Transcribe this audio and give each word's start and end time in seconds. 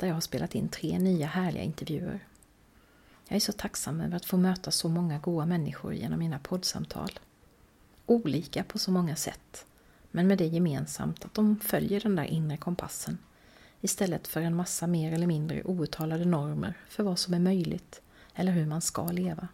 där 0.00 0.06
jag 0.06 0.14
har 0.14 0.20
spelat 0.20 0.54
in 0.54 0.68
tre 0.68 0.98
nya 0.98 1.26
härliga 1.26 1.62
intervjuer. 1.62 2.20
Jag 3.28 3.36
är 3.36 3.40
så 3.40 3.52
tacksam 3.52 4.00
över 4.00 4.16
att 4.16 4.24
få 4.24 4.36
möta 4.36 4.70
så 4.70 4.88
många 4.88 5.18
goa 5.18 5.46
människor 5.46 5.94
genom 5.94 6.18
mina 6.18 6.38
poddsamtal. 6.38 7.18
Olika 8.06 8.64
på 8.64 8.78
så 8.78 8.90
många 8.90 9.16
sätt, 9.16 9.66
men 10.10 10.26
med 10.26 10.38
det 10.38 10.46
gemensamt 10.46 11.24
att 11.24 11.34
de 11.34 11.60
följer 11.60 12.00
den 12.00 12.16
där 12.16 12.24
inre 12.24 12.56
kompassen 12.56 13.18
istället 13.80 14.28
för 14.28 14.40
en 14.40 14.56
massa 14.56 14.86
mer 14.86 15.12
eller 15.12 15.26
mindre 15.26 15.62
outtalade 15.64 16.24
normer 16.24 16.74
för 16.88 17.02
vad 17.02 17.18
som 17.18 17.34
är 17.34 17.38
möjligt 17.38 18.02
eller 18.34 18.52
hur 18.52 18.66
man 18.66 18.80
ska 18.80 19.06
leva. 19.06 19.48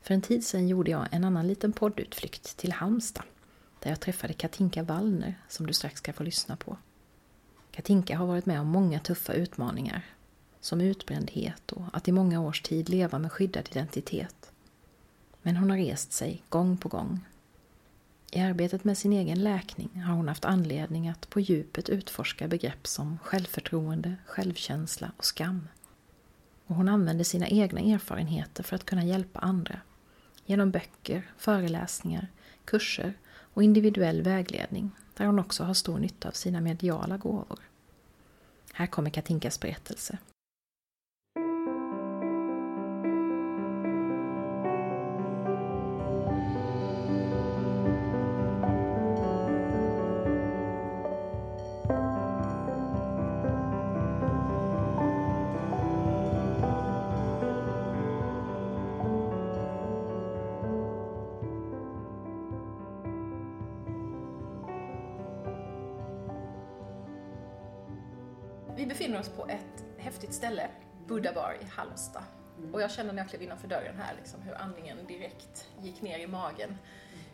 För 0.00 0.14
en 0.14 0.22
tid 0.22 0.44
sedan 0.44 0.68
gjorde 0.68 0.90
jag 0.90 1.08
en 1.10 1.24
annan 1.24 1.46
liten 1.46 1.72
poddutflykt 1.72 2.56
till 2.56 2.72
Halmstad 2.72 3.24
där 3.80 3.90
jag 3.90 4.00
träffade 4.00 4.32
Katinka 4.32 4.82
Wallner 4.82 5.34
som 5.48 5.66
du 5.66 5.72
strax 5.72 5.98
ska 5.98 6.12
få 6.12 6.22
lyssna 6.22 6.56
på. 6.56 6.76
Katinka 7.72 8.16
har 8.16 8.26
varit 8.26 8.46
med 8.46 8.60
om 8.60 8.66
många 8.66 9.00
tuffa 9.00 9.32
utmaningar 9.32 10.02
som 10.60 10.80
utbrändhet 10.80 11.72
och 11.72 11.84
att 11.92 12.08
i 12.08 12.12
många 12.12 12.40
års 12.40 12.62
tid 12.62 12.88
leva 12.88 13.18
med 13.18 13.32
skyddad 13.32 13.68
identitet. 13.70 14.52
Men 15.42 15.56
hon 15.56 15.70
har 15.70 15.76
rest 15.76 16.12
sig 16.12 16.42
gång 16.48 16.76
på 16.76 16.88
gång. 16.88 17.20
I 18.30 18.40
arbetet 18.40 18.84
med 18.84 18.98
sin 18.98 19.12
egen 19.12 19.42
läkning 19.42 20.02
har 20.02 20.14
hon 20.14 20.28
haft 20.28 20.44
anledning 20.44 21.08
att 21.08 21.30
på 21.30 21.40
djupet 21.40 21.88
utforska 21.88 22.48
begrepp 22.48 22.86
som 22.86 23.18
självförtroende, 23.18 24.16
självkänsla 24.26 25.12
och 25.16 25.24
skam. 25.24 25.68
Och 26.66 26.76
hon 26.76 26.88
använder 26.88 27.24
sina 27.24 27.48
egna 27.48 27.80
erfarenheter 27.80 28.62
för 28.62 28.76
att 28.76 28.84
kunna 28.84 29.04
hjälpa 29.04 29.40
andra 29.40 29.80
genom 30.46 30.70
böcker, 30.70 31.32
föreläsningar, 31.38 32.28
kurser 32.64 33.14
och 33.54 33.62
individuell 33.62 34.22
vägledning 34.22 34.90
där 35.14 35.26
hon 35.26 35.38
också 35.38 35.64
har 35.64 35.74
stor 35.74 35.98
nytta 35.98 36.28
av 36.28 36.32
sina 36.32 36.60
mediala 36.60 37.16
gåvor. 37.16 37.58
Här 38.72 38.86
kommer 38.86 39.10
Katinkas 39.10 39.60
berättelse. 39.60 40.18
Halmstad. 71.76 72.22
Och 72.72 72.82
jag 72.82 72.90
känner 72.90 73.12
när 73.12 73.22
jag 73.22 73.28
klev 73.28 73.42
innanför 73.42 73.68
dörren 73.68 73.96
här 73.98 74.14
liksom, 74.18 74.42
hur 74.42 74.54
andningen 74.54 75.06
direkt 75.06 75.68
gick 75.82 76.02
ner 76.02 76.18
i 76.18 76.26
magen. 76.26 76.78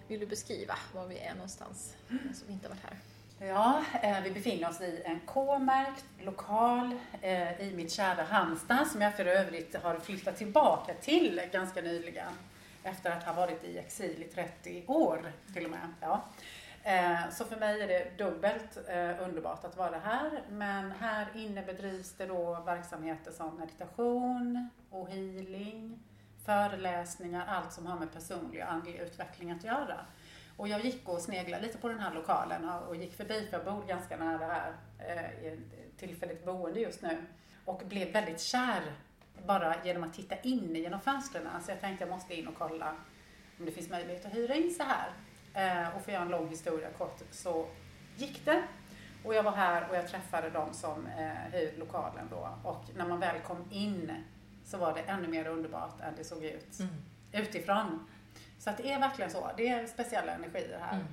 Vill 0.08 0.20
du 0.20 0.26
beskriva 0.26 0.74
var 0.94 1.06
vi 1.06 1.18
är 1.18 1.34
någonstans, 1.34 1.96
som 2.08 2.50
inte 2.50 2.68
varit 2.68 2.82
här? 2.82 2.98
Ja, 3.40 3.84
eh, 4.02 4.20
vi 4.22 4.30
befinner 4.30 4.68
oss 4.68 4.80
i 4.80 5.02
en 5.04 5.20
K-märkt 5.26 6.04
lokal 6.20 6.98
eh, 7.22 7.60
i 7.60 7.72
mitt 7.76 7.92
kära 7.92 8.22
Halmstad 8.22 8.86
som 8.86 9.00
jag 9.00 9.16
för 9.16 9.26
övrigt 9.26 9.76
har 9.82 9.98
flyttat 9.98 10.36
tillbaka 10.36 10.94
till 10.94 11.42
ganska 11.52 11.82
nyligen. 11.82 12.32
Efter 12.82 13.10
att 13.10 13.24
ha 13.24 13.32
varit 13.32 13.64
i 13.64 13.78
exil 13.78 14.22
i 14.22 14.34
30 14.34 14.84
år 14.86 15.32
till 15.54 15.64
och 15.64 15.70
med. 15.70 15.92
Ja. 16.00 16.24
Eh, 16.82 17.30
så 17.30 17.44
för 17.44 17.56
mig 17.56 17.82
är 17.82 17.88
det 17.88 18.24
dubbelt 18.24 18.78
eh, 18.88 19.22
underbart 19.28 19.64
att 19.64 19.76
vara 19.76 19.98
här. 19.98 20.42
Men 20.50 20.90
här 20.90 21.26
inne 21.34 21.62
bedrivs 21.62 22.12
det 22.12 22.26
då 22.26 22.62
verksamheter 22.66 23.32
som 23.32 23.56
meditation 23.56 24.68
och 24.90 25.08
healing, 25.08 25.98
föreläsningar, 26.44 27.46
allt 27.46 27.72
som 27.72 27.86
har 27.86 27.98
med 27.98 28.12
personlig 28.12 28.62
och 28.62 28.72
andlig 28.72 28.94
utveckling 28.94 29.50
att 29.50 29.64
göra. 29.64 30.06
Och 30.56 30.68
jag 30.68 30.84
gick 30.84 31.08
och 31.08 31.20
sneglade 31.20 31.62
lite 31.62 31.78
på 31.78 31.88
den 31.88 32.00
här 32.00 32.14
lokalen 32.14 32.68
och 32.68 32.96
gick 32.96 33.16
förbi, 33.16 33.46
för 33.50 33.56
jag 33.56 33.64
bor 33.64 33.86
ganska 33.86 34.16
nära 34.16 34.46
här 34.46 34.72
eh, 34.98 35.44
i 35.44 35.48
ett 35.48 35.98
tillfälligt 35.98 36.44
boende 36.44 36.80
just 36.80 37.02
nu. 37.02 37.26
Och 37.64 37.82
blev 37.86 38.12
väldigt 38.12 38.40
kär 38.40 38.82
bara 39.46 39.74
genom 39.84 40.04
att 40.04 40.14
titta 40.14 40.36
in 40.40 40.76
genom 40.76 41.00
fönstren. 41.00 41.48
Så 41.64 41.70
jag 41.70 41.80
tänkte 41.80 42.04
jag 42.04 42.10
måste 42.10 42.34
in 42.34 42.48
och 42.48 42.54
kolla 42.58 42.96
om 43.58 43.64
det 43.64 43.72
finns 43.72 43.90
möjlighet 43.90 44.26
att 44.26 44.34
hyra 44.34 44.54
in 44.54 44.74
så 44.74 44.82
här. 44.82 45.10
Eh, 45.54 45.88
och 45.96 46.02
för 46.02 46.10
att 46.10 46.14
göra 46.14 46.22
en 46.22 46.28
lång 46.28 46.48
historia 46.48 46.88
kort 46.98 47.20
så 47.30 47.66
gick 48.16 48.44
det. 48.44 48.62
Och 49.24 49.34
jag 49.34 49.42
var 49.42 49.52
här 49.52 49.88
och 49.90 49.96
jag 49.96 50.08
träffade 50.08 50.50
de 50.50 50.74
som 50.74 51.06
eh, 51.06 51.28
hyr 51.52 51.74
lokalen 51.78 52.28
då. 52.30 52.48
Och 52.64 52.84
när 52.96 53.06
man 53.06 53.20
väl 53.20 53.40
kom 53.40 53.64
in 53.70 54.12
så 54.64 54.76
var 54.78 54.94
det 54.94 55.00
ännu 55.00 55.28
mer 55.28 55.46
underbart 55.46 56.00
än 56.00 56.14
det 56.16 56.24
såg 56.24 56.44
ut 56.44 56.78
utifrån. 57.32 58.06
Så 58.58 58.70
att 58.70 58.76
det 58.76 58.92
är 58.92 59.00
verkligen 59.00 59.30
så. 59.30 59.50
Det 59.56 59.68
är 59.68 59.86
speciella 59.86 60.32
energier 60.32 60.78
här. 60.82 60.94
Mm. 60.94 61.06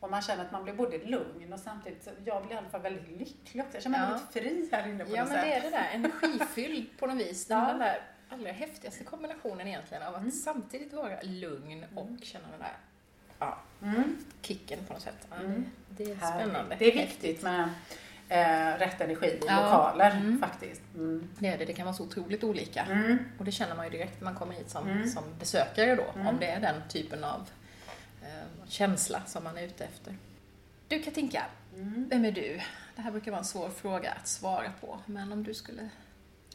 Och 0.00 0.10
man 0.10 0.22
känner 0.22 0.44
att 0.44 0.52
man 0.52 0.64
blir 0.64 0.74
både 0.74 0.98
lugn 0.98 1.52
och 1.52 1.60
samtidigt, 1.60 2.08
jag 2.24 2.42
blir 2.46 2.54
i 2.54 2.58
alla 2.58 2.68
fall 2.68 2.80
väldigt 2.80 3.08
lycklig 3.08 3.62
också. 3.64 3.76
Jag 3.76 3.82
känner 3.82 3.98
mig 3.98 4.08
Ja. 4.08 4.14
väldigt 4.14 4.32
fri 4.32 4.68
här 4.72 4.88
inne 4.88 5.04
på 5.04 5.10
Ja, 5.10 5.20
något 5.22 5.28
men 5.32 5.38
sätt. 5.42 5.44
det 5.46 5.54
är 5.56 5.60
det 5.62 5.70
där 5.70 5.88
energifylld 5.92 6.86
på 6.98 7.06
något 7.06 7.16
vis. 7.16 7.46
Den, 7.46 7.58
Ja. 7.58 7.66
den 7.66 7.78
där 7.78 8.02
allra 8.28 8.52
häftigaste 8.52 9.04
kombinationen 9.04 9.66
egentligen 9.68 10.02
av 10.02 10.14
att 10.14 10.20
Mm. 10.20 10.30
samtidigt 10.32 10.92
vara 10.92 11.20
lugn 11.22 11.84
och 11.94 12.08
känna 12.22 12.48
den 12.50 12.60
där 12.60 12.76
ja, 13.42 13.58
Mm. 13.88 14.16
kicken 14.42 14.78
på 14.86 14.92
något 14.92 15.02
sätt. 15.02 15.26
Mm. 15.40 15.66
Det 15.88 16.04
är 16.04 16.16
spännande. 16.16 16.76
Det 16.78 16.84
är 16.86 16.92
viktigt 17.06 17.42
med 17.42 17.68
eh, 18.28 18.78
rätt 18.78 19.00
energi 19.00 19.26
i 19.26 19.40
Ja. 19.46 19.62
lokaler 19.62 20.10
Mm. 20.10 20.40
faktiskt. 20.40 20.82
Mm. 20.94 21.28
Det 21.38 21.48
är 21.48 21.58
det. 21.58 21.64
Det 21.64 21.72
kan 21.72 21.84
vara 21.86 21.94
så 21.96 22.02
otroligt 22.04 22.44
olika. 22.44 22.82
Mm. 22.82 23.18
Och 23.38 23.44
det 23.44 23.52
känner 23.52 23.74
man 23.76 23.84
ju 23.84 23.90
direkt 23.90 24.20
när 24.20 24.24
man 24.24 24.34
kommer 24.34 24.54
hit 24.54 24.70
som, 24.70 24.88
Mm. 24.88 25.08
som 25.08 25.24
besökare 25.38 25.96
då, 25.96 26.04
Mm. 26.14 26.26
om 26.26 26.36
det 26.40 26.46
är 26.46 26.60
den 26.60 26.82
typen 26.88 27.24
av 27.24 27.48
eh, 28.22 28.66
känsla 28.68 29.22
som 29.26 29.44
man 29.44 29.58
är 29.58 29.62
ute 29.62 29.84
efter. 29.84 30.16
Du 30.88 31.02
Katinka, 31.02 31.44
Mm. 31.74 32.08
vem 32.10 32.24
är 32.24 32.32
du? 32.32 32.60
Det 32.96 33.02
här 33.02 33.10
brukar 33.10 33.30
vara 33.30 33.38
en 33.38 33.44
svår 33.44 33.68
fråga 33.70 34.10
att 34.10 34.28
svara 34.28 34.72
på, 34.80 34.98
men 35.06 35.32
om 35.32 35.42
du 35.44 35.54
skulle 35.54 35.88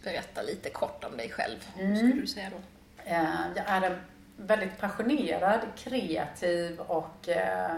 berätta 0.03 0.42
lite 0.42 0.70
kort 0.70 1.03
om 1.03 1.18
dig 1.18 1.30
själv, 1.30 1.58
Mm. 1.78 1.90
vad 1.90 1.97
skulle 1.97 2.22
du 2.22 2.28
säga 2.28 2.50
då? 2.50 2.58
Eh, 3.03 3.26
jag 3.56 3.66
är 3.68 3.81
en 3.81 3.97
väldigt 4.38 4.80
passionerad, 4.80 5.59
kreativ 5.75 6.80
och 6.80 7.29
eh, 7.29 7.78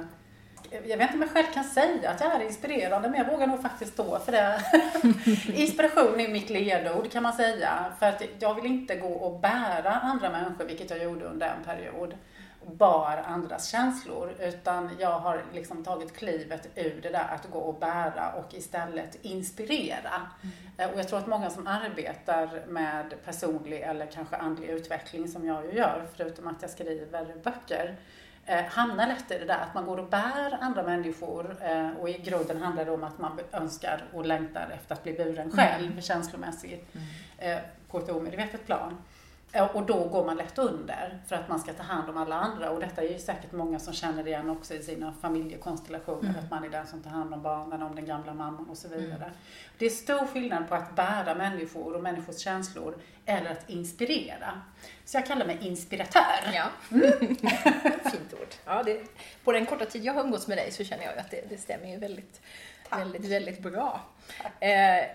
jag 0.71 0.97
vet 0.97 1.01
inte 1.01 1.13
om 1.13 1.21
jag 1.21 1.31
själv 1.31 1.53
kan 1.53 1.63
säga 1.63 2.09
att 2.09 2.21
jag 2.21 2.35
är 2.35 2.45
inspirerande, 2.45 3.09
men 3.09 3.19
jag 3.19 3.31
vågar 3.31 3.47
nog 3.47 3.61
faktiskt 3.61 3.93
stå 3.93 4.19
för 4.19 4.31
det. 4.31 4.61
Inspiration 5.53 6.19
är 6.19 6.27
mitt 6.27 6.49
ledord 6.49 7.11
kan 7.11 7.23
man 7.23 7.33
säga. 7.33 7.85
För 7.99 8.05
att 8.05 8.23
jag 8.39 8.55
vill 8.55 8.65
inte 8.65 8.95
gå 8.95 9.07
och 9.07 9.39
bära 9.39 9.91
andra 9.91 10.29
människor, 10.29 10.65
vilket 10.65 10.89
jag 10.89 11.03
gjorde 11.03 11.25
under 11.25 11.47
en 11.47 11.63
period. 11.63 12.13
Bar 12.75 13.23
andras 13.25 13.67
känslor. 13.67 14.33
Utan 14.39 14.89
jag 14.99 15.19
har 15.19 15.43
liksom 15.53 15.83
tagit 15.83 16.17
klivet 16.17 16.69
ur 16.75 16.99
det 17.01 17.09
där 17.09 17.27
att 17.35 17.51
gå 17.51 17.59
och 17.59 17.79
bära 17.79 18.31
och 18.33 18.53
istället 18.53 19.17
inspirera. 19.25 20.27
Eh, 20.77 20.89
Och 20.89 20.99
jag 20.99 21.07
tror 21.07 21.19
att 21.19 21.27
många 21.27 21.49
som 21.49 21.67
arbetar 21.67 22.49
med 22.67 23.13
personlig 23.25 23.81
eller 23.81 24.05
kanske 24.05 24.35
andlig 24.35 24.67
utveckling 24.69 25.27
som 25.27 25.45
jag 25.47 25.65
ju 25.65 25.71
gör, 25.71 26.05
förutom 26.15 26.47
att 26.47 26.61
jag 26.61 26.71
skriver 26.71 27.35
böcker, 27.43 27.95
eh, 28.45 28.63
hamnar 28.65 29.07
lätt 29.07 29.31
i 29.31 29.37
det 29.39 29.45
där 29.45 29.59
att 29.59 29.73
man 29.73 29.85
går 29.85 29.97
och 29.99 30.09
bär 30.09 30.57
andra 30.61 30.83
människor 30.83 31.57
eh, 31.61 31.89
och 31.99 32.09
i 32.09 32.17
grunden 32.17 32.61
handlar 32.61 32.85
det 32.85 32.91
om 32.91 33.03
att 33.03 33.17
man 33.19 33.39
önskar 33.51 34.03
och 34.13 34.25
längtar 34.25 34.69
efter 34.75 34.95
att 34.95 35.03
bli 35.03 35.13
buren 35.13 35.51
själv 35.51 36.01
känslomässigt 36.01 36.87
eh, 37.37 37.57
på 37.91 37.97
ett 37.99 38.09
omedvetet 38.09 38.65
plan. 38.65 38.97
Och 39.73 39.83
då 39.85 40.03
går 40.07 40.25
man 40.25 40.37
lätt 40.37 40.57
under 40.57 41.19
för 41.27 41.35
att 41.35 41.49
man 41.49 41.59
ska 41.59 41.73
ta 41.73 41.83
hand 41.83 42.09
om 42.09 42.17
alla 42.17 42.35
andra 42.35 42.69
och 42.69 42.79
detta 42.79 43.01
är 43.03 43.09
ju 43.09 43.19
säkert 43.19 43.51
många 43.51 43.79
som 43.79 43.93
känner 43.93 44.27
igen 44.27 44.49
också 44.49 44.73
i 44.73 44.83
sina 44.83 45.13
familjekonstellationer 45.21 46.29
Mm. 46.29 46.35
att 46.43 46.51
man 46.51 46.63
är 46.63 46.69
den 46.69 46.87
som 46.87 47.03
tar 47.03 47.09
hand 47.09 47.33
om 47.33 47.41
barnen, 47.41 47.81
om 47.81 47.95
den 47.95 48.05
gamla 48.05 48.33
mamman 48.33 48.69
och 48.69 48.77
så 48.77 48.87
vidare. 48.87 49.31
Det 49.77 49.85
är 49.85 49.89
stor 49.89 50.25
skillnad 50.27 50.69
på 50.69 50.75
att 50.75 50.95
bära 50.95 51.35
människor 51.35 51.95
och 51.95 52.03
människors 52.03 52.37
känslor 52.39 52.95
eller 53.25 53.51
att 53.51 53.69
inspirera. 53.69 54.61
Så 55.05 55.17
jag 55.17 55.25
kallar 55.25 55.45
mig 55.45 55.57
inspiratör. 55.61 56.51
Ja, 56.53 56.65
fint 58.11 58.33
ord. 58.33 58.47
Ja, 58.65 58.83
det, 58.83 59.01
på 59.43 59.51
den 59.51 59.65
korta 59.65 59.85
tid 59.85 60.03
jag 60.03 60.13
har 60.13 60.21
umgåtts 60.23 60.47
med 60.47 60.57
dig 60.57 60.71
så 60.71 60.83
känner 60.83 61.03
jag 61.03 61.17
att 61.17 61.31
det, 61.31 61.49
det 61.49 61.57
stämmer 61.57 61.87
ju 61.91 61.97
väldigt, 61.97 62.41
väldigt, 62.91 63.25
väldigt 63.31 63.59
bra. 63.61 64.01
Eh, 64.59 65.05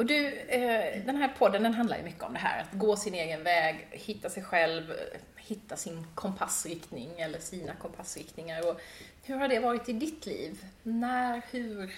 och 0.00 0.06
du, 0.06 0.38
eh, 0.38 1.04
den 1.06 1.16
här 1.16 1.28
podden 1.38 1.62
den 1.62 1.74
handlar 1.74 1.96
ju 1.96 2.02
mycket 2.02 2.22
om 2.22 2.32
det 2.32 2.38
här, 2.38 2.60
att 2.60 2.72
gå 2.72 2.96
sin 2.96 3.14
egen 3.14 3.42
väg, 3.42 3.86
hitta 3.90 4.30
sig 4.30 4.42
själv, 4.42 4.92
hitta 5.36 5.76
sin 5.76 6.06
kompassriktning 6.14 7.10
eller 7.16 7.38
sina 7.38 7.74
kompassriktningar. 7.74 8.68
Och 8.68 8.80
hur 9.22 9.36
har 9.36 9.48
det 9.48 9.60
varit 9.60 9.88
i 9.88 9.92
ditt 9.92 10.26
liv? 10.26 10.64
När, 10.82 11.42
hur 11.50 11.94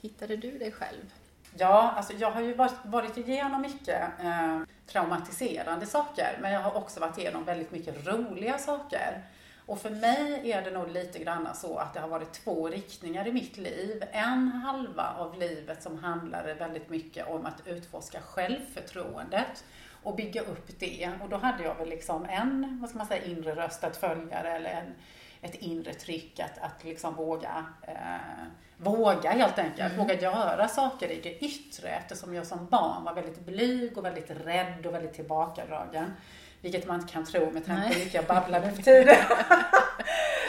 hittade 0.00 0.36
du 0.36 0.58
dig 0.58 0.72
själv? 0.72 1.12
Ja, 1.58 1.94
alltså 1.96 2.12
jag 2.12 2.30
har 2.30 2.40
ju 2.40 2.54
varit, 2.54 2.84
varit 2.84 3.16
igenom 3.16 3.62
mycket 3.62 4.02
eh, 4.22 4.60
traumatiserande 4.86 5.86
saker, 5.86 6.38
men 6.40 6.52
jag 6.52 6.60
har 6.60 6.76
också 6.76 7.00
varit 7.00 7.18
igenom 7.18 7.44
väldigt 7.44 7.72
mycket 7.72 8.06
roliga 8.06 8.58
saker. 8.58 9.22
Och 9.66 9.80
för 9.80 9.90
mig 9.90 10.50
är 10.52 10.62
det 10.62 10.70
nog 10.70 10.88
lite 10.90 11.18
grann 11.18 11.48
så 11.54 11.78
att 11.78 11.94
det 11.94 12.00
har 12.00 12.08
varit 12.08 12.32
två 12.32 12.68
riktningar 12.68 13.26
i 13.26 13.32
mitt 13.32 13.56
liv. 13.56 14.04
En 14.12 14.48
halva 14.48 15.14
av 15.18 15.38
livet 15.38 15.82
som 15.82 15.98
handlade 15.98 16.54
väldigt 16.54 16.90
mycket 16.90 17.28
om 17.28 17.46
att 17.46 17.66
utforska 17.66 18.20
självförtroendet 18.20 19.64
och 20.02 20.16
bygga 20.16 20.40
upp 20.42 20.78
det. 20.78 21.10
Och 21.22 21.28
då 21.28 21.36
hade 21.36 21.64
jag 21.64 21.74
väl 21.74 21.88
liksom 21.88 22.24
en, 22.24 22.78
vad 22.80 22.90
ska 22.90 22.98
man 22.98 23.06
säga, 23.06 23.24
inre 23.24 23.54
röst 23.54 23.84
att 23.84 23.96
följa 23.96 24.38
eller 24.38 24.70
en, 24.70 24.94
ett 25.40 25.54
inre 25.54 25.94
tryck 25.94 26.40
att, 26.40 26.58
att 26.58 26.84
liksom 26.84 27.14
våga 27.14 27.66
eh, 27.82 28.46
våga 28.76 29.30
helt 29.30 29.58
enkelt. 29.58 29.92
Mm. 29.92 29.96
Våga 29.96 30.20
göra 30.20 30.68
saker 30.68 31.08
i 31.08 31.20
det 31.20 31.38
yttre 31.44 31.88
eftersom 31.88 32.34
jag 32.34 32.46
som 32.46 32.66
barn 32.66 33.04
var 33.04 33.14
väldigt 33.14 33.46
blyg 33.46 33.98
och 33.98 34.04
väldigt 34.04 34.30
rädd 34.30 34.86
och 34.86 34.94
väldigt 34.94 35.14
tillbakadragen. 35.14 36.12
Vilket 36.66 36.86
man 36.86 37.00
inte 37.00 37.12
kan 37.12 37.24
tro 37.24 37.50
med 37.50 37.66
tanke 37.66 37.88
på 37.88 37.94
hur 37.94 37.98
mycket 37.98 38.14
jag 38.14 38.26
babblade 38.26 38.72
för 38.72 38.82
tiden. 38.82 39.16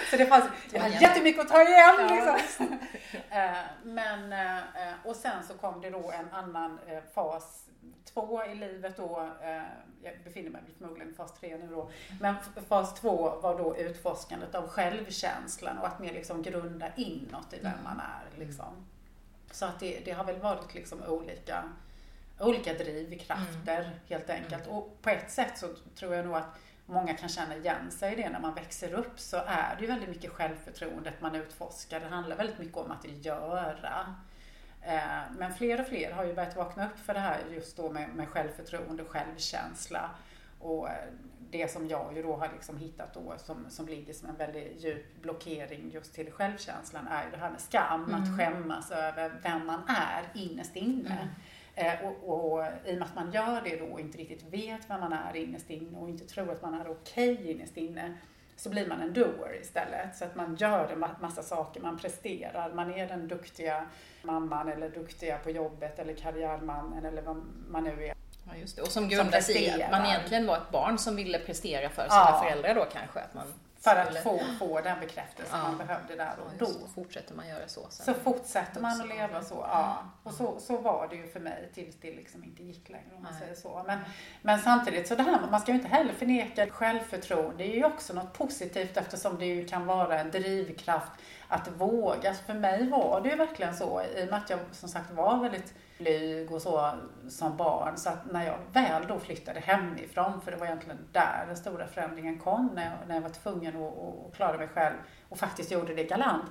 så 0.09 0.17
det 0.17 0.25
fanns, 0.25 0.45
jag 0.73 0.79
hade 0.79 0.95
jättemycket 0.95 1.41
att 1.41 1.49
ta 1.49 1.61
igen. 1.61 1.95
Ja. 2.25 2.37
Liksom. 2.37 2.79
Eh, 3.29 3.57
men, 3.83 4.33
eh, 4.33 4.63
och 5.03 5.15
sen 5.15 5.43
så 5.47 5.53
kom 5.53 5.81
det 5.81 5.89
då 5.89 6.11
en 6.11 6.33
annan 6.33 6.79
eh, 6.87 7.03
fas 7.13 7.65
två 8.13 8.45
i 8.45 8.55
livet 8.55 8.97
då, 8.97 9.29
jag 10.03 10.13
befinner 10.23 10.49
mig 10.49 10.61
förmodligen 10.77 11.11
i 11.11 11.15
fas 11.15 11.33
tre 11.39 11.57
nu 11.57 11.67
då, 11.67 11.89
men 12.21 12.35
fas 12.67 12.93
två 12.93 13.39
var 13.41 13.57
då 13.57 13.77
utforskandet 13.77 14.55
av 14.55 14.67
självkänslan 14.67 15.77
och 15.77 15.87
att 15.87 15.99
mer 15.99 16.13
liksom 16.13 16.43
grunda 16.43 16.87
inåt 16.95 17.53
i 17.53 17.59
vem 17.61 17.71
mm. 17.71 17.83
man 17.83 17.99
är. 17.99 18.39
Liksom. 18.39 18.87
Så 19.51 19.65
att 19.65 19.79
det, 19.79 19.99
det 20.05 20.11
har 20.11 20.23
väl 20.23 20.39
varit 20.39 20.73
liksom 20.73 21.03
olika 21.03 21.63
olika 22.39 22.73
drivkrafter 22.73 23.79
mm. 23.79 23.99
helt 24.09 24.29
enkelt. 24.29 24.65
Mm. 24.65 24.77
Och 24.77 25.01
på 25.01 25.09
ett 25.09 25.31
sätt 25.31 25.57
så 25.57 25.67
tror 25.95 26.15
jag 26.15 26.25
nog 26.25 26.35
att 26.35 26.59
många 26.85 27.13
kan 27.13 27.29
känna 27.29 27.55
igen 27.55 27.91
sig 27.91 28.13
i 28.13 28.15
det 28.15 28.29
när 28.29 28.39
man 28.39 28.53
växer 28.53 28.93
upp 28.93 29.19
så 29.19 29.37
är 29.37 29.75
det 29.75 29.81
ju 29.81 29.87
väldigt 29.87 30.09
mycket 30.09 30.31
självförtroendet 30.31 31.21
man 31.21 31.35
utforskar. 31.35 31.99
Det 31.99 32.05
handlar 32.05 32.37
väldigt 32.37 32.59
mycket 32.59 32.77
om 32.77 32.91
att 32.91 33.25
göra. 33.25 34.15
Eh, 34.81 35.31
men 35.37 35.53
fler 35.53 35.81
och 35.81 35.87
fler 35.87 36.11
har 36.11 36.25
ju 36.25 36.33
börjat 36.33 36.55
vakna 36.55 36.85
upp 36.85 36.99
för 36.99 37.13
det 37.13 37.19
här 37.19 37.39
just 37.51 37.77
då 37.77 37.89
med, 37.89 38.09
med 38.15 38.29
självförtroende 38.29 39.03
och 39.03 39.09
självkänsla. 39.09 40.09
Och 40.59 40.89
eh, 40.89 40.95
det 41.51 41.71
som 41.71 41.87
jag 41.87 42.15
ju 42.15 42.23
då 42.23 42.35
har 42.35 42.49
liksom 42.53 42.77
hittat 42.77 43.13
då 43.13 43.33
som, 43.37 43.65
som 43.69 43.87
ligger 43.87 44.13
som 44.13 44.29
en 44.29 44.35
väldigt 44.35 44.83
djup 44.83 45.21
blockering 45.21 45.91
just 45.93 46.13
till 46.13 46.31
självkänslan 46.31 47.07
är 47.07 47.25
ju 47.25 47.31
det 47.31 47.37
här 47.37 47.49
med 47.49 47.61
skam, 47.61 48.03
mm. 48.03 48.23
att 48.23 48.39
skämmas 48.39 48.91
över 48.91 49.31
vem 49.43 49.65
man 49.65 49.81
är 49.87 50.23
innerst 50.33 50.75
inne. 50.75 51.11
Mm. 51.11 51.27
Eh, 51.79 51.93
och, 52.05 52.53
och, 52.53 52.65
i 52.85 52.93
och 52.93 52.97
med 52.97 53.03
att 53.03 53.15
man 53.15 53.31
gör 53.31 53.61
det 53.61 53.75
då 53.75 53.85
och 53.85 53.99
inte 53.99 54.17
riktigt 54.17 54.43
vet 54.43 54.89
vem 54.89 54.99
man 54.99 55.13
är 55.13 55.35
innerst 55.35 55.69
inne 55.69 55.97
och 55.97 56.09
inte 56.09 56.25
tror 56.25 56.51
att 56.51 56.61
man 56.61 56.73
är 56.73 56.91
okej 56.91 57.33
okay 57.33 57.51
innerst 57.51 57.77
inne 57.77 58.17
så 58.55 58.69
blir 58.69 58.87
man 58.87 59.01
en 59.01 59.13
doer 59.13 59.59
istället. 59.61 60.15
Så 60.15 60.25
att 60.25 60.35
man 60.35 60.55
gör 60.55 60.91
en 60.91 61.05
massa 61.21 61.43
saker, 61.43 61.81
man 61.81 61.97
presterar, 61.97 62.73
man 62.73 62.93
är 62.93 63.07
den 63.07 63.27
duktiga 63.27 63.85
mamman 64.23 64.69
eller 64.69 64.89
duktiga 64.89 65.37
på 65.37 65.51
jobbet 65.51 65.99
eller 65.99 66.13
karriärmannen 66.13 67.05
eller 67.05 67.21
vad 67.21 67.43
man 67.67 67.83
nu 67.83 68.05
är. 68.05 68.13
Ja, 68.49 68.55
just 68.55 68.75
det. 68.75 68.81
Och 68.81 68.87
som 68.87 69.09
grundar 69.09 69.41
sig 69.41 69.63
i 69.63 69.83
att 69.83 69.91
man 69.91 70.05
egentligen 70.05 70.47
var 70.47 70.57
ett 70.57 70.71
barn 70.71 70.97
som 70.97 71.15
ville 71.15 71.39
prestera 71.39 71.89
för 71.89 72.01
sina 72.01 72.15
ja. 72.15 72.41
föräldrar 72.43 72.75
då 72.75 72.85
kanske. 72.93 73.19
Att 73.19 73.33
man 73.33 73.53
för 73.79 73.95
att 73.95 74.23
få, 74.23 74.39
få 74.59 74.81
den 74.81 74.99
bekräftelse 74.99 75.51
ja. 75.51 75.63
man 75.63 75.77
behövde 75.77 76.15
där 76.15 76.33
och 76.45 76.51
då. 76.59 76.65
Så 76.65 76.87
fortsätter 76.95 77.35
man 77.35 77.47
göra 77.47 77.67
så. 77.67 77.87
Sen. 77.89 78.05
Så 78.05 78.21
fortsätter 78.21 78.81
man 78.81 79.01
att 79.01 79.07
leva 79.07 79.43
så, 79.43 79.55
ja. 79.55 79.97
Och 80.23 80.33
så, 80.33 80.59
så 80.59 80.77
var 80.77 81.07
det 81.07 81.15
ju 81.15 81.27
för 81.27 81.39
mig 81.39 81.71
tills 81.73 81.95
det 82.01 82.15
liksom 82.15 82.43
inte 82.43 82.63
gick 82.63 82.89
längre 82.89 83.15
om 83.15 83.23
man 83.23 83.31
Nej. 83.31 83.41
säger 83.41 83.55
så. 83.55 83.83
Men, 83.87 83.99
men 84.41 84.59
samtidigt 84.59 85.07
så 85.07 85.15
det 85.15 85.23
här, 85.23 85.47
man 85.51 85.59
ska 85.61 85.71
ju 85.71 85.77
inte 85.77 85.89
heller 85.89 86.13
förneka 86.13 86.67
självförtroende. 86.69 87.57
Det 87.57 87.73
är 87.73 87.75
ju 87.75 87.85
också 87.85 88.13
något 88.13 88.33
positivt 88.33 88.97
eftersom 88.97 89.39
det 89.39 89.45
ju 89.45 89.67
kan 89.67 89.85
vara 89.85 90.19
en 90.19 90.31
drivkraft 90.31 91.11
att 91.47 91.67
våga. 91.67 92.33
För 92.33 92.53
mig 92.53 92.89
var 92.89 93.21
det 93.21 93.29
ju 93.29 93.35
verkligen 93.35 93.75
så 93.75 94.01
i 94.01 94.23
och 94.23 94.29
med 94.29 94.39
att 94.39 94.49
jag 94.49 94.59
som 94.71 94.89
sagt 94.89 95.11
var 95.11 95.39
väldigt 95.39 95.73
blyg 95.97 96.51
och 96.51 96.61
så 96.61 96.91
som 97.29 97.57
barn. 97.57 97.97
Så 97.97 98.09
att 98.09 98.31
när 98.31 98.45
jag 98.45 98.57
väl 98.73 99.07
då 99.07 99.19
flyttade 99.19 99.59
hemifrån, 99.59 100.41
för 100.41 100.51
det 100.51 100.57
var 100.57 100.65
egentligen 100.65 100.97
där 101.11 101.43
den 101.47 101.57
stora 101.57 101.87
förändringen 101.87 102.39
kom, 102.39 102.71
när 102.75 102.85
jag, 102.85 102.93
när 103.07 103.15
jag 103.15 103.21
var 103.21 103.29
tvungen 103.29 103.75
att, 103.77 103.93
att 104.27 104.35
klara 104.35 104.57
mig 104.57 104.67
själv 104.67 104.95
och 105.29 105.37
faktiskt 105.37 105.71
gjorde 105.71 105.95
det 105.95 106.03
galant 106.03 106.45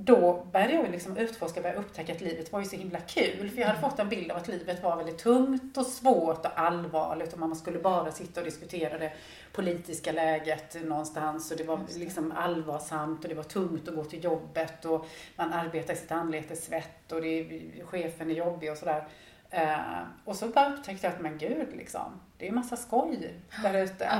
då 0.00 0.46
började 0.52 0.72
jag 0.72 0.90
liksom 0.90 1.16
utforska 1.16 1.60
och 1.60 1.80
upptäcka 1.80 2.12
att 2.12 2.20
livet 2.20 2.52
var 2.52 2.60
ju 2.60 2.66
så 2.66 2.76
himla 2.76 3.00
kul. 3.00 3.50
För 3.50 3.60
jag 3.60 3.68
hade 3.68 3.80
fått 3.80 3.98
en 3.98 4.08
bild 4.08 4.30
av 4.30 4.36
att 4.36 4.48
livet 4.48 4.82
var 4.82 4.96
väldigt 4.96 5.18
tungt 5.18 5.76
och 5.76 5.86
svårt 5.86 6.46
och 6.46 6.60
allvarligt 6.60 7.32
och 7.32 7.38
man 7.38 7.56
skulle 7.56 7.78
bara 7.78 8.12
sitta 8.12 8.40
och 8.40 8.44
diskutera 8.44 8.98
det 8.98 9.12
politiska 9.52 10.12
läget 10.12 10.84
någonstans 10.84 11.50
och 11.50 11.56
det 11.56 11.64
var 11.64 11.80
liksom 11.96 12.32
allvarsamt 12.32 13.22
och 13.22 13.28
det 13.28 13.34
var 13.34 13.42
tungt 13.42 13.88
att 13.88 13.94
gå 13.94 14.04
till 14.04 14.24
jobbet 14.24 14.84
och 14.84 15.06
man 15.36 15.52
arbetar 15.52 15.94
i 15.94 15.96
sitt 15.96 16.12
anletes 16.12 16.64
svett 16.64 17.12
och 17.12 17.22
det, 17.22 17.60
chefen 17.84 18.30
är 18.30 18.34
jobbig 18.34 18.70
och 18.70 18.78
sådär. 18.78 19.08
Uh, 19.54 20.02
och 20.24 20.36
så 20.36 20.48
bara 20.48 20.74
upptäckte 20.74 21.06
jag 21.06 21.14
att 21.14 21.20
men 21.20 21.38
gud 21.38 21.76
liksom, 21.76 22.20
det 22.36 22.44
är 22.44 22.48
en 22.48 22.54
massa 22.54 22.76
skoj 22.76 23.34
där 23.62 23.82
ute. 23.84 24.10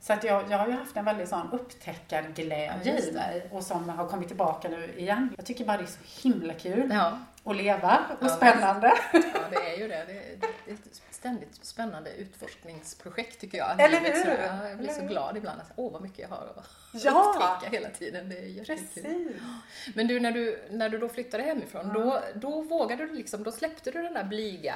Så 0.00 0.12
att 0.12 0.24
jag, 0.24 0.50
jag 0.50 0.58
har 0.58 0.66
ju 0.66 0.72
haft 0.72 0.96
en 0.96 1.04
väldigt 1.04 1.28
sån 1.28 1.52
upptäckarglädje 1.52 3.00
ja, 3.00 3.08
i 3.08 3.12
mig 3.12 3.48
och 3.50 3.62
som 3.62 3.88
har 3.88 4.08
kommit 4.08 4.28
tillbaka 4.28 4.68
nu 4.68 4.94
igen. 4.96 5.34
Jag 5.36 5.46
tycker 5.46 5.64
bara 5.64 5.76
det 5.76 5.82
är 5.82 5.86
så 5.86 6.28
himla 6.28 6.54
kul 6.54 6.90
ja. 6.92 7.18
att 7.44 7.56
leva 7.56 8.00
och 8.20 8.26
ja, 8.26 8.28
spännande. 8.28 8.92
Ja, 9.12 9.20
det 9.50 9.74
är 9.74 9.78
ju 9.78 9.88
det. 9.88 10.04
Det 10.06 10.12
är, 10.12 10.36
det 10.64 10.70
är 10.70 10.74
ett 10.74 11.00
ständigt 11.10 11.64
spännande 11.64 12.10
utforskningsprojekt 12.10 13.40
tycker 13.40 13.58
jag. 13.58 13.80
Eller 13.80 14.00
hur? 14.00 14.24
Så 14.24 14.28
jag 14.68 14.78
blir 14.78 14.88
så 14.88 15.06
glad 15.06 15.36
ibland 15.36 15.60
att 15.60 15.72
åh 15.76 15.92
vad 15.92 16.02
mycket 16.02 16.18
jag 16.18 16.28
har 16.28 16.52
att 16.56 17.04
ja. 17.04 17.34
upptäcka 17.34 17.76
hela 17.76 17.90
tiden. 17.90 18.28
Det 18.28 18.38
är 18.38 18.46
jättekul. 18.46 18.76
Precis. 18.76 19.94
Men 19.94 20.06
du, 20.06 20.20
när 20.20 20.32
du, 20.32 20.62
när 20.70 20.88
du 20.88 20.98
då 20.98 21.08
flyttade 21.08 21.42
hemifrån, 21.42 21.92
då, 21.94 22.20
då 22.34 22.62
vågade 22.62 23.06
du 23.06 23.14
liksom, 23.14 23.42
då 23.42 23.52
släppte 23.52 23.90
du 23.90 24.02
den 24.02 24.14
där 24.14 24.24
blyga 24.24 24.74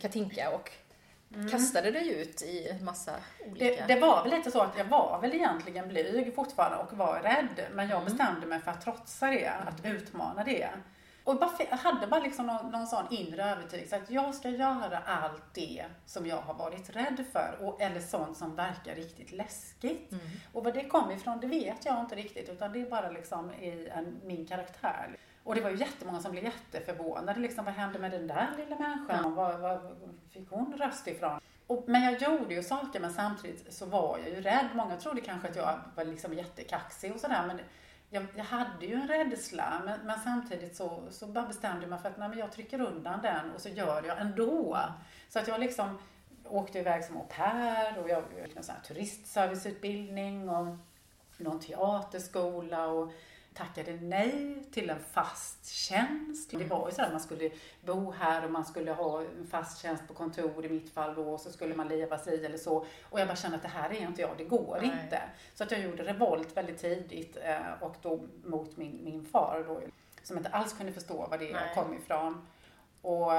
Katinka 0.00 0.50
och 0.50 0.70
Mm. 1.34 1.50
kastade 1.50 1.90
dig 1.90 2.20
ut 2.20 2.42
i 2.42 2.78
massa 2.82 3.12
olika... 3.50 3.64
Det, 3.64 3.94
det, 3.94 4.00
var 4.00 4.22
väl 4.22 4.32
lite 4.32 4.50
så 4.50 4.60
att 4.60 4.78
jag 4.78 4.84
var 4.84 5.18
väl 5.20 5.34
egentligen 5.34 5.88
blyg 5.88 6.34
fortfarande 6.34 6.76
och 6.76 6.96
var 6.96 7.20
rädd. 7.20 7.66
Men 7.72 7.88
jag 7.88 8.02
mm. 8.02 8.04
bestämde 8.04 8.46
mig 8.46 8.60
för 8.60 8.70
att 8.70 8.84
trotsa 8.84 9.26
det, 9.26 9.48
att 9.48 9.84
utmana 9.84 10.44
det. 10.44 10.68
Och 11.24 11.42
jag 11.70 11.76
hade 11.76 12.06
bara 12.06 12.20
liksom 12.20 12.46
någon, 12.46 12.70
någon 12.70 12.86
sån 12.86 13.04
inre 13.10 13.44
övertygelse 13.44 13.96
att 13.96 14.10
jag 14.10 14.34
ska 14.34 14.48
göra 14.48 14.98
allt 14.98 15.54
det 15.54 15.84
som 16.06 16.26
jag 16.26 16.36
har 16.36 16.54
varit 16.54 16.90
rädd 16.90 17.24
för. 17.32 17.58
Och, 17.60 17.82
eller 17.82 18.00
sånt 18.00 18.36
som 18.36 18.56
verkar 18.56 18.94
riktigt 18.94 19.32
läskigt. 19.32 20.12
Mm. 20.12 20.24
Och 20.52 20.64
var 20.64 20.72
det 20.72 20.84
kom 20.84 21.10
ifrån, 21.10 21.40
det 21.40 21.46
vet 21.46 21.84
jag 21.84 22.00
inte 22.00 22.14
riktigt. 22.14 22.48
Utan 22.48 22.72
det 22.72 22.80
är 22.80 22.90
bara 22.90 23.10
liksom 23.10 23.52
i 23.52 23.88
en, 23.88 24.20
min 24.24 24.46
karaktär. 24.46 25.16
Och 25.44 25.54
det 25.54 25.60
var 25.60 25.70
ju 25.70 25.76
jättemånga 25.76 26.20
som 26.20 26.32
blev 26.32 26.44
jätteförvånade. 26.44 27.40
Liksom, 27.40 27.64
vad 27.64 27.74
hände 27.74 27.98
med 27.98 28.10
den 28.10 28.26
där 28.26 28.48
lilla 28.56 28.78
människan? 28.78 29.20
Ja. 29.22 29.28
Var, 29.28 29.58
var 29.58 29.94
fick 30.30 30.50
hon 30.50 30.76
röst 30.76 31.06
ifrån? 31.06 31.40
Och, 31.66 31.84
men 31.86 32.02
jag 32.02 32.22
gjorde 32.22 32.54
ju 32.54 32.62
saker 32.62 33.00
men 33.00 33.12
samtidigt 33.12 33.72
så 33.72 33.86
var 33.86 34.18
jag 34.18 34.28
ju 34.28 34.40
rädd. 34.40 34.68
Många 34.74 34.96
trodde 34.96 35.20
kanske 35.20 35.48
att 35.48 35.56
jag 35.56 35.80
var 35.94 36.04
liksom 36.04 36.34
jättekaxig 36.34 37.12
och 37.12 37.20
sådär. 37.20 37.46
Men 37.46 37.60
jag, 38.10 38.26
jag, 38.34 38.44
hade 38.44 38.86
ju 38.86 38.94
en 38.94 39.08
rädsla 39.08 39.82
men, 39.84 40.00
men, 40.06 40.18
samtidigt 40.20 40.76
så, 40.76 41.02
så 41.10 41.26
bara 41.26 41.46
bestämde 41.46 41.82
jag 41.82 41.90
mig 41.90 41.98
för 41.98 42.08
att 42.08 42.18
nej, 42.18 42.28
men 42.28 42.38
jag 42.38 42.52
trycker 42.52 42.80
undan 42.80 43.22
den 43.22 43.50
och 43.54 43.60
så 43.60 43.68
gör 43.68 44.02
jag 44.06 44.20
ändå. 44.20 44.78
Så 45.28 45.38
att 45.38 45.48
jag 45.48 45.60
liksom 45.60 45.98
åkte 46.44 46.78
iväg 46.78 47.04
som 47.04 47.16
au 47.16 47.24
pair 47.24 47.98
och 47.98 48.08
jag 48.08 48.22
gick 48.46 48.56
en 48.56 48.62
turistserviceutbildning 48.86 50.48
och 50.48 50.76
någon 51.36 51.60
teaterskola 51.60 52.86
och 52.86 53.12
tackade 53.54 53.92
nej 53.92 54.64
till 54.72 54.90
en 54.90 55.00
fast 55.12 55.66
tjänst. 55.66 56.50
Det 56.50 56.64
var 56.64 56.88
ju 56.88 56.94
så 56.94 57.02
att 57.02 57.10
man 57.10 57.20
skulle 57.20 57.50
bo 57.80 58.10
här 58.10 58.44
och 58.44 58.50
man 58.50 58.64
skulle 58.64 58.92
ha 58.92 59.20
en 59.20 59.46
fast 59.50 59.82
tjänst 59.82 60.08
på 60.08 60.14
kontor 60.14 60.64
i 60.64 60.68
mitt 60.68 60.94
fall 60.94 61.14
då 61.14 61.22
och 61.22 61.40
så 61.40 61.52
skulle 61.52 61.74
man 61.74 61.88
leva 61.88 62.18
sig 62.18 62.46
eller 62.46 62.58
så. 62.58 62.86
Och 63.02 63.20
jag 63.20 63.28
bara 63.28 63.36
kände 63.36 63.56
att 63.56 63.62
det 63.62 63.68
här 63.68 63.90
är 63.90 64.00
inte 64.00 64.22
jag, 64.22 64.30
det 64.38 64.44
går 64.44 64.78
nej. 64.80 65.00
inte. 65.04 65.22
Så 65.54 65.64
att 65.64 65.70
jag 65.70 65.80
gjorde 65.80 66.02
revolt 66.02 66.56
väldigt 66.56 66.78
tidigt 66.78 67.36
eh, 67.42 67.82
och 67.82 67.96
då 68.02 68.20
mot 68.44 68.76
min, 68.76 69.00
min 69.04 69.24
far 69.24 69.64
då 69.66 69.80
som 70.22 70.36
inte 70.36 70.48
alls 70.48 70.72
kunde 70.72 70.92
förstå 70.92 71.26
var 71.26 71.38
det 71.38 71.52
nej. 71.52 71.72
kom 71.74 71.94
ifrån. 71.94 72.46
Och 73.02 73.32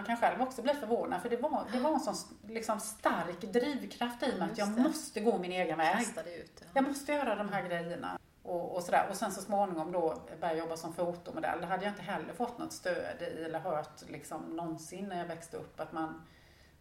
efterhand 0.00 0.20
kan 0.20 0.30
själv 0.30 0.42
också 0.42 0.62
bli 0.62 0.74
förvånad 0.74 1.22
för 1.22 1.28
det 1.28 1.36
var, 1.36 1.64
det 1.72 1.78
var 1.78 1.90
en 1.90 2.00
sån 2.00 2.14
liksom, 2.48 2.80
stark 2.80 3.40
drivkraft 3.40 4.22
i 4.22 4.38
mig 4.38 4.50
att 4.52 4.58
jag 4.58 4.78
måste 4.78 5.20
gå 5.20 5.38
min 5.38 5.52
egen 5.52 5.78
väg. 5.78 6.06
Ut, 6.26 6.52
ja. 6.60 6.66
Jag 6.74 6.84
måste 6.84 7.12
göra 7.12 7.34
de 7.34 7.48
här 7.48 7.62
grejerna. 7.62 8.18
och, 8.42 8.76
och 8.76 8.82
sådär. 8.82 9.06
Och 9.10 9.16
sen 9.16 9.32
så 9.32 9.42
småningom 9.42 9.92
då 9.92 10.00
började 10.40 10.46
jag 10.46 10.58
jobba 10.58 10.76
som 10.76 10.94
fotomodell. 10.94 11.60
Det 11.60 11.66
hade 11.66 11.84
jag 11.84 11.92
inte 11.92 12.02
heller 12.02 12.32
fått 12.32 12.58
något 12.58 12.72
stöd 12.72 13.22
i 13.22 13.44
eller 13.44 13.58
hört 13.58 14.08
liksom 14.08 14.42
någonsin 14.42 15.08
när 15.08 15.18
jag 15.18 15.26
växte 15.26 15.56
upp 15.56 15.80
att 15.80 15.92
man 15.92 16.22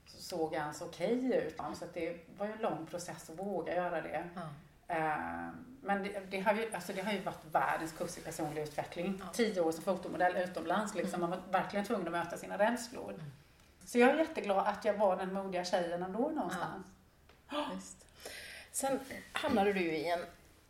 såg 0.05 0.53
ens 0.53 0.81
okej 0.81 1.17
okay 1.17 1.39
ut. 1.39 1.57
Så 1.57 1.85
det 1.93 2.17
var 2.37 2.45
ju 2.45 2.51
en 2.51 2.61
lång 2.61 2.85
process 2.85 3.29
att 3.29 3.39
våga 3.39 3.75
göra 3.75 4.01
det. 4.01 4.29
Ja. 4.35 4.41
Uh, 4.89 5.49
men 5.81 6.03
det, 6.03 6.21
det, 6.29 6.39
har 6.39 6.53
ju, 6.53 6.73
alltså 6.73 6.93
det 6.93 7.01
har 7.01 7.13
ju 7.13 7.21
varit 7.21 7.45
världens 7.51 7.91
kurs 7.91 8.17
i 8.17 8.21
personlig 8.21 8.61
utveckling. 8.61 9.21
Ja. 9.25 9.29
Tio 9.33 9.61
år 9.61 9.71
som 9.71 9.83
fotomodell 9.83 10.37
utomlands. 10.37 10.95
Liksom. 10.95 11.23
Mm. 11.23 11.29
Man 11.29 11.39
var 11.39 11.61
verkligen 11.61 11.85
tvungen 11.85 12.07
att 12.07 12.11
möta 12.11 12.37
sina 12.37 12.57
rädslor. 12.57 13.13
Mm. 13.13 13.31
Så 13.85 13.99
jag 13.99 14.09
är 14.09 14.17
jätteglad 14.17 14.67
att 14.67 14.85
jag 14.85 14.93
var 14.93 15.17
den 15.17 15.33
modiga 15.33 15.65
tjejen 15.65 16.03
ändå 16.03 16.29
någonstans. 16.29 16.87
Ja. 17.49 17.71
Sen 18.71 18.99
hamnade 19.31 19.73
du 19.73 19.79
i 19.79 20.09
en 20.09 20.19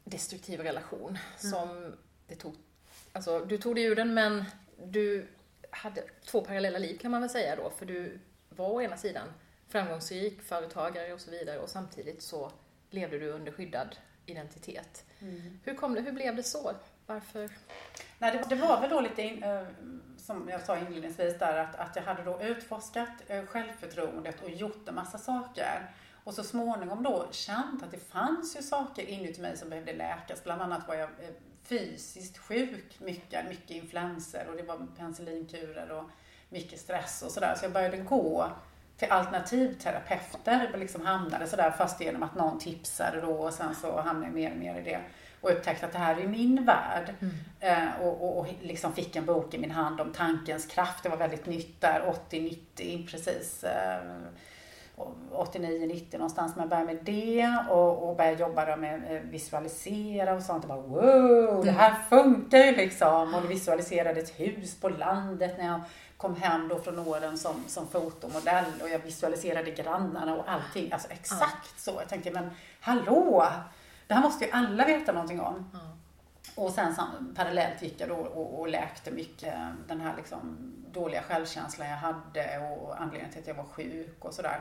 destruktiv 0.04 0.60
relation 0.60 1.10
mm. 1.10 1.52
som 1.52 1.70
mm. 1.70 1.98
det 2.28 2.36
tog, 2.36 2.56
alltså 3.14 3.40
du 3.40 3.58
tog 3.58 3.76
dig 3.76 3.84
ur 3.84 3.96
den 3.96 4.14
men 4.14 4.46
du 4.84 5.28
hade 5.70 6.04
två 6.26 6.42
parallella 6.42 6.80
liv 6.80 6.98
kan 6.98 7.12
man 7.12 7.22
väl 7.22 7.30
säga 7.30 7.56
då, 7.56 7.70
för 7.70 7.86
du 7.86 8.20
var 8.50 8.70
å 8.70 8.82
ena 8.82 8.98
sidan 8.98 9.28
framgångsrik, 9.68 10.42
företagare 10.42 11.14
och 11.14 11.22
så 11.22 11.32
vidare 11.32 11.60
och 11.60 11.70
samtidigt 11.70 12.22
så 12.22 12.52
levde 12.90 13.20
du 13.20 13.30
under 13.30 13.52
skyddad 13.52 13.96
identitet. 14.26 15.06
Mm. 15.20 15.60
Hur, 15.64 15.76
kom 15.76 15.94
det, 15.94 16.02
hur 16.02 16.12
blev 16.12 16.36
det 16.36 16.44
så? 16.44 16.74
Varför? 17.06 17.50
Nej, 18.20 18.32
det, 18.32 18.56
det 18.56 18.62
var 18.62 18.82
väl 18.82 18.90
då 18.90 19.02
lite, 19.02 19.22
in, 19.22 19.44
äh, 19.44 19.64
som 20.18 20.50
jag 20.50 20.62
sa 20.62 20.78
inledningsvis 20.78 21.40
där, 21.40 21.58
att, 21.58 21.76
att 21.76 21.96
jag 21.96 22.04
hade 22.04 22.24
då 22.24 22.42
utforskat 22.42 23.10
äh, 23.28 23.46
självförtroendet 23.46 24.44
och 24.44 24.50
gjort 24.50 24.88
en 24.88 24.96
massa 24.96 25.18
saker. 25.18 25.92
Och 26.24 26.34
så 26.34 26.44
småningom 26.44 27.04
då 27.04 27.28
känt 27.32 27.84
att 27.84 27.92
det 27.92 27.98
fanns 27.98 28.58
ju 28.58 28.62
saker 28.62 29.04
inuti 29.04 29.42
mig 29.42 29.58
som 29.58 29.70
behövde 29.70 29.94
läkas. 29.94 30.44
Bland 30.44 30.62
annat 30.62 30.88
var 30.88 30.96
jag 30.96 31.10
eh, 31.10 31.30
fysiskt 31.64 32.38
sjuk 32.38 33.00
mycket, 33.00 33.50
mycket 33.50 33.72
influenser 33.72 34.48
och 34.50 34.58
det 34.58 34.64
var 34.64 34.88
penicillinkurer 34.98 35.92
och 35.92 36.10
mycket 36.50 36.80
stress 36.80 37.22
och 37.22 37.32
sådär. 37.32 37.56
Så 37.58 37.66
jag 37.66 37.72
började 37.72 37.98
gå 37.98 38.52
till 38.98 39.12
alternativterapeuter, 39.12 40.78
liksom 40.78 41.06
hamnade 41.06 41.48
sådär 41.48 41.72
fast 41.72 42.02
genom 42.02 42.24
att 42.24 42.36
någon 42.36 42.60
tipsade 42.60 43.22
då 43.22 43.32
och 43.32 43.54
sen 43.54 43.76
så 43.76 44.02
hamnade 44.02 44.26
jag 44.26 44.34
mer 44.34 44.52
och 44.52 44.58
mer 44.58 44.80
i 44.80 44.82
det. 44.82 45.00
Och 45.42 45.52
upptäckte 45.52 45.86
att 45.86 45.92
det 45.92 45.98
här 45.98 46.16
är 46.16 46.28
min 46.28 46.66
värld. 46.66 47.14
Mm. 47.20 47.36
Eh, 47.60 48.02
och, 48.02 48.22
och, 48.22 48.40
och, 48.40 48.48
liksom 48.62 48.94
fick 48.94 49.16
en 49.16 49.26
bok 49.26 49.54
i 49.54 49.58
min 49.58 49.72
hand 49.72 50.02
om 50.02 50.14
tankens 50.14 50.66
kraft. 50.66 51.04
Det 51.04 51.10
var 51.10 51.18
väldigt 51.18 51.46
nytt 51.46 51.82
där, 51.82 52.14
80-90 52.30 53.08
precis. 53.08 53.64
Eh, 53.64 54.02
89-90 54.98 56.18
någonstans, 56.18 56.56
men 56.56 56.70
började 56.70 56.94
med 56.94 57.04
det 57.04 57.58
och, 57.70 58.10
och 58.10 58.16
började 58.16 58.42
jobba 58.42 58.76
med 58.76 59.22
visualisera 59.24 60.34
och 60.34 60.42
sånt. 60.42 60.64
Och 60.64 60.70
bara 60.70 60.82
wow, 60.82 61.66
det 61.66 61.72
här 61.72 61.96
funkar 62.10 62.58
ju 62.58 62.76
liksom. 62.76 63.34
Och 63.34 63.52
visualiserade 63.52 64.20
ett 64.20 64.40
hus 64.40 64.80
på 64.80 64.90
landet 64.90 65.58
när 65.58 65.66
jag 65.66 65.82
kom 66.18 66.36
hem 66.36 66.68
då 66.68 66.80
från 66.80 67.00
åren 67.00 67.38
som, 67.38 67.64
som 67.68 67.88
fotomodell 67.88 68.66
och 68.82 68.90
jag 68.90 69.00
visualiserade 69.00 69.72
grannarna 69.72 70.36
och 70.36 70.50
allting. 70.50 70.92
Alltså 70.92 71.08
exakt 71.12 71.80
så. 71.80 71.92
Jag 72.00 72.10
tänkte, 72.10 72.32
men 72.32 72.50
hallå! 72.80 73.46
Det 74.08 74.14
här 74.14 74.22
måste 74.22 74.46
ju 74.46 74.52
alla 74.52 74.86
veta 74.86 75.12
någonting 75.12 75.42
om. 75.42 75.70
Och 76.56 76.72
sen 76.72 76.96
parallellt 77.36 77.82
gick 77.82 78.02
jag 78.02 78.10
då 78.10 78.16
och, 78.16 78.60
och 78.60 78.68
läkte 78.68 79.12
mycket 79.12 79.54
den 79.88 80.02
här 80.02 80.14
liksom 80.18 80.58
dåliga 80.92 81.22
självkänslan 81.22 81.90
jag 81.90 81.98
hade 81.98 82.60
och 82.60 83.02
anledningen 83.02 83.32
till 83.32 83.42
att 83.42 83.48
jag 83.48 83.56
var 83.56 83.64
sjuk 83.64 84.18
och 84.20 84.34
sådär 84.34 84.60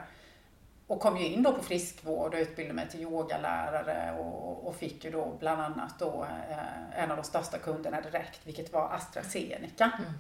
och 0.95 1.01
kom 1.01 1.17
ju 1.17 1.27
in 1.27 1.43
då 1.43 1.53
på 1.53 1.63
friskvård 1.63 2.35
och 2.35 2.41
utbildade 2.41 2.75
mig 2.75 2.89
till 2.89 3.01
yogalärare 3.01 4.19
och, 4.19 4.69
och 4.69 4.77
fick 4.77 5.05
ju 5.05 5.11
då 5.11 5.37
bland 5.41 5.61
annat 5.63 5.99
då 5.99 6.27
eh, 6.51 7.03
en 7.03 7.11
av 7.11 7.17
de 7.17 7.23
största 7.23 7.59
kunderna 7.59 8.01
direkt, 8.01 8.41
vilket 8.45 8.73
var 8.73 8.95
AstraZeneca. 8.95 9.93
Mm. 9.99 10.13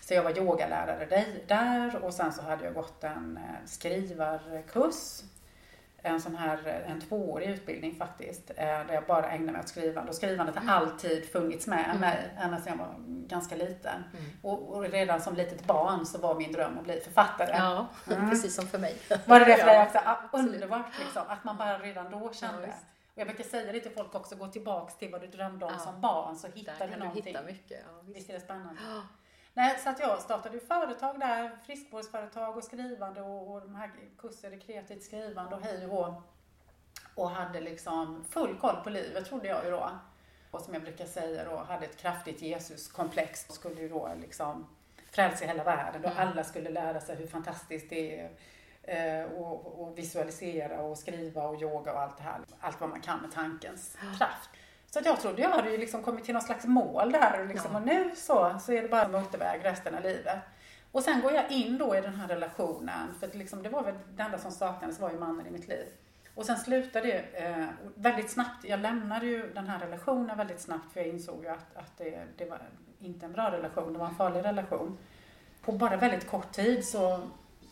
Så 0.00 0.14
jag 0.14 0.22
var 0.22 0.38
yogalärare 0.38 1.26
där 1.46 2.04
och 2.04 2.14
sen 2.14 2.32
så 2.32 2.42
hade 2.42 2.64
jag 2.64 2.74
gått 2.74 3.04
en 3.04 3.36
eh, 3.36 3.66
skrivarkurs 3.66 5.22
en 6.02 6.20
sån 6.20 6.36
här, 6.36 6.84
en 6.86 7.00
tvåårig 7.00 7.48
utbildning 7.50 7.94
faktiskt, 7.94 8.50
eh, 8.50 8.64
där 8.64 8.92
jag 8.92 9.06
bara 9.06 9.30
ägnar 9.30 9.52
mig 9.52 9.60
åt 9.60 9.68
skrivande. 9.68 10.10
Och 10.10 10.16
skrivandet 10.16 10.54
har 10.54 10.62
mm. 10.62 10.74
alltid 10.74 11.32
funnits 11.32 11.66
med 11.66 11.84
mm. 11.84 12.00
mig, 12.00 12.30
ända 12.38 12.56
sedan 12.60 12.78
jag 12.78 12.86
var 12.86 12.94
ganska 13.28 13.56
liten. 13.56 14.04
Mm. 14.18 14.30
Och, 14.42 14.76
och, 14.76 14.82
redan 14.82 15.20
som 15.20 15.34
litet 15.34 15.66
barn 15.66 16.06
så 16.06 16.18
var 16.18 16.34
min 16.34 16.52
dröm 16.52 16.78
att 16.78 16.84
bli 16.84 17.00
författare. 17.00 17.56
Ja, 17.56 17.86
mm. 18.10 18.30
precis 18.30 18.54
som 18.54 18.66
för 18.66 18.78
mig. 18.78 18.96
Var 19.26 19.40
det 19.40 19.44
det 19.44 19.56
för 19.56 19.66
dig 19.66 19.82
också? 19.82 19.98
Ja, 20.04 20.18
underbart 20.32 20.98
liksom, 20.98 21.22
att 21.28 21.44
man 21.44 21.56
bara 21.56 21.78
redan 21.78 22.10
då 22.10 22.32
kände. 22.32 22.66
Ja, 22.66 22.72
och 23.14 23.18
jag 23.18 23.26
brukar 23.26 23.44
säga 23.44 23.72
det 23.72 23.80
till 23.80 23.92
folk 23.92 24.14
också, 24.14 24.36
gå 24.36 24.46
tillbaks 24.46 24.96
till 24.96 25.10
vad 25.10 25.20
du 25.20 25.26
drömde 25.26 25.64
om 25.64 25.72
ja. 25.72 25.78
som 25.78 26.00
barn 26.00 26.36
så 26.36 26.48
hittar 26.54 26.88
du 26.88 26.96
någonting. 26.96 27.22
Du 27.24 27.30
hitta 27.30 27.42
mycket. 27.42 27.84
Ja, 27.86 28.00
visst. 28.02 28.16
visst 28.16 28.30
är 28.30 28.34
det 28.34 28.40
spännande? 28.40 28.80
Nej, 29.54 29.78
så 29.78 29.90
att 29.90 30.00
jag 30.00 30.20
startade 30.20 30.54
ju 30.54 30.60
företag 30.60 31.20
där, 31.20 31.50
friskvårdsföretag 31.66 32.56
och 32.56 32.64
skrivande 32.64 33.22
och, 33.22 33.54
och 33.54 33.60
de 33.60 33.74
här 33.74 33.90
kurser 34.18 34.52
i 34.52 34.60
kreativt 34.60 35.02
skrivande 35.02 35.56
och 35.56 35.62
hej 35.62 35.86
och 35.86 36.14
Och 37.14 37.30
hade 37.30 37.60
liksom 37.60 38.24
full 38.30 38.58
koll 38.58 38.76
på 38.76 38.90
livet 38.90 39.26
trodde 39.26 39.48
jag 39.48 39.64
ju 39.64 39.70
då. 39.70 39.90
Och 40.50 40.60
som 40.60 40.74
jag 40.74 40.82
brukar 40.82 41.06
säga 41.06 41.44
då, 41.44 41.56
hade 41.56 41.86
ett 41.86 41.96
kraftigt 41.96 42.42
Jesuskomplex. 42.42 43.46
Skulle 43.48 43.80
ju 43.80 43.88
då 43.88 44.10
liksom 44.20 44.66
frälsa 45.10 45.44
hela 45.44 45.64
världen 45.64 46.04
och 46.04 46.10
mm. 46.10 46.28
alla 46.28 46.44
skulle 46.44 46.70
lära 46.70 47.00
sig 47.00 47.16
hur 47.16 47.26
fantastiskt 47.26 47.90
det 47.90 48.20
är 48.20 48.30
eh, 48.82 49.32
och, 49.32 49.82
och, 49.82 49.98
visualisera 49.98 50.82
och 50.82 50.98
skriva 50.98 51.42
och 51.42 51.62
yoga 51.62 51.92
och 51.92 52.00
allt 52.00 52.16
det 52.16 52.22
här. 52.22 52.40
Allt 52.60 52.80
vad 52.80 52.90
man 52.90 53.00
kan 53.00 53.20
med 53.20 53.32
tankens 53.32 53.96
kraft. 54.18 54.50
Så 54.90 54.98
att 54.98 55.06
jag 55.06 55.20
trodde 55.20 55.42
jag 55.42 55.50
hade 55.50 55.70
ju 55.70 55.78
liksom 55.78 56.02
kommit 56.02 56.24
till 56.24 56.34
någon 56.34 56.42
slags 56.42 56.64
mål 56.64 57.12
där 57.12 57.40
och, 57.40 57.46
liksom, 57.46 57.70
ja. 57.72 57.78
och 57.78 57.86
nu 57.86 58.10
så, 58.16 58.58
så 58.60 58.72
är 58.72 58.82
det 58.82 58.88
bara 58.88 59.08
motorväg 59.08 59.60
resten 59.64 59.94
av 59.94 60.02
livet. 60.02 60.38
Och 60.92 61.02
sen 61.02 61.20
går 61.20 61.32
jag 61.32 61.50
in 61.50 61.78
då 61.78 61.96
i 61.96 62.00
den 62.00 62.14
här 62.14 62.28
relationen, 62.28 63.14
för 63.20 63.26
att 63.26 63.34
liksom, 63.34 63.62
det 63.62 63.68
var 63.68 63.82
väl 63.82 63.94
det 64.16 64.22
enda 64.22 64.38
som 64.38 64.50
saknades 64.50 65.00
var 65.00 65.10
ju 65.10 65.18
mannen 65.18 65.46
i 65.46 65.50
mitt 65.50 65.68
liv. 65.68 65.86
Och 66.34 66.46
sen 66.46 66.58
slutade 66.58 67.06
det 67.06 67.44
eh, 67.44 67.66
väldigt 67.94 68.30
snabbt. 68.30 68.64
Jag 68.64 68.80
lämnade 68.80 69.26
ju 69.26 69.52
den 69.54 69.66
här 69.66 69.78
relationen 69.78 70.36
väldigt 70.36 70.60
snabbt 70.60 70.92
för 70.92 71.00
jag 71.00 71.08
insåg 71.08 71.44
ju 71.44 71.48
att, 71.48 71.76
att 71.76 71.98
det, 71.98 72.24
det 72.36 72.44
var 72.44 72.58
inte 72.98 73.26
en 73.26 73.32
bra 73.32 73.50
relation, 73.50 73.92
det 73.92 73.98
var 73.98 74.06
en 74.06 74.14
farlig 74.14 74.44
relation. 74.44 74.98
På 75.62 75.72
bara 75.72 75.96
väldigt 75.96 76.26
kort 76.26 76.52
tid, 76.52 76.84
så 76.84 77.20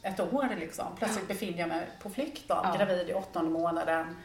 ett 0.02 0.20
år 0.20 0.56
liksom, 0.60 0.86
plötsligt 0.96 1.28
befinner 1.28 1.58
jag 1.58 1.68
mig 1.68 1.88
på 2.02 2.10
flykt 2.10 2.48
då, 2.48 2.60
ja. 2.64 2.74
gravid 2.78 3.08
i 3.08 3.14
åttonde 3.14 3.50
månaden 3.50 4.16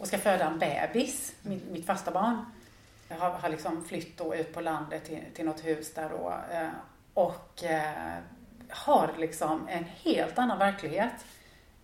och 0.00 0.06
ska 0.06 0.18
föda 0.18 0.46
en 0.46 0.58
bebis, 0.58 1.34
mitt, 1.42 1.70
mitt 1.70 1.86
första 1.86 2.10
barn. 2.10 2.44
Jag 3.08 3.16
har, 3.16 3.30
har 3.30 3.48
liksom 3.48 3.84
flytt 3.84 4.18
då 4.18 4.34
ut 4.34 4.54
på 4.54 4.60
landet 4.60 5.04
till, 5.04 5.24
till 5.34 5.44
något 5.44 5.64
hus 5.64 5.94
där 5.94 6.08
då 6.08 6.34
eh, 6.52 6.68
och 7.14 7.64
eh, 7.64 8.18
har 8.68 9.10
liksom 9.18 9.68
en 9.68 9.84
helt 9.84 10.38
annan 10.38 10.58
verklighet 10.58 11.24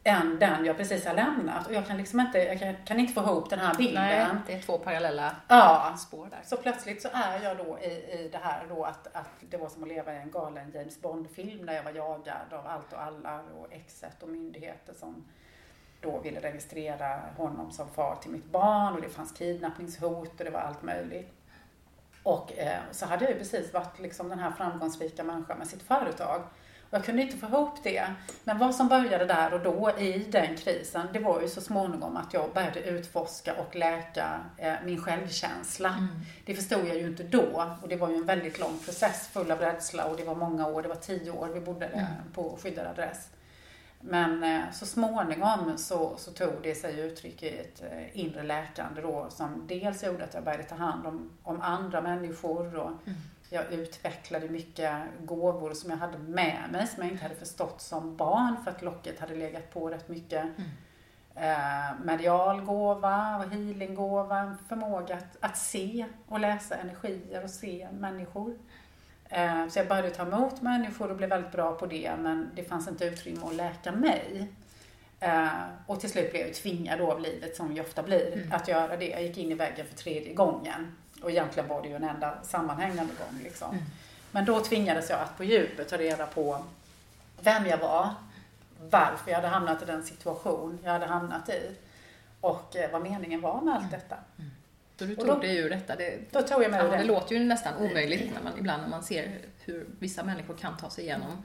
än 0.04 0.38
den 0.38 0.64
jag 0.64 0.76
precis 0.76 1.06
har 1.06 1.14
lämnat. 1.14 1.66
Och 1.66 1.73
jag 1.73 1.87
kan 1.87 1.96
liksom 1.96 2.20
inte, 2.20 2.38
jag 2.38 2.58
kan, 2.58 2.76
kan 2.85 3.00
inte 3.00 3.12
få 3.12 3.20
ihop 3.20 3.50
den 3.50 3.58
här 3.58 3.75
bilden. 3.75 4.02
Nej, 4.02 4.26
det 4.46 4.52
är 4.52 4.62
två 4.62 4.78
parallella 4.78 5.37
ja. 5.49 5.94
spår 5.99 6.28
där. 6.30 6.40
Så 6.44 6.56
plötsligt 6.56 7.02
så 7.02 7.08
är 7.12 7.44
jag 7.44 7.56
då 7.56 7.78
i, 7.78 7.87
i 7.87 8.28
det 8.32 8.38
här 8.38 8.66
då 8.68 8.85
att, 8.85 9.16
att 9.16 9.30
det 9.50 9.56
var 9.56 9.68
som 9.68 9.82
att 9.82 9.88
leva 9.88 10.14
i 10.14 10.16
en 10.16 10.30
galen 10.30 10.73
James 10.75 11.00
Bond-film 11.00 11.66
där 11.66 11.75
jag 11.75 11.82
var 11.82 11.92
jagad 11.92 12.52
av 12.52 12.66
allt 12.66 12.92
och 12.92 13.02
alla 13.02 13.40
och 13.58 13.73
exet 13.73 14.23
och 14.23 14.28
myndigheter 14.28 14.94
som 14.94 15.25
då 16.06 16.18
ville 16.18 16.40
registrera 16.40 17.20
honom 17.36 17.70
som 17.70 17.88
far 17.88 18.16
till 18.16 18.30
mitt 18.30 18.52
barn 18.52 18.94
och 18.94 19.00
det 19.00 19.08
fanns 19.08 19.32
kidnappningshot 19.32 20.38
och 20.38 20.44
det 20.44 20.50
var 20.50 20.60
allt 20.60 20.82
möjligt. 20.82 21.32
Och 22.22 22.58
eh, 22.58 22.78
så 22.90 23.06
hade 23.06 23.25
jag 23.25 23.32
ju 23.32 23.38
precis 23.38 23.72
varit 23.72 23.98
liksom 23.98 24.28
den 24.28 24.38
här 24.38 24.50
framgångsrika 24.50 25.25
människan 25.25 25.58
med 25.58 25.66
sitt 25.66 25.82
företag. 25.82 26.42
Och 26.90 26.94
jag 26.94 27.04
kunde 27.04 27.22
inte 27.22 27.36
få 27.36 27.46
ihop 27.46 27.82
det. 27.82 28.06
Men 28.44 28.58
vad 28.58 28.75
som 28.75 28.88
började 28.88 29.25
där 29.25 29.54
och 29.54 29.60
då 29.60 29.90
i 29.98 30.26
den 30.30 30.56
krisen, 30.56 31.06
det 31.12 31.18
var 31.18 31.40
ju 31.40 31.48
så 31.48 31.60
småningom 31.60 32.16
att 32.16 32.34
jag 32.34 32.52
började 32.54 32.80
utforska 32.80 33.54
och 33.54 33.76
läka 33.76 34.40
eh, 34.56 34.75
min 34.84 35.00
självkänsla. 35.00 35.88
Mm. 35.88 36.08
Det 36.44 36.54
förstod 36.54 36.86
jag 36.86 36.96
ju 36.96 37.06
inte 37.06 37.22
då. 37.22 37.76
Och 37.82 37.88
det 37.88 37.96
var 37.96 38.08
ju 38.08 38.16
en 38.16 38.26
väldigt 38.26 38.58
lång 38.58 38.78
process 38.78 39.28
full 39.32 39.50
av 39.50 39.58
rädsla 39.58 40.04
och 40.04 40.16
det 40.16 40.25
var 40.25 40.34
många 40.34 40.66
år, 40.66 40.82
det 40.82 40.88
var 40.88 40.96
tio 40.96 41.30
år 41.30 41.48
vi 41.54 41.60
bodde 41.60 41.86
mm. 41.86 42.06
på 42.34 42.58
skyddad 42.62 42.86
adress. 42.86 43.28
Men 44.08 44.44
eh, 44.44 44.70
så 44.72 44.86
småningom 44.86 45.78
så, 45.78 46.16
så 46.16 46.30
tog 46.30 46.52
det 46.62 46.75
sig 46.75 47.00
uttryck 47.00 47.42
i 47.42 47.58
ett 47.58 47.82
eh, 47.82 48.20
inre 48.20 48.42
läkande 48.42 49.00
då 49.02 49.26
som 49.30 49.66
dels 49.66 50.04
gjorde 50.04 50.25
att 50.25 50.34
jag 50.34 50.44
började 50.44 50.62
ta 50.62 50.75
hand 50.75 51.06
om, 51.06 51.30
om 51.42 51.60
andra 51.60 52.00
människor 52.00 52.76
och 52.76 52.90
mm. 53.06 53.18
jag 53.50 53.72
utvecklade 53.72 54.48
mycket 54.48 54.92
gåvor 55.20 55.75
som 55.75 55.90
jag 55.90 55.96
hade 55.96 56.18
med 56.18 56.62
mig 56.72 56.86
som 56.86 57.02
jag 57.02 57.12
inte 57.12 57.22
hade 57.22 57.34
förstått 57.34 57.80
som 57.80 58.16
barn 58.16 58.56
för 58.64 58.70
att 58.70 58.82
locket 58.82 59.20
hade 59.20 59.34
legat 59.34 59.75
på 59.75 59.90
rätt 59.90 60.08
mycket. 60.08 60.44
Mm. 60.44 60.70
Eh, 61.34 62.04
medial 62.04 62.60
gåva 62.60 63.36
och 63.36 63.50
healinggåva, 63.52 64.56
förmåga 64.68 65.14
att, 65.14 65.36
att 65.40 65.56
se 65.56 66.06
och 66.28 66.40
läsa 66.40 66.75
energier 66.75 67.44
och 67.44 67.50
se 67.50 67.88
människor. 67.92 68.58
Eh, 69.28 69.68
så 69.68 69.78
jag 69.78 69.88
började 69.88 70.11
ta 70.11 70.23
emot 70.23 70.62
människor 70.62 71.11
och 71.11 71.16
blev 71.16 71.28
väldigt 71.28 71.52
bra 71.52 71.75
på 71.75 71.87
det, 71.87 72.12
men 72.18 72.50
det 72.54 72.64
fanns 72.64 72.88
inte 72.88 73.04
utrymme 73.04 73.47
att 73.47 73.54
läka 73.54 73.92
mig. 73.92 74.49
Eh, 75.21 75.49
och 75.87 76.00
till 76.00 76.11
slut 76.11 76.30
blev 76.30 76.47
jag 76.47 76.54
tvingad 76.54 77.00
av 77.00 77.21
livet, 77.21 77.56
som 77.56 77.73
ju 77.73 77.80
ofta 77.80 78.02
blir, 78.02 78.33
mm. 78.33 78.52
att 78.52 78.68
göra 78.68 78.97
det. 78.97 79.09
Jag 79.09 79.23
gick 79.23 79.38
in 79.38 79.50
i 79.50 79.54
väggen 79.54 79.87
för 79.87 79.97
tredje 79.97 80.35
gången. 80.35 80.97
Och 81.23 81.30
egentligen 81.30 81.68
var 81.68 81.83
det 81.83 81.88
ju 81.88 81.97
en 81.97 82.04
enda 82.04 82.35
sammanhängande 82.42 83.12
gång. 83.18 83.40
Liksom. 83.42 83.71
Mm. 83.71 83.85
Men 84.30 84.45
då 84.45 84.61
tvingades 84.61 85.11
jag 85.11 85.21
att 85.21 85.37
på 85.37 85.45
djupet 85.45 85.88
ta 85.88 85.97
reda 85.97 86.26
på 86.26 86.64
vem 87.40 87.66
jag 87.66 87.78
var, 87.78 88.14
varför 88.90 89.30
jag 89.30 89.37
hade 89.37 89.49
hamnat 89.49 89.83
i 89.83 89.85
den 89.85 90.04
situation 90.04 90.78
jag 90.85 90.92
hade 90.92 91.06
hamnat 91.06 91.49
i 91.49 91.76
och 92.40 92.76
eh, 92.76 92.90
vad 92.92 93.02
meningen 93.02 93.40
var 93.40 93.61
med 93.61 93.75
allt 93.75 93.83
mm. 93.83 93.90
detta. 93.90 94.16
Mm. 94.38 94.50
Så 94.98 95.04
du 95.04 95.16
tog 95.16 95.40
dig 95.40 95.56
ur 95.56 95.70
detta? 95.70 95.96
Det, 95.96 96.32
då 96.32 96.42
tog 96.42 96.62
jag 96.62 96.70
mig 96.70 96.86
ur 96.86 96.90
det. 96.90 96.96
Det 96.96 97.04
låter 97.04 97.34
ju 97.34 97.44
nästan 97.44 97.76
omöjligt 97.76 98.34
när 98.34 98.42
man, 98.42 98.52
ibland 98.58 98.82
när 98.82 98.88
man 98.88 99.02
ser 99.02 99.38
hur 99.64 99.86
vissa 99.98 100.22
människor 100.22 100.54
kan 100.54 100.76
ta 100.76 100.90
sig 100.90 101.04
igenom 101.04 101.42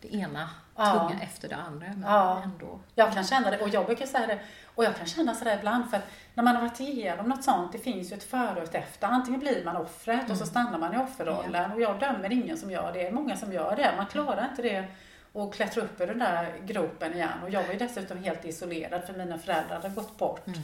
det 0.00 0.14
ena 0.14 0.50
ja. 0.76 1.08
tunga 1.08 1.22
efter 1.22 1.48
det 1.48 1.56
andra. 1.56 1.86
Men 1.86 2.02
ja. 2.02 2.42
ändå. 2.44 2.80
Jag 2.94 3.12
kan 3.12 3.24
känna 3.24 3.50
det 3.50 3.58
och 3.58 3.68
jag 3.68 3.86
brukar 3.86 4.06
säga 4.06 4.26
det 4.26 4.38
och 4.64 4.84
jag 4.84 4.96
kan 4.96 5.06
känna 5.06 5.34
sådär 5.34 5.58
ibland 5.58 5.90
för 5.90 6.00
när 6.34 6.44
man 6.44 6.56
har 6.56 6.62
varit 6.62 6.80
igenom 6.80 7.28
något 7.28 7.44
sånt, 7.44 7.72
det 7.72 7.78
finns 7.78 8.12
ju 8.12 8.16
ett 8.16 8.24
före 8.24 8.56
och 8.56 8.68
ett 8.68 8.74
efter. 8.74 9.06
Antingen 9.06 9.40
blir 9.40 9.64
man 9.64 9.76
offret 9.76 10.20
mm. 10.20 10.30
och 10.30 10.36
så 10.36 10.44
mm. 10.44 10.50
stannar 10.50 10.78
man 10.78 10.94
i 10.94 10.98
offerrollen 10.98 11.70
ja. 11.70 11.74
och 11.74 11.80
jag 11.80 12.00
dömer 12.00 12.32
ingen 12.32 12.58
som 12.58 12.70
gör 12.70 12.92
det. 12.92 12.98
Det 12.98 13.06
är 13.06 13.12
många 13.12 13.36
som 13.36 13.52
gör 13.52 13.76
det. 13.76 13.94
Man 13.96 14.06
klarar 14.06 14.48
inte 14.50 14.62
det 14.62 14.84
och 15.32 15.54
klättra 15.54 15.82
upp 15.82 16.00
ur 16.00 16.06
den 16.06 16.18
där 16.18 16.58
gropen 16.66 17.14
igen. 17.14 17.42
Och 17.42 17.50
jag 17.50 17.62
var 17.62 17.72
ju 17.72 17.78
dessutom 17.78 18.24
helt 18.24 18.44
isolerad 18.44 19.04
för 19.04 19.12
mina 19.12 19.38
föräldrar 19.38 19.76
hade 19.76 19.88
gått 19.88 20.18
bort 20.18 20.46
mm. 20.46 20.60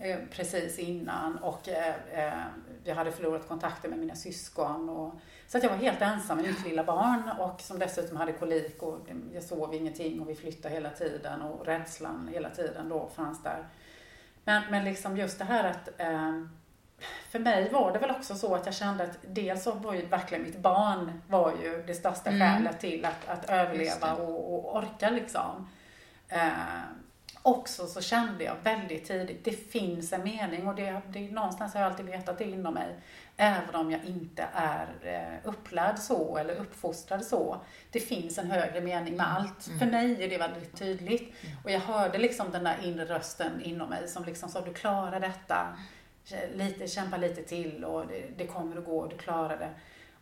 Eh, 0.00 0.18
precis 0.30 0.78
innan 0.78 1.38
och 1.38 1.68
eh, 1.68 1.94
eh, 2.12 2.42
jag 2.84 2.94
hade 2.94 3.12
förlorat 3.12 3.48
kontakten 3.48 3.90
med 3.90 3.98
mina 3.98 4.14
syskon. 4.14 4.88
Och, 4.88 5.14
så 5.48 5.58
att 5.58 5.64
jag 5.64 5.70
var 5.70 5.76
helt 5.76 6.02
ensam 6.02 6.36
med 6.36 6.46
mitt 6.46 6.64
lilla 6.64 6.84
barn 6.84 7.30
och 7.38 7.60
som 7.60 7.78
dessutom 7.78 8.16
hade 8.16 8.32
kolik 8.32 8.82
och 8.82 8.98
jag 9.34 9.42
sov 9.42 9.74
ingenting 9.74 10.20
och 10.20 10.28
vi 10.28 10.34
flyttade 10.34 10.74
hela 10.74 10.90
tiden 10.90 11.42
och 11.42 11.66
rädslan 11.66 12.28
hela 12.32 12.50
tiden 12.50 12.88
då 12.88 13.08
fanns 13.14 13.42
där. 13.42 13.64
Men, 14.44 14.62
men 14.70 14.84
liksom 14.84 15.16
just 15.16 15.38
det 15.38 15.44
här 15.44 15.64
att 15.64 16.00
eh, 16.00 16.42
för 17.30 17.38
mig 17.38 17.70
var 17.70 17.92
det 17.92 17.98
väl 17.98 18.10
också 18.10 18.34
så 18.34 18.54
att 18.54 18.66
jag 18.66 18.74
kände 18.74 19.04
att 19.04 19.18
dels 19.22 19.62
så 19.62 19.72
var 19.72 19.94
ju 19.94 20.06
verkligen 20.06 20.44
mitt 20.44 20.58
barn 20.58 21.22
var 21.28 21.52
ju 21.62 21.82
det 21.86 21.94
största 21.94 22.30
mm. 22.30 22.40
skälet 22.40 22.80
till 22.80 23.04
att, 23.04 23.28
att 23.28 23.50
överleva 23.50 24.14
och, 24.14 24.54
och, 24.54 24.76
orka 24.76 25.10
liksom. 25.10 25.68
Också 27.42 27.86
så 27.86 28.00
kände 28.00 28.44
jag 28.44 28.56
väldigt 28.62 29.04
tidigt, 29.04 29.44
det 29.44 29.70
finns 29.70 30.12
en 30.12 30.22
mening 30.24 30.68
och 30.68 30.74
det, 30.74 31.00
det, 31.08 31.30
någonstans 31.30 31.74
har 31.74 31.80
jag 31.80 31.90
alltid 31.90 32.06
vetat 32.06 32.38
det 32.38 32.44
inom 32.44 32.74
mig. 32.74 32.96
Även 33.36 33.74
om 33.74 33.90
jag 33.90 34.04
inte 34.04 34.48
är 34.54 34.88
eh, 35.02 35.48
upplärd 35.48 35.98
så 35.98 36.36
eller 36.36 36.54
uppfostrad 36.54 37.24
så. 37.24 37.60
Det 37.90 38.00
finns 38.00 38.38
en 38.38 38.50
högre 38.50 38.80
mening 38.80 39.16
med 39.16 39.32
allt. 39.32 39.66
Mm. 39.66 39.78
För 39.78 39.86
mig 39.86 40.24
är 40.24 40.30
det 40.30 40.38
väldigt 40.38 40.78
tydligt. 40.78 41.34
Mm. 41.44 41.56
Och 41.64 41.70
jag 41.70 41.80
hörde 41.80 42.18
liksom 42.18 42.50
den 42.50 42.64
där 42.64 42.76
inre 42.82 43.04
rösten 43.04 43.62
inom 43.62 43.88
mig 43.88 44.08
som 44.08 44.24
liksom 44.24 44.48
sa, 44.48 44.60
du 44.60 44.74
klarar 44.74 45.20
detta. 45.20 45.76
Lite, 46.54 46.86
kämpa 46.86 47.16
lite 47.16 47.42
till 47.42 47.84
och 47.84 48.06
det, 48.06 48.24
det 48.36 48.46
kommer 48.46 48.76
att 48.76 48.84
gå, 48.84 49.06
du 49.06 49.16
klarar 49.18 49.56
det. 49.58 49.70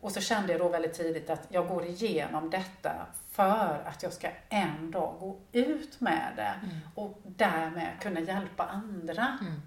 Och 0.01 0.11
så 0.11 0.21
kände 0.21 0.51
jag 0.51 0.61
då 0.61 0.69
väldigt 0.69 0.93
tidigt 0.93 1.29
att 1.29 1.47
jag 1.49 1.67
går 1.67 1.85
igenom 1.85 2.49
detta 2.49 2.91
för 3.31 3.83
att 3.85 4.03
jag 4.03 4.13
ska 4.13 4.29
en 4.49 4.91
dag 4.91 5.15
gå 5.19 5.37
ut 5.51 6.01
med 6.01 6.33
det 6.35 6.53
mm. 6.63 6.77
och 6.95 7.21
därmed 7.23 7.89
kunna 8.01 8.19
hjälpa 8.19 8.65
andra. 8.65 9.37
Mm. 9.41 9.61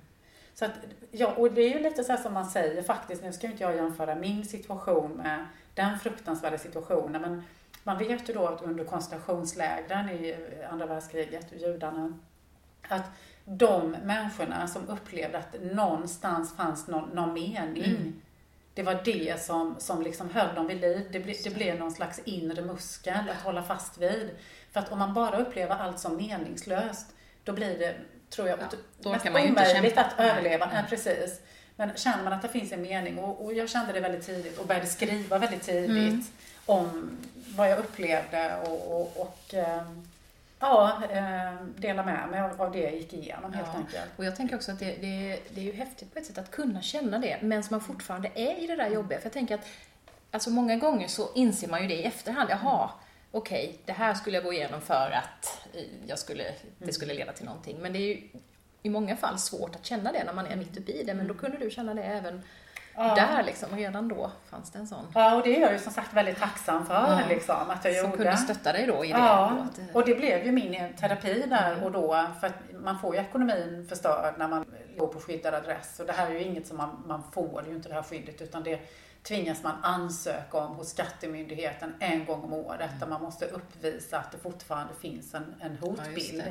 Så 0.54 0.64
att, 0.64 0.72
ja, 1.10 1.32
och 1.36 1.52
det 1.52 1.60
är 1.60 1.70
ju 1.70 1.82
lite 1.82 2.04
så 2.04 2.16
som 2.16 2.34
man 2.34 2.50
säger 2.50 2.82
faktiskt, 2.82 3.22
nu 3.22 3.32
ska 3.32 3.46
inte 3.46 3.62
jag 3.62 3.76
jämföra 3.76 4.14
min 4.14 4.44
situation 4.44 5.10
med 5.10 5.46
den 5.74 5.98
fruktansvärda 5.98 6.58
situationen, 6.58 7.22
men 7.22 7.42
man 7.84 7.98
vet 7.98 8.28
ju 8.28 8.34
då 8.34 8.46
att 8.46 8.62
under 8.62 8.84
koncentrationslägren 8.84 10.10
i 10.10 10.36
andra 10.70 10.86
världskriget, 10.86 11.52
judarna, 11.62 12.18
att 12.88 13.10
de 13.44 13.90
människorna 13.90 14.68
som 14.68 14.88
upplevde 14.88 15.38
att 15.38 15.56
någonstans 15.62 16.56
fanns 16.56 16.86
någon, 16.86 17.08
någon 17.08 17.32
mening, 17.34 17.84
mm. 17.84 18.20
Det 18.74 18.82
var 18.82 19.00
det 19.04 19.42
som, 19.42 19.76
som 19.78 20.02
liksom 20.02 20.30
höll 20.30 20.54
dem 20.54 20.66
vid 20.66 20.80
liv. 20.80 21.08
Det, 21.10 21.20
ble, 21.20 21.34
det 21.44 21.50
blev 21.50 21.78
någon 21.78 21.92
slags 21.92 22.20
inre 22.24 22.62
muskel 22.62 23.30
att 23.30 23.42
hålla 23.44 23.62
fast 23.62 23.98
vid. 23.98 24.30
För 24.72 24.80
att 24.80 24.92
om 24.92 24.98
man 24.98 25.14
bara 25.14 25.38
upplever 25.38 25.74
allt 25.74 26.00
som 26.00 26.16
meningslöst, 26.16 27.06
då 27.44 27.52
blir 27.52 27.78
det, 27.78 27.94
tror 28.30 28.48
jag, 28.48 28.58
ja, 29.02 29.18
omöjligt 29.30 29.98
att 29.98 30.18
överleva. 30.18 30.70
Nej. 30.72 30.84
Precis. 30.88 31.40
Men 31.76 31.96
känner 31.96 32.24
man 32.24 32.32
att 32.32 32.42
det 32.42 32.48
finns 32.48 32.72
en 32.72 32.82
mening, 32.82 33.18
och, 33.18 33.44
och, 33.44 33.52
jag 33.52 33.70
kände 33.70 33.92
det 33.92 34.00
väldigt 34.00 34.26
tidigt 34.26 34.58
och 34.58 34.66
började 34.66 34.86
skriva 34.86 35.38
väldigt 35.38 35.62
tidigt 35.62 35.90
mm. 35.90 36.24
om 36.66 37.18
vad 37.56 37.70
jag 37.70 37.78
upplevde 37.78 38.56
och, 38.66 39.00
och, 39.00 39.20
och 39.20 39.54
um, 39.54 40.08
ja, 40.62 41.02
eh, 41.12 41.66
dela 41.76 42.04
med 42.04 42.28
mig 42.30 42.40
av 42.58 42.72
det 42.72 42.78
jag 42.78 42.94
gick 42.94 43.12
igenom 43.12 43.52
helt 43.52 43.68
ja. 43.72 43.78
enkelt. 43.78 44.10
Och 44.16 44.24
jag 44.24 44.36
tänker 44.36 44.56
också 44.56 44.72
att 44.72 44.78
det, 44.78 44.96
det, 45.00 45.40
det 45.54 45.60
är 45.60 45.64
ju 45.64 45.72
häftigt 45.72 46.12
på 46.12 46.18
ett 46.18 46.26
sätt 46.26 46.38
att 46.38 46.50
kunna 46.50 46.82
känna 46.82 47.18
det, 47.18 47.38
men 47.42 47.62
man 47.70 47.80
fortfarande 47.80 48.30
är 48.34 48.64
i 48.64 48.66
det 48.66 48.76
där 48.76 48.90
jobbiga. 48.90 49.18
För 49.18 49.26
jag 49.26 49.32
tänker 49.32 49.54
att, 49.54 49.66
alltså 50.30 50.50
många 50.50 50.76
gånger 50.76 51.08
så 51.08 51.32
inser 51.34 51.68
man 51.68 51.82
ju 51.82 51.88
det 51.88 51.94
i 51.94 52.04
efterhand. 52.04 52.50
Jaha, 52.50 52.90
okej, 53.30 53.64
okay, 53.64 53.78
det 53.84 53.92
här 53.92 54.14
skulle 54.14 54.36
jag 54.36 54.44
gå 54.44 54.52
igenom 54.52 54.80
för 54.80 55.10
att 55.10 55.66
jag 56.06 56.18
skulle, 56.18 56.42
det 56.42 56.84
mm. 56.84 56.92
skulle 56.92 57.14
leda 57.14 57.32
till 57.32 57.44
någonting. 57.44 57.78
Men 57.80 57.92
det 57.92 57.98
är 57.98 58.08
ju 58.08 58.28
i 58.82 58.90
många 58.90 59.16
fall 59.16 59.38
svårt 59.38 59.74
att 59.74 59.86
känna 59.86 60.12
det 60.12 60.24
när 60.24 60.32
man 60.32 60.46
är 60.46 60.56
mitt 60.56 60.76
uppe 60.76 60.92
i 60.92 61.02
det, 61.04 61.14
men 61.14 61.28
då 61.28 61.34
kunde 61.34 61.58
du 61.58 61.70
känna 61.70 61.94
det 61.94 62.02
även 62.02 62.42
Ja. 62.96 63.14
Där 63.14 63.42
liksom, 63.42 63.76
redan 63.76 64.08
då 64.08 64.30
fanns 64.50 64.70
det 64.70 64.78
en 64.78 64.86
sån. 64.86 65.06
Ja, 65.14 65.34
och 65.34 65.42
det 65.42 65.56
är 65.56 65.60
jag 65.60 65.72
ju 65.72 65.78
som 65.78 65.92
sagt 65.92 66.14
väldigt 66.14 66.38
tacksam 66.38 66.86
för. 66.86 66.94
Ja. 66.94 67.20
Liksom, 67.28 67.56
att 67.68 67.84
jag 67.84 67.94
som 67.94 68.10
gjorde. 68.10 68.16
kunde 68.16 68.36
stötta 68.36 68.72
dig 68.72 68.86
då 68.86 69.04
i 69.04 69.08
det. 69.08 69.18
Ja, 69.18 69.66
då, 69.76 69.98
och 69.98 70.06
det 70.06 70.14
blev 70.14 70.46
ju 70.46 70.52
min 70.52 70.94
terapi 71.00 71.44
där 71.46 71.72
mm. 71.72 71.84
och 71.84 71.92
då. 71.92 72.26
För 72.40 72.46
att 72.46 72.54
man 72.72 72.98
får 72.98 73.14
ju 73.14 73.20
ekonomin 73.20 73.86
förstörd 73.88 74.34
när 74.38 74.48
man 74.48 74.64
går 74.98 75.06
på 75.06 75.20
skyddad 75.20 75.54
adress. 75.54 76.00
Och 76.00 76.06
det 76.06 76.12
här 76.12 76.26
är 76.26 76.34
ju 76.34 76.42
inget 76.42 76.66
som 76.66 76.76
man, 76.76 77.02
man 77.06 77.22
får, 77.32 77.64
ju 77.68 77.74
inte 77.74 77.88
det 77.88 77.94
här 77.94 78.02
skyddet. 78.02 78.42
Utan 78.42 78.62
det 78.62 78.80
tvingas 79.22 79.62
man 79.62 79.74
ansöka 79.82 80.58
om 80.58 80.76
hos 80.76 80.88
Skattemyndigheten 80.88 81.94
en 82.00 82.24
gång 82.24 82.42
om 82.42 82.52
året. 82.52 82.80
Mm. 82.80 83.00
Där 83.00 83.06
man 83.06 83.22
måste 83.22 83.46
uppvisa 83.46 84.18
att 84.18 84.32
det 84.32 84.38
fortfarande 84.38 84.94
finns 84.94 85.34
en, 85.34 85.54
en 85.60 85.76
hotbild. 85.76 86.42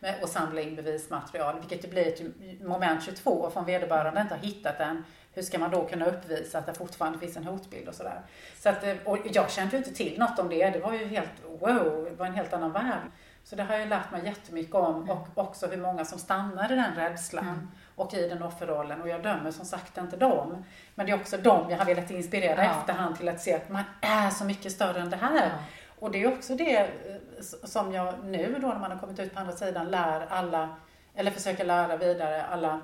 Ja, 0.00 0.12
och 0.22 0.28
samla 0.28 0.60
in 0.60 0.76
bevismaterial. 0.76 1.60
Vilket 1.60 1.82
det 1.82 1.88
blir 1.88 2.06
ett 2.06 2.60
moment 2.62 3.04
22 3.04 3.50
från 3.50 3.64
vederbörande 3.64 4.20
inte 4.20 4.34
har 4.34 4.42
hittat 4.42 4.78
den 4.78 5.04
hur 5.32 5.42
ska 5.42 5.58
man 5.58 5.70
då 5.70 5.84
kunna 5.84 6.06
uppvisa 6.06 6.58
att 6.58 6.66
det 6.66 6.74
fortfarande 6.74 7.18
finns 7.18 7.36
en 7.36 7.44
hotbild 7.44 7.88
och 7.88 7.94
sådär. 7.94 8.20
Så 8.58 8.68
att, 8.68 8.84
eh, 8.84 8.94
och 9.04 9.18
jag 9.32 9.50
kände 9.50 9.72
ju 9.72 9.78
inte 9.78 9.94
till 9.94 10.18
något 10.18 10.38
om 10.38 10.48
det. 10.48 10.70
Det 10.70 10.78
var 10.78 10.92
ju 10.92 11.06
helt 11.06 11.30
wow, 11.60 12.06
det 12.10 12.16
var 12.16 12.26
en 12.26 12.34
helt 12.34 12.52
annan 12.52 12.72
värld. 12.72 13.10
Så 13.44 13.56
det 13.56 13.62
har 13.62 13.74
jag 13.74 13.88
lärt 13.88 14.12
mig 14.12 14.24
jättemycket 14.24 14.74
om 14.74 14.96
mm. 14.96 15.10
och 15.10 15.28
också 15.34 15.66
hur 15.66 15.76
många 15.76 16.04
som 16.04 16.18
stannar 16.18 16.72
i 16.72 16.76
den 16.76 16.94
rädslan 16.94 17.48
mm. 17.48 17.70
och 17.96 18.14
i 18.14 18.28
den 18.28 18.42
offerrollen. 18.42 19.02
Och 19.02 19.08
jag 19.08 19.22
dömer 19.22 19.50
som 19.50 19.64
sagt 19.64 19.98
inte 19.98 20.16
dem. 20.16 20.64
Men 20.94 21.06
det 21.06 21.12
är 21.12 21.16
också 21.16 21.36
dem 21.36 21.70
jag 21.70 21.78
har 21.78 21.84
velat 21.84 22.10
inspirera 22.10 22.64
ja. 22.64 22.70
efterhand 22.70 23.16
till 23.16 23.28
att 23.28 23.40
se 23.40 23.54
att 23.54 23.68
man 23.68 23.82
är 24.00 24.30
så 24.30 24.44
mycket 24.44 24.72
större 24.72 25.00
än 25.00 25.10
det 25.10 25.16
här. 25.16 25.46
Ja. 25.46 25.64
Och 25.98 26.10
det 26.10 26.22
är 26.22 26.38
också 26.38 26.54
det 26.54 26.76
eh, 26.76 26.88
som 27.64 27.92
jag 27.92 28.14
nu 28.24 28.58
då 28.60 28.68
när 28.68 28.78
man 28.78 28.90
har 28.90 28.98
kommit 28.98 29.18
ut 29.18 29.34
på 29.34 29.40
andra 29.40 29.52
sidan 29.52 29.86
lär 29.86 30.26
alla, 30.26 30.76
eller 31.14 31.30
försöker 31.30 31.64
lära 31.64 31.96
vidare 31.96 32.44
alla 32.44 32.80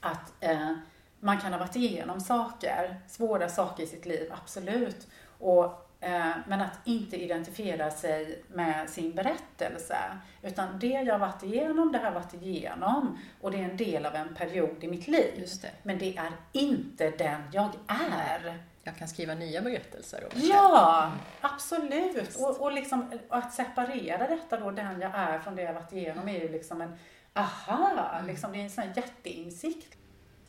att 0.00 0.32
eh, 0.40 0.72
man 1.20 1.40
kan 1.40 1.52
ha 1.52 1.58
varit 1.60 1.76
igenom 1.76 2.20
saker, 2.20 3.00
svåra 3.08 3.48
saker 3.48 3.82
i 3.82 3.86
sitt 3.86 4.06
liv, 4.06 4.32
absolut. 4.42 5.06
Och, 5.38 5.64
eh, 6.00 6.32
men 6.46 6.60
att 6.60 6.78
inte 6.84 7.16
identifiera 7.16 7.90
sig 7.90 8.44
med 8.48 8.90
sin 8.90 9.14
berättelse. 9.14 9.96
Utan 10.42 10.78
det 10.78 10.86
jag 10.86 11.14
har 11.14 11.18
varit 11.18 11.42
igenom, 11.42 11.92
det 11.92 11.98
har 11.98 12.04
jag 12.04 12.12
varit 12.12 12.34
igenom. 12.34 13.18
Och 13.40 13.50
det 13.50 13.58
är 13.58 13.64
en 13.70 13.76
del 13.76 14.06
av 14.06 14.14
en 14.14 14.34
period 14.34 14.84
i 14.84 14.88
mitt 14.88 15.08
liv. 15.08 15.48
Det. 15.62 15.70
Men 15.82 15.98
det 15.98 16.16
är 16.16 16.32
inte 16.52 17.10
den 17.10 17.42
jag 17.52 17.70
är. 17.86 18.62
Jag 18.82 18.96
kan 18.96 19.08
skriva 19.08 19.34
nya 19.34 19.62
berättelser. 19.62 20.24
Om 20.32 20.40
ja, 20.40 21.04
mm. 21.06 21.18
absolut. 21.40 22.36
Och, 22.36 22.60
och 22.60 22.72
liksom, 22.72 23.10
att 23.28 23.54
separera 23.54 24.28
detta 24.28 24.60
då, 24.60 24.70
den 24.70 25.00
jag 25.00 25.12
är 25.14 25.38
från 25.38 25.56
det 25.56 25.62
jag 25.62 25.68
har 25.68 25.80
varit 25.80 25.92
igenom, 25.92 26.28
är 26.28 26.40
ju 26.40 26.48
liksom 26.48 26.80
en 26.80 26.98
aha, 27.32 28.10
mm. 28.14 28.26
liksom, 28.26 28.52
det 28.52 28.58
är 28.58 28.62
en 28.62 28.70
sån 28.70 28.92
jätteinsikt. 28.96 29.97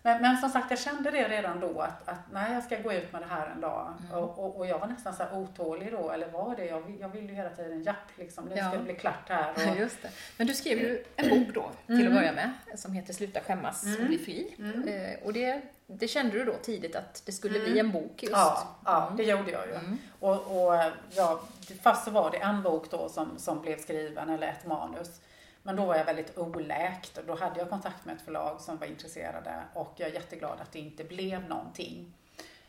Men, 0.01 0.21
men, 0.21 0.37
som 0.37 0.49
sagt, 0.49 0.69
jag 0.69 0.79
kände 0.79 1.11
det 1.11 1.27
redan 1.27 1.59
då 1.59 1.81
att, 1.81 2.07
att 2.07 2.19
nej, 2.31 2.53
jag 2.53 2.63
ska 2.63 2.77
gå 2.81 2.93
ut 2.93 3.13
med 3.13 3.21
det 3.21 3.27
här 3.27 3.49
en 3.49 3.61
dag. 3.61 3.93
Mm. 4.09 4.23
Och, 4.23 4.39
och, 4.39 4.57
och, 4.57 4.67
jag 4.67 4.79
var 4.79 4.87
nästan 4.87 5.13
så 5.13 5.23
otålig 5.33 5.91
då, 5.91 6.11
eller 6.11 6.27
var 6.27 6.55
det? 6.55 6.65
Jag, 6.65 6.97
jag 6.99 7.09
ville 7.09 7.27
ju 7.27 7.35
hela 7.35 7.49
tiden, 7.49 7.83
japp, 7.83 7.95
liksom, 8.15 8.45
nu 8.45 8.55
ska 8.55 8.69
det 8.69 8.83
bli 8.83 8.93
klart 8.93 9.29
här. 9.29 9.53
Och... 9.71 9.77
Just 9.77 10.01
det. 10.01 10.09
Men 10.37 10.47
du 10.47 10.53
skrev 10.53 10.77
ju 10.77 11.03
en 11.15 11.29
bok 11.29 11.55
då, 11.55 11.71
till 11.85 11.95
mm. 11.95 12.07
att 12.07 12.13
börja 12.13 12.31
med, 12.31 12.51
som 12.75 12.93
heter 12.93 13.13
Sluta 13.13 13.39
skämmas 13.39 13.83
och 13.83 13.89
mm. 13.89 14.07
bli 14.07 14.17
fri. 14.17 14.55
Mm. 14.59 14.87
Eh, 14.87 15.25
och 15.25 15.33
det, 15.33 15.61
det 15.87 16.07
kände 16.07 16.39
du 16.39 16.45
då 16.45 16.53
tidigt 16.53 16.95
att 16.95 17.21
det 17.25 17.31
skulle 17.31 17.59
bli 17.59 17.79
mm. 17.79 17.85
en 17.85 17.91
bok 17.91 18.23
just? 18.23 18.33
Ja, 18.33 18.67
ja 18.85 19.13
det 19.17 19.23
gjorde 19.23 19.51
jag 19.51 19.67
ju. 19.67 19.97
Och, 20.19 20.31
och 20.31 20.81
ja, 21.09 21.41
fast 21.81 22.05
så 22.05 22.11
var 22.11 22.31
det 22.31 22.37
en 22.37 22.63
bok 22.63 22.91
då 22.91 23.09
som, 23.09 23.37
som 23.37 23.61
blev 23.61 23.77
skriven, 23.77 24.29
eller 24.29 24.47
ett 24.47 24.65
manus. 24.65 25.21
Men 25.63 25.75
då 25.75 25.85
var 25.85 25.95
jag 25.95 26.05
väldigt 26.05 26.37
oläkt 26.37 27.17
och 27.17 27.25
då 27.25 27.35
hade 27.35 27.59
jag 27.59 27.69
kontakt 27.69 28.05
med 28.05 28.15
ett 28.15 28.21
förlag 28.21 28.61
som 28.61 28.77
var 28.77 28.87
intresserade 28.87 29.63
och 29.73 29.93
jag 29.95 30.09
är 30.09 30.13
jätteglad 30.13 30.61
att 30.61 30.71
det 30.71 30.79
inte 30.79 31.03
blev 31.03 31.49
någonting 31.49 32.13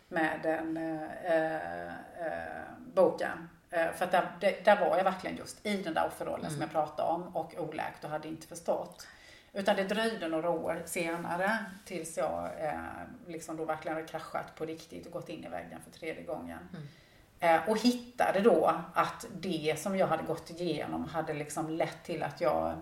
med 0.08 0.40
den 0.42 0.76
äh, 0.76 1.86
äh, 1.86 2.62
boken. 2.94 3.48
Äh, 3.70 3.92
för 3.92 4.04
att 4.04 4.10
där, 4.40 4.62
där, 4.64 4.80
var 4.80 4.96
jag 4.96 5.04
verkligen 5.04 5.36
just 5.36 5.66
i 5.66 5.82
den 5.82 5.94
där 5.94 6.06
offerrollen 6.06 6.40
mm. 6.40 6.52
som 6.52 6.60
jag 6.60 6.70
pratade 6.70 7.08
om 7.08 7.36
och 7.36 7.54
oläkt 7.58 8.04
och 8.04 8.10
hade 8.10 8.28
inte 8.28 8.46
förstått. 8.46 9.06
Utan 9.52 9.76
det 9.76 9.84
dröjde 9.84 10.28
några 10.28 10.50
år 10.50 10.82
senare 10.86 11.58
tills 11.84 12.18
jag 12.18 12.50
eh, 12.58 12.80
liksom 13.26 13.56
då 13.56 13.64
verkligen 13.64 13.96
hade 13.96 14.08
kraschat 14.08 14.54
på 14.56 14.64
riktigt 14.64 15.06
och 15.06 15.12
gått 15.12 15.28
in 15.28 15.44
i 15.44 15.48
väggen 15.48 15.80
för 15.84 15.90
tredje 15.90 16.22
gången. 16.22 16.58
Mm. 16.72 16.88
Eh, 17.40 17.68
och 17.68 17.78
hittade 17.78 18.40
då 18.40 18.74
att 18.94 19.26
det 19.40 19.74
som 19.78 19.96
jag 19.96 20.06
hade 20.06 20.22
gått 20.22 20.50
igenom 20.50 21.04
hade 21.04 21.34
liksom 21.34 21.70
lett 21.70 22.04
till 22.04 22.22
att 22.22 22.40
jag 22.40 22.74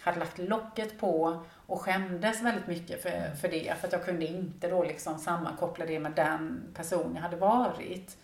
hade 0.00 0.18
lagt 0.18 0.38
locket 0.38 0.98
på 0.98 1.44
och 1.66 1.80
skämdes 1.80 2.42
väldigt 2.42 2.66
mycket 2.66 3.02
för, 3.02 3.34
för 3.40 3.48
det. 3.48 3.74
För 3.80 3.86
att 3.86 3.92
jag 3.92 4.04
kunde 4.04 4.26
inte 4.26 4.68
då 4.68 4.82
liksom 4.82 5.18
sammankoppla 5.18 5.86
det 5.86 5.98
med 5.98 6.12
den 6.12 6.62
person 6.74 7.12
jag 7.14 7.22
hade 7.22 7.36
varit. 7.36 8.16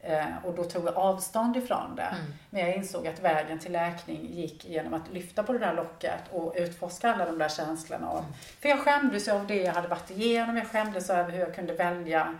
Eh, 0.00 0.44
och 0.44 0.54
då 0.54 0.64
tog 0.64 0.86
jag 0.86 0.96
avstånd 0.96 1.56
ifrån 1.56 1.96
det. 1.96 2.02
Mm. 2.02 2.32
Men 2.50 2.60
jag 2.60 2.76
insåg 2.76 3.06
att 3.06 3.20
vägen 3.20 3.58
till 3.58 3.72
läkning 3.72 4.26
gick 4.26 4.64
genom 4.64 4.94
att 4.94 5.12
lyfta 5.12 5.42
på 5.42 5.52
det 5.52 5.58
där 5.58 5.74
locket 5.74 6.20
och 6.30 6.54
utforska 6.56 7.14
alla 7.14 7.26
de 7.26 7.38
där 7.38 7.48
känslorna. 7.48 8.08
Av. 8.08 8.24
För 8.60 8.68
jag 8.68 8.80
skämdes 8.80 9.28
av 9.28 9.46
det 9.46 9.62
jag 9.62 9.72
hade 9.72 9.88
varit 9.88 10.10
igenom. 10.10 10.56
Jag 10.56 10.66
skämdes 10.66 11.10
över 11.10 11.32
hur 11.32 11.40
jag 11.40 11.54
kunde 11.54 11.72
välja 11.72 12.34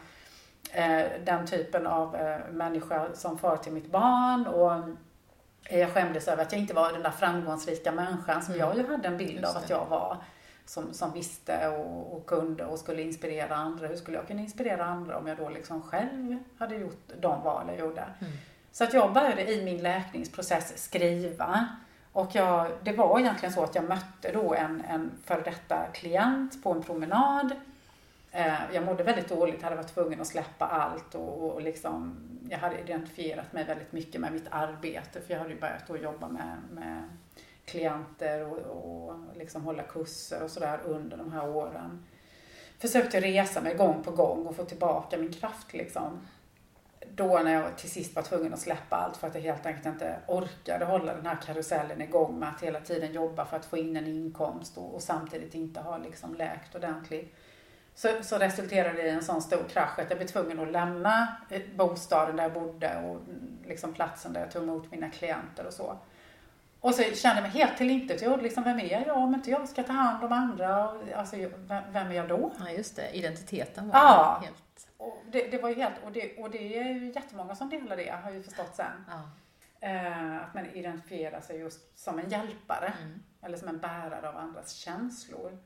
den 1.25 1.47
typen 1.47 1.87
av 1.87 2.17
eh, 2.17 2.39
människa 2.51 3.07
som 3.15 3.39
far 3.39 3.57
till 3.57 3.73
mitt 3.73 3.91
barn. 3.91 4.47
Och 4.47 4.83
jag 5.71 5.91
skämdes 5.91 6.29
över 6.29 6.43
att 6.43 6.53
jag 6.53 6.61
inte 6.61 6.75
var 6.75 6.93
den 6.93 7.03
där 7.03 7.11
framgångsrika 7.11 7.93
människan 7.93 8.43
som 8.43 8.55
Mm. 8.55 8.67
jag 8.67 8.77
ju 8.77 8.87
hade 8.91 9.09
en 9.09 9.17
bild 9.17 9.45
av 9.45 9.57
att 9.57 9.71
jag 9.71 9.87
var. 9.87 10.17
Som, 10.65 10.93
som 10.93 11.13
visste 11.13 11.69
och, 11.69 12.17
och 12.17 12.27
kunde 12.27 12.65
och 12.65 12.79
skulle 12.79 13.03
inspirera 13.03 13.55
andra. 13.57 13.87
Hur 13.87 13.97
skulle 13.97 14.17
jag 14.17 14.27
kunna 14.27 14.41
inspirera 14.41 14.85
andra 14.85 15.19
om 15.19 15.27
jag 15.27 15.37
då 15.37 15.49
liksom 15.49 15.83
själv 15.83 16.39
hade 16.59 16.75
gjort 16.77 17.09
de 17.21 17.43
val 17.43 17.65
jag 17.69 17.79
gjorde? 17.79 18.05
Mm. 18.21 18.33
Så 18.73 18.85
att 18.85 18.95
jag 18.95 19.13
började 19.13 19.53
i 19.53 19.65
min 19.65 19.83
läkningsprocess 19.83 20.79
skriva. 20.85 21.67
Och 22.13 22.31
jag, 22.35 22.71
det 22.83 22.93
var 22.93 23.21
egentligen 23.21 23.53
så 23.53 23.65
att 23.65 23.75
jag 23.75 23.85
mötte 23.85 24.33
då 24.33 24.55
en, 24.55 24.81
en 24.89 25.11
före 25.25 25.41
detta 25.41 25.87
klient 25.93 26.63
på 26.63 26.73
en 26.73 26.83
promenad. 26.83 27.53
Eh, 28.33 28.75
jag 28.75 28.85
mådde 28.85 29.03
väldigt 29.03 29.29
dåligt, 29.29 29.63
hade 29.63 29.77
varit 29.77 29.95
tvungen 29.95 30.21
att 30.21 30.27
släppa 30.27 30.67
allt 30.67 31.15
och, 31.15 31.51
och 31.51 31.63
liksom, 31.63 32.17
jag 32.51 32.59
hade 32.59 32.81
identifierat 32.81 33.53
mig 33.53 33.65
väldigt 33.65 33.93
mycket 33.93 34.21
med 34.21 34.33
mitt 34.33 34.47
arbete 34.51 35.21
för 35.21 35.33
jag 35.33 35.41
hade 35.41 35.55
ju 35.55 35.61
börjat 35.61 35.87
då 35.87 35.97
jobba 35.97 36.29
med, 36.29 36.57
med 36.71 37.03
klienter 37.65 38.47
och, 38.47 38.59
och 38.59 39.15
liksom 39.37 39.65
hålla 39.65 39.83
kurser 39.83 40.43
och 40.43 40.51
sådär 40.51 40.81
under 40.85 41.17
de 41.17 41.33
här 41.33 41.49
åren. 41.49 42.05
Försökte 42.79 43.21
resa 43.21 43.61
mig 43.61 43.75
gång 43.75 44.03
på 44.03 44.11
gång 44.11 44.47
och 44.47 44.57
få 44.57 44.65
tillbaka 44.65 45.17
min 45.19 45.33
kraft 45.33 45.73
liksom. 45.73 46.21
Då 47.15 47.39
när 47.39 47.53
jag 47.53 47.79
till 47.79 47.91
sist 47.91 48.17
var 48.17 48.23
tvungen 48.23 48.53
att 48.55 48.61
släppa 48.61 48.97
allt 48.97 49.17
för 49.17 49.27
att 49.27 49.35
jag 49.35 49.43
helt 49.43 49.67
enkelt 49.67 49.87
inte 49.87 50.19
orkade 50.27 50.85
hålla 50.85 51.15
den 51.15 51.27
här 51.27 51.39
karusellen 51.47 52.01
igång 52.01 52.39
med 52.39 52.49
att 52.49 52.63
hela 52.63 52.81
tiden 52.81 53.13
jobba 53.13 53.45
för 53.45 53.57
att 53.57 53.65
få 53.65 53.77
in 53.77 53.97
en 53.97 54.07
inkomst 54.07 54.79
och, 54.79 54.95
och 54.95 55.03
samtidigt 55.03 55.55
inte 55.55 55.81
ha 55.81 55.99
liksom 55.99 56.35
läkt 56.35 56.75
ordentligt. 56.75 57.35
Så, 57.95 58.09
så 58.23 58.39
resulterade 58.39 59.03
det 59.03 59.09
i 59.09 59.11
en 59.11 59.25
sån 59.25 59.43
stor 59.43 59.65
krasch 59.69 59.99
att 59.99 60.11
jag 60.11 60.19
blev 60.19 60.29
tvungen 60.29 60.61
att 60.61 60.73
lämna 60.73 61.37
eh, 61.51 61.63
bostaden 61.77 62.37
där 62.37 62.43
jag 62.43 62.53
bodde 62.53 62.97
och 62.97 63.17
mm, 63.17 63.59
liksom 63.67 63.95
platsen 63.95 64.33
där 64.33 64.41
jag 64.41 64.51
tog 64.51 64.63
emot 64.63 64.91
mina 64.91 65.11
klienter 65.11 65.67
och 65.67 65.73
så. 65.73 65.97
Och 66.81 66.95
så 66.95 67.03
kände 67.03 67.37
jag 67.37 67.43
mig 67.43 67.51
helt 67.51 67.77
tillintetgjord. 67.77 68.43
Liksom, 68.43 68.65
vem 68.65 68.81
är 68.81 69.07
jag 69.07 69.17
om 69.17 69.35
inte 69.35 69.51
jag 69.51 69.69
ska 69.69 69.83
ta 69.83 69.93
hand 69.93 70.25
om 70.25 70.33
andra? 70.33 70.93
Alltså, 71.17 71.37
vem, 71.37 71.83
vem 71.93 72.07
är 72.07 72.13
jag 72.13 72.29
då? 72.29 72.53
Ja, 72.59 72.71
just 72.71 72.97
det. 72.97 73.11
Identiteten 73.17 73.89
var 73.89 73.99
Ja. 73.99 74.43
helt... 74.45 74.89
Och 74.97 75.23
det, 75.33 75.51
det 75.51 75.59
var 75.59 75.69
ju 75.69 75.75
helt, 75.75 75.95
och 76.05 76.13
det, 76.13 76.37
och 76.39 76.51
det 76.51 76.79
är 76.79 76.85
ju 76.85 77.13
jättemånga 77.13 77.55
som 77.55 77.71
delar 77.71 77.97
det, 77.97 78.15
har 78.25 78.31
ju 78.31 78.43
förstått 78.43 78.77
sen. 78.77 79.05
Ja. 79.09 79.31
Eh, 79.89 80.37
att 80.37 80.55
man 80.55 80.67
identifierar 80.67 81.41
sig 81.41 81.59
just 81.59 81.99
som 81.99 82.19
en 82.19 82.31
hjälpare. 82.31 82.93
Mm. 83.03 83.23
Eller 83.43 83.57
som 83.57 83.69
en 83.69 83.79
bärare 83.79 84.29
av 84.29 84.37
andras 84.37 84.73
känslor. 84.73 85.59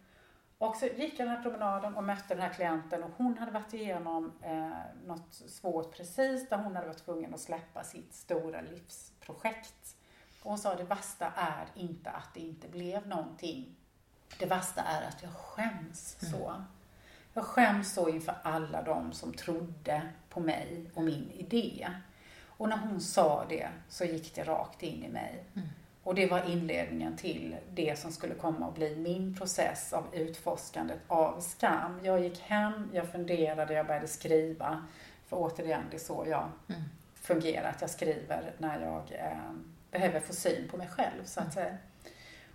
Och 0.58 0.76
så 0.76 0.86
gick 0.86 1.18
jag 1.18 1.28
den 1.28 1.36
här 1.36 1.42
promenaden 1.42 1.96
och 1.96 2.04
mötte 2.04 2.34
den 2.34 2.42
här 2.42 2.52
klienten 2.52 3.02
och 3.02 3.10
hon 3.16 3.38
hade 3.38 3.52
varit 3.52 3.74
igenom 3.74 4.32
eh, 4.42 5.06
något 5.06 5.34
svårt 5.34 5.96
precis 5.96 6.48
där 6.48 6.56
hon 6.56 6.76
hade 6.76 6.86
varit 6.86 7.04
tvungen 7.04 7.34
att 7.34 7.40
släppa 7.40 7.84
sitt 7.84 8.14
stora 8.14 8.60
livsprojekt. 8.60 9.96
Och 10.42 10.50
hon 10.50 10.58
sa 10.58 10.74
det 10.74 10.84
värsta 10.84 11.32
är 11.36 11.66
inte 11.74 12.10
att 12.10 12.34
det 12.34 12.40
inte 12.40 12.68
blev 12.68 13.06
någonting. 13.06 13.76
Det 14.38 14.46
värsta 14.46 14.82
är 14.82 15.08
att 15.08 15.22
jag 15.22 15.32
skäms 15.32 16.16
så. 16.30 16.64
Jag 17.32 17.44
skäms 17.44 17.92
så 17.92 18.08
inför 18.08 18.34
alla 18.42 18.82
de 18.82 19.12
som 19.12 19.34
trodde 19.34 20.02
på 20.28 20.40
mig 20.40 20.90
och 20.94 21.02
min 21.02 21.30
idé. 21.30 21.88
Och 22.56 22.68
när 22.68 22.76
hon 22.76 23.00
sa 23.00 23.44
det 23.48 23.68
så 23.88 24.04
gick 24.04 24.34
det 24.34 24.44
rakt 24.44 24.82
in 24.82 25.04
i 25.04 25.08
mig. 25.08 25.44
Mm. 25.54 25.68
Och 26.04 26.14
det 26.14 26.26
var 26.26 26.50
inledningen 26.50 27.16
till 27.16 27.56
det 27.74 27.98
som 27.98 28.12
skulle 28.12 28.34
komma 28.34 28.66
att 28.68 28.74
bli 28.74 28.96
min 28.96 29.36
process 29.36 29.92
av 29.92 30.04
utforskandet 30.12 30.98
av 31.08 31.40
skam. 31.40 32.00
Jag 32.02 32.20
gick 32.20 32.40
hem, 32.40 32.90
jag 32.92 33.08
funderade, 33.12 33.74
jag 33.74 33.86
började 33.86 34.08
skriva. 34.08 34.84
För 35.28 35.36
återigen, 35.36 35.82
det 35.90 35.96
är 35.96 36.00
så 36.00 36.24
jag 36.28 36.48
Mm. 36.68 36.82
fungerar, 37.14 37.70
att 37.70 37.80
jag 37.80 37.90
skriver 37.90 38.52
när 38.58 38.80
jag 38.80 39.02
eh, 39.20 39.36
behöver 39.90 40.20
få 40.20 40.32
syn 40.32 40.68
på 40.70 40.76
mig 40.76 40.88
själv, 40.88 41.24
så 41.24 41.40
att 41.40 41.52
säga. 41.54 41.76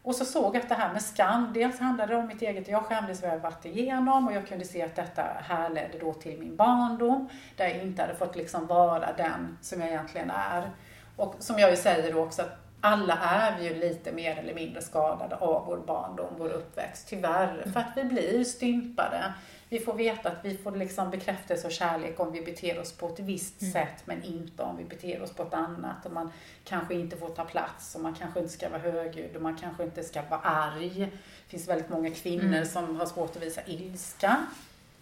Och 0.03 0.15
så 0.15 0.25
såg 0.25 0.55
jag 0.55 0.61
att 0.61 0.69
det 0.69 0.75
här 0.75 0.93
med 0.93 1.01
skam, 1.01 1.51
dels 1.53 1.79
handlade 1.79 2.13
det 2.13 2.19
om 2.19 2.27
mitt 2.27 2.41
eget, 2.41 2.67
jag 2.67 2.83
skämdes 2.85 3.21
vad 3.21 3.31
jag 3.31 3.39
varit 3.39 3.65
igenom 3.65 4.27
och 4.27 4.33
jag 4.33 4.47
kunde 4.47 4.65
se 4.65 4.81
att 4.81 4.95
detta 4.95 5.23
härledde 5.23 5.97
då 5.99 6.13
till 6.13 6.39
min 6.39 6.55
barndom, 6.55 7.29
där 7.55 7.67
jag 7.67 7.77
inte 7.83 8.01
hade 8.01 8.15
fått 8.15 8.35
liksom 8.35 8.67
vara 8.67 9.13
den 9.17 9.57
som 9.61 9.79
jag 9.81 9.89
egentligen 9.89 10.29
är. 10.31 10.69
Och 11.15 11.35
som 11.39 11.59
jag 11.59 11.69
ju 11.69 11.77
säger 11.77 12.13
då 12.13 12.23
också, 12.23 12.41
att 12.41 12.57
alla 12.81 13.13
är 13.17 13.57
vi 13.59 13.67
ju 13.67 13.75
lite 13.79 14.11
mer 14.11 14.37
eller 14.37 14.53
mindre 14.53 14.81
skadade 14.81 15.35
av 15.35 15.65
vår 15.65 15.77
barndom, 15.77 16.33
vår 16.37 16.49
uppväxt, 16.49 17.07
tyvärr. 17.07 17.65
För 17.73 17.79
att 17.79 17.91
vi 17.95 18.03
blir 18.03 18.43
stympade. 18.43 19.33
Vi 19.69 19.79
får 19.79 19.93
veta 19.93 20.29
att 20.29 20.37
vi 20.45 20.57
får 20.57 20.71
liksom 20.71 21.09
bekräftelse 21.11 21.67
och 21.67 21.73
kärlek 21.73 22.19
om 22.19 22.31
vi 22.31 22.41
beter 22.41 22.79
oss 22.79 22.91
på 22.93 23.07
ett 23.07 23.19
visst 23.19 23.61
Mm. 23.61 23.73
sätt, 23.73 24.01
men 24.05 24.23
inte 24.23 24.63
om 24.63 24.77
vi 24.77 24.83
beter 24.83 25.21
oss 25.21 25.33
på 25.33 25.43
ett 25.43 25.53
annat. 25.53 26.05
Och 26.05 26.11
man 26.11 26.31
kanske 26.63 26.93
inte 26.93 27.17
får 27.17 27.29
ta 27.29 27.45
plats, 27.45 27.95
och 27.95 28.01
man 28.01 28.13
kanske 28.15 28.39
inte 28.39 28.51
ska 28.53 28.69
vara 28.69 28.81
högljudd, 28.81 29.35
och 29.35 29.41
man 29.41 29.57
kanske 29.57 29.83
inte 29.83 30.03
ska 30.03 30.21
vara 30.21 30.39
arg. 30.41 30.99
Det 30.99 31.17
finns 31.47 31.67
väldigt 31.67 31.89
många 31.89 32.11
kvinnor 32.11 32.43
Mm. 32.45 32.65
som 32.65 32.95
har 32.95 33.05
svårt 33.05 33.35
att 33.35 33.41
visa 33.43 33.61
ilska. 33.65 34.37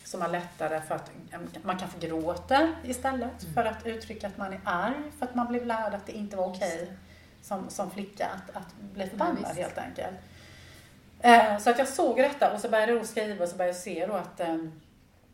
Som 0.03 0.21
har 0.21 0.29
lättare 0.29 0.81
för 0.81 0.95
att 0.95 1.11
man 1.63 1.77
kanske 1.77 2.07
gråter 2.07 2.75
istället 2.83 3.43
Mm. 3.43 3.53
för 3.53 3.65
att 3.65 3.85
uttrycka 3.85 4.27
att 4.27 4.37
man 4.37 4.53
är 4.53 4.59
arg, 4.63 5.11
för 5.19 5.25
att 5.25 5.35
man 5.35 5.47
blev 5.47 5.65
lärd 5.65 5.93
att 5.93 6.05
det 6.05 6.11
inte 6.11 6.35
var 6.37 6.45
okej 6.47 6.91
som, 7.47 7.69
som 7.69 7.91
flicka 7.91 8.27
att, 8.27 8.55
att 8.55 8.75
bli 8.93 9.07
förbannad 9.07 9.37
visst. 9.37 9.55
helt 9.59 9.77
enkelt. 9.77 10.17
Eh, 11.19 11.57
så 11.57 11.69
att 11.69 11.79
jag 11.79 11.87
såg 11.87 12.17
detta 12.17 12.53
och 12.53 12.59
så 12.59 12.69
började 12.69 12.91
jag 12.93 13.05
skriva 13.05 13.43
och 13.43 13.49
så 13.49 13.55
började 13.57 13.77
jag 13.77 13.83
se 13.83 14.05
då 14.05 14.13
att 14.13 14.39
eh, 14.39 14.57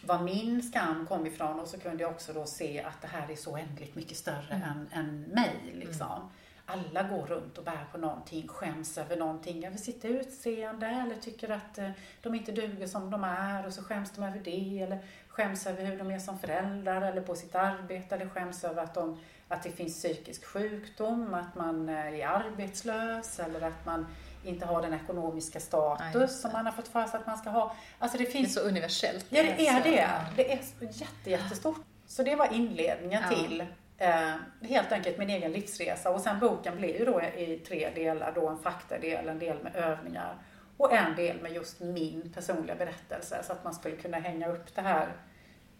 var 0.02 0.19
min 0.19 0.63
skam 0.63 1.06
kom 1.10 1.26
ifrån 1.28 1.60
och 1.60 1.67
så 1.67 1.80
kunde 1.80 2.04
jag 2.04 2.12
också 2.12 2.34
då 2.34 2.45
se 2.45 2.84
att 2.84 3.02
det 3.02 3.08
här 3.08 3.32
är 3.32 3.36
så 3.36 3.52
oändligt 3.52 3.95
mycket 3.95 4.17
större 4.17 4.54
Mm. 4.54 4.69
än, 4.69 4.88
än 4.93 5.21
mig 5.21 5.56
liksom. 5.73 6.30
Alla 6.65 7.04
går 7.04 7.26
runt 7.26 7.58
och 7.58 7.63
bär 7.63 7.86
på 7.91 7.97
någonting, 7.97 8.47
skäms 8.47 8.97
över 8.97 9.17
någonting, 9.17 9.65
över 9.65 9.78
sitt 9.78 10.06
utseende 10.06 10.88
eller 10.88 11.15
tycker 11.15 11.49
att 11.52 11.78
eh, 11.78 11.89
de 12.21 12.36
inte 12.36 12.52
duger 12.52 12.88
som 12.88 13.10
de 13.12 13.23
är 13.23 13.65
och 13.65 13.73
så 13.73 13.84
skäms 13.84 14.12
de 14.12 14.23
över 14.23 14.39
det 14.39 14.80
eller 14.82 14.99
skäms 15.28 15.67
över 15.67 15.86
hur 15.86 15.97
de 15.97 16.12
är 16.12 16.19
som 16.19 16.39
föräldrar 16.39 17.02
eller 17.02 17.21
på 17.21 17.36
sitt 17.36 17.56
arbete 17.56 18.15
eller 18.15 18.30
skäms 18.30 18.63
över 18.63 18.84
att, 18.84 18.93
de, 18.93 19.19
att 19.47 19.63
det 19.63 19.71
finns 19.71 19.93
psykisk 19.93 20.45
sjukdom, 20.45 21.34
att 21.34 21.56
man 21.56 21.89
eh, 21.89 22.19
är 22.19 22.27
arbetslös 22.27 23.39
eller 23.39 23.62
att 23.62 23.86
man 23.86 24.08
inte 24.45 24.65
har 24.65 24.82
den 24.82 24.93
ekonomiska 24.93 25.60
status 25.60 26.06
just 26.15 26.41
som 26.41 26.51
man 26.51 26.65
har 26.65 26.73
fått 26.73 26.88
för 26.88 27.06
sig 27.06 27.19
att 27.19 27.27
man 27.27 27.38
ska 27.38 27.49
ha. 27.49 27.75
Alltså 27.99 28.17
det 28.17 28.23
Det 28.23 28.29
är 28.29 28.32
finns 28.32 28.53
så 28.53 28.60
universellt. 28.60 29.25
Ja, 29.29 29.43
det 29.43 29.67
är 29.67 29.77
så- 29.77 29.84
det. 29.89 30.10
Det 30.36 30.51
är 30.53 30.60
jätte, 30.82 31.29
jättestort. 31.29 31.77
Så 32.08 32.23
det 32.23 32.36
var 32.36 32.53
inledningen 32.53 33.23
Ja. 33.29 33.36
till 33.38 33.65
eh, 33.97 34.34
helt 34.62 34.91
enkelt 34.91 35.17
min 35.17 35.29
egen 35.29 35.51
livsresa. 35.51 36.10
Och 36.10 36.21
sen 36.21 36.39
boken 36.39 36.75
blev 36.77 36.95
ju 36.99 37.06
då 37.06 37.21
i 37.21 37.62
tre 37.67 37.89
delar. 37.95 38.32
Då 38.36 38.47
en 38.49 38.58
faktadel, 38.60 39.29
en 39.29 39.39
del 39.39 39.63
med 39.63 39.75
övningar 39.75 40.36
och 40.77 40.93
en 40.93 41.15
del 41.15 41.41
med 41.41 41.51
just 41.51 41.79
min 41.79 42.32
personliga 42.36 42.75
berättelse. 42.75 43.43
Så 43.43 43.51
att 43.53 43.63
man 43.63 43.73
skulle 43.73 43.95
kunna 43.95 44.19
hänga 44.19 44.47
upp 44.49 44.75
det 44.75 44.82
här, 44.82 45.08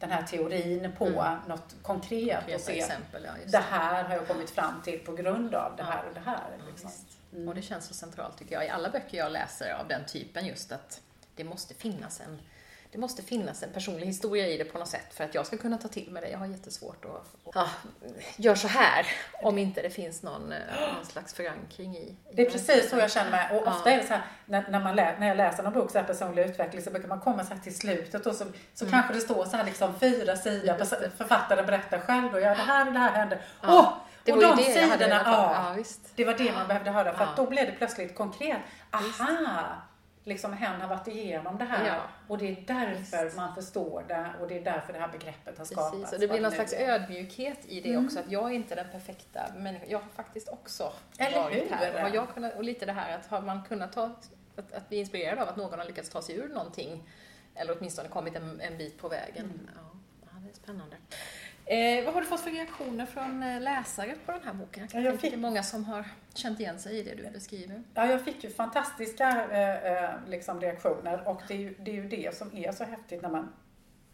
den 0.04 0.12
här 0.12 0.24
teorin 0.24 0.92
på 0.98 1.06
Mm. 1.08 1.38
något 1.48 1.76
konkret 1.82 2.38
och 2.38 2.44
Konkreta 2.44 2.60
se 2.64 2.80
exempel, 2.80 3.24
ja. 3.26 3.32
Just 3.42 3.52
det 3.52 3.58
här 3.70 4.04
har 4.04 4.16
jag 4.16 4.28
kommit 4.28 4.50
fram 4.50 4.82
till 4.82 5.00
på 5.00 5.12
grund 5.16 5.56
av 5.56 5.76
det 5.76 5.84
Ja. 5.84 5.90
här 5.92 6.04
och 6.08 6.14
det 6.14 6.20
här. 6.20 6.44
Liksom. 6.70 6.92
Mm. 7.34 7.48
Och 7.48 7.56
det 7.56 7.62
känns 7.62 7.86
så 7.88 7.94
centralt 7.94 8.38
tycker 8.38 8.56
jag 8.56 8.66
i 8.66 8.70
alla 8.70 8.90
böcker 8.90 9.18
jag 9.18 9.32
läser 9.32 9.74
av 9.74 9.88
den 9.88 10.06
typen 10.06 10.46
just 10.46 10.72
att 10.72 11.02
det 11.36 11.44
måste 11.44 11.74
finnas 11.74 12.20
en 12.22 12.40
det 12.94 13.00
måste 13.00 13.22
finnas 13.22 13.64
en 13.64 13.70
personlig 13.74 14.06
historia 14.08 14.48
i 14.48 14.58
det 14.58 14.66
på 14.66 14.78
något 14.80 14.88
sätt 14.88 15.14
för 15.14 15.24
att 15.24 15.36
jag 15.36 15.46
ska 15.48 15.58
kunna 15.58 15.78
ta 15.78 15.88
till 15.88 16.12
mig 16.12 16.22
det. 16.22 16.30
Jag 16.30 16.40
har 16.40 16.46
jättesvårt 16.46 17.06
att 17.06 17.52
ja, 17.56 17.68
gör 18.36 18.56
så 18.56 18.68
här 18.68 19.08
om 19.44 19.58
inte 19.58 19.82
det 19.82 19.90
finns 19.90 20.24
någon, 20.24 20.52
eh, 20.52 20.60
någon 20.96 21.06
slags 21.06 21.34
förankring 21.34 21.98
i. 21.98 22.00
i 22.00 22.16
Det 22.34 22.42
är 22.48 22.52
precis 22.52 22.90
så 22.90 22.98
jag 22.98 23.12
känner 23.12 23.32
mig. 23.32 23.48
Och 23.52 23.68
Ja. 23.68 23.72
ofta 23.76 23.92
är 23.92 23.98
det 23.98 24.04
så 24.08 24.14
här, 24.14 24.22
när, 24.46 24.66
när, 24.70 24.80
man 24.80 24.96
lä, 24.96 25.16
när 25.20 25.28
jag 25.28 25.38
läser 25.38 25.64
någon 25.64 25.74
bok, 25.74 25.92
så 25.92 25.98
här 25.98 26.06
personlig 26.06 26.46
utveckling, 26.46 26.82
så 26.82 26.92
brukar 26.92 27.08
man 27.08 27.20
komma 27.20 27.44
så 27.46 27.54
här 27.54 27.62
till 27.62 27.78
slutet 27.78 28.26
och 28.26 28.36
så, 28.36 28.46
så 28.74 28.86
Mm. 28.86 28.92
kanske 28.92 29.14
det 29.14 29.22
står 29.22 29.46
så 29.46 29.58
här 29.58 29.64
liksom 29.66 30.00
fyra 30.00 30.36
sidor, 30.36 30.78
det. 30.78 31.12
författaren 31.18 31.66
berättar 31.66 32.00
själv 32.00 32.34
och 32.34 32.42
ja, 32.42 32.50
det 32.50 32.62
här 32.62 32.88
och 32.88 32.94
det 32.94 33.00
här 33.00 33.12
hände. 33.12 33.40
Ja. 33.62 33.68
Åh! 33.80 33.94
Det 34.24 34.32
och 34.32 34.42
de 34.42 34.56
det 34.58 34.64
sidorna, 34.64 35.22
ja, 35.26 35.74
ja, 35.78 35.84
det 36.16 36.26
var 36.26 36.34
det 36.34 36.52
man 36.52 36.68
behövde 36.68 36.92
höra 36.92 37.14
för 37.14 37.24
att 37.24 37.30
Ja. 37.38 37.44
då 37.44 37.50
blev 37.50 37.66
det 37.66 37.72
plötsligt 37.72 38.16
konkret. 38.16 38.58
Aha! 38.92 39.64
Liksom 40.24 40.54
hen 40.54 40.82
har 40.82 40.88
varit 40.88 41.08
igenom 41.08 41.58
det 41.58 41.64
här 41.66 41.88
Ja. 41.88 42.02
och 42.28 42.38
det 42.38 42.48
är 42.48 42.64
därför 42.68 43.36
man 43.36 43.56
förstår 43.56 44.04
det 44.08 44.34
och 44.42 44.48
det 44.48 44.58
är 44.58 44.64
därför 44.64 44.94
det 44.94 45.00
här 45.00 45.08
begreppet 45.08 45.58
har 45.58 45.66
skapats. 45.66 45.92
Precis, 45.92 46.14
och 46.14 46.20
det 46.20 46.28
blir 46.28 46.42
någon 46.42 46.50
nu 46.50 46.56
slags 46.56 46.74
ödmjukhet 46.74 47.66
i 47.66 47.82
det 47.82 47.98
också, 47.98 48.20
att 48.20 48.32
jag 48.32 48.52
är 48.52 48.56
inte 48.56 48.76
den 48.76 48.88
perfekta 48.92 49.42
människan. 49.58 49.90
Jag 49.90 50.00
har 50.00 50.10
faktiskt 50.10 50.50
också 50.50 50.94
Eller 51.18 51.40
varit 51.40 51.64
hur? 51.64 51.70
här. 51.76 51.94
Och, 51.94 52.00
har 52.00 52.10
jag 52.10 52.34
kunnat, 52.34 52.56
och 52.56 52.64
lite 52.64 52.86
det 52.86 52.92
här 52.92 53.18
att 53.18 53.26
har 53.26 53.42
man 53.42 53.64
kunnat 53.64 53.94
ta, 53.94 54.06
att, 54.56 54.74
att 54.74 54.90
bli 54.90 54.98
inspirerad 54.98 55.40
av 55.40 55.50
att 55.50 55.56
någon 55.56 55.80
har 55.80 55.86
lyckats 55.86 56.10
ta 56.10 56.22
sig 56.22 56.36
ur 56.36 56.48
någonting, 56.48 57.10
eller 57.56 57.78
åtminstone 57.78 58.10
kommit 58.10 58.36
en, 58.36 58.62
en 58.62 58.78
bit 58.78 58.98
på 58.98 59.10
vägen. 59.10 59.46
Mm. 59.46 59.70
Ja, 59.76 60.30
det 60.44 60.50
är 60.50 60.54
spännande. 60.54 60.96
Eh, 61.66 62.06
vad 62.06 62.14
har 62.14 62.22
du 62.22 62.28
fått 62.28 62.40
för 62.42 62.52
reaktioner 62.52 63.06
från 63.06 63.44
eh, 63.44 63.62
läsare 63.62 64.16
på 64.26 64.32
den 64.32 64.42
här 64.44 64.54
boken? 64.54 64.88
Ja, 64.94 65.00
jag 65.00 65.14
Jag 65.14 65.20
fick- 65.20 65.32
Det 65.32 65.38
är 65.38 65.40
många 65.40 65.64
som 65.64 65.86
har 65.86 66.06
känt 66.34 66.60
igen 66.60 66.80
sig 66.80 67.00
i 67.00 67.04
det 67.04 67.16
du 67.16 67.30
beskriver. 67.32 67.84
Ja, 67.94 68.06
jag 68.06 68.26
fick 68.26 68.44
ju 68.44 68.50
fantastiska 68.50 69.30
eh, 69.52 69.94
eh, 70.04 70.10
liksom 70.28 70.62
reaktioner 70.62 71.28
och 71.28 71.42
det 71.48 71.54
är, 71.54 71.58
ju, 71.58 71.76
det 71.80 71.92
är 71.92 71.96
ju 71.96 72.08
det 72.08 72.36
som 72.38 72.58
är 72.58 72.72
så 72.72 72.84
häftigt 72.84 73.22
när 73.22 73.30
man 73.30 73.54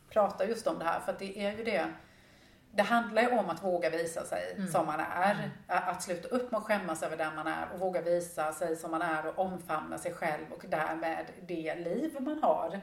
pratar 0.10 0.46
just 0.46 0.68
om 0.68 0.80
det 0.80 0.86
här. 0.86 1.00
För 1.00 1.16
det 1.20 1.40
är 1.46 1.58
ju 1.58 1.64
det, 1.64 1.86
det 2.72 2.84
handlar 2.84 3.22
ju 3.22 3.28
om 3.30 3.50
att 3.50 3.64
våga 3.64 3.90
visa 3.90 4.26
sig 4.26 4.54
Mm. 4.58 4.68
som 4.72 4.86
man 4.86 5.00
är. 5.00 5.50
Att 5.68 5.88
att 5.88 6.04
sluta 6.04 6.28
upp 6.28 6.52
med 6.52 6.58
att 6.58 6.64
skämmas 6.64 7.04
över 7.04 7.18
den 7.18 7.36
man 7.36 7.48
är 7.48 7.68
och 7.74 7.80
våga 7.80 8.02
visa 8.02 8.54
sig 8.54 8.76
som 8.76 8.92
man 8.92 9.02
är 9.02 9.28
och 9.28 9.40
omfamna 9.40 9.98
sig 9.98 10.14
själv 10.14 10.46
och 10.52 10.66
därmed 10.68 11.26
det 11.48 11.76
liv 11.76 12.16
man 12.20 12.40
har. 12.44 12.82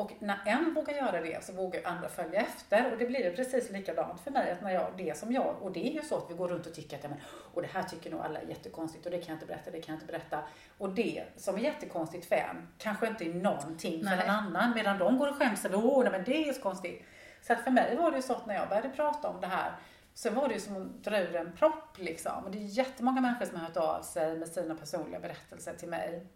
Och 0.00 0.12
när 0.18 0.38
en 0.46 0.74
vågar 0.74 0.94
göra 0.94 1.20
det 1.20 1.44
så 1.44 1.52
vågar 1.52 1.80
andra 1.84 2.08
följa 2.08 2.40
efter 2.40 2.92
och 2.92 2.98
det 2.98 3.06
blir 3.06 3.36
precis 3.36 3.70
likadant 3.70 4.20
för 4.20 4.30
mig 4.30 4.50
att 4.52 4.62
när 4.62 4.70
jag, 4.70 4.86
det 4.96 5.18
som 5.18 5.32
jag, 5.32 5.56
och 5.62 5.72
det 5.72 5.86
är 5.88 5.92
ju 5.92 6.02
så 6.02 6.16
att 6.16 6.30
vi 6.30 6.34
går 6.34 6.48
runt 6.48 6.66
och 6.66 6.74
tycker 6.74 6.96
att 6.96 7.02
ja, 7.04 7.08
men, 7.08 7.18
och 7.54 7.62
det 7.62 7.68
här 7.68 7.82
tycker 7.82 8.10
nog 8.10 8.20
alla 8.20 8.40
är 8.40 8.46
jättekonstigt 8.46 9.04
och 9.06 9.12
det 9.12 9.18
kan 9.18 9.28
jag 9.28 9.36
inte 9.36 9.46
berätta, 9.46 9.70
det 9.70 9.80
kan 9.80 9.94
jag 9.94 10.02
inte 10.02 10.12
berätta. 10.12 10.42
Och 10.78 10.90
det 10.90 11.24
som 11.36 11.54
är 11.56 11.60
jättekonstigt 11.60 12.26
för 12.26 12.36
en 12.36 12.68
kanske 12.78 13.06
inte 13.06 13.24
är 13.24 13.34
någonting 13.34 13.98
för 14.04 14.16
Nej. 14.16 14.24
en 14.24 14.30
annan 14.30 14.74
medan 14.74 14.98
de 14.98 15.18
går 15.18 15.28
och 15.28 15.36
skäms 15.36 15.64
över, 15.64 15.76
åh 15.84 16.02
nej 16.02 16.12
men 16.12 16.24
det 16.24 16.48
är 16.48 16.52
så 16.52 16.60
konstigt. 16.62 17.02
Så 17.42 17.52
att 17.52 17.60
för 17.64 17.70
mig 17.70 17.96
var 17.96 18.10
det 18.10 18.16
ju 18.16 18.22
så 18.22 18.32
att 18.32 18.46
när 18.46 18.54
jag 18.54 18.68
började 18.68 18.88
prata 18.88 19.28
om 19.28 19.40
det 19.40 19.46
här 19.46 19.72
så 20.14 20.30
var 20.30 20.48
det 20.48 20.54
ju 20.54 20.60
som 20.60 20.76
att 20.76 21.04
dra 21.04 21.18
ur 21.20 21.36
en 21.36 21.52
propp 21.52 21.98
liksom. 21.98 22.44
Och 22.44 22.50
det 22.50 22.58
är 22.58 22.62
jättemånga 22.62 23.20
människor 23.20 23.46
som 23.46 23.56
har 23.56 23.66
hört 23.66 23.76
av 23.76 24.02
sig 24.02 24.36
med 24.38 24.48
sina 24.48 24.74
personliga 24.74 25.20
berättelser 25.20 25.74
till 25.74 25.88
mig. 25.88 26.26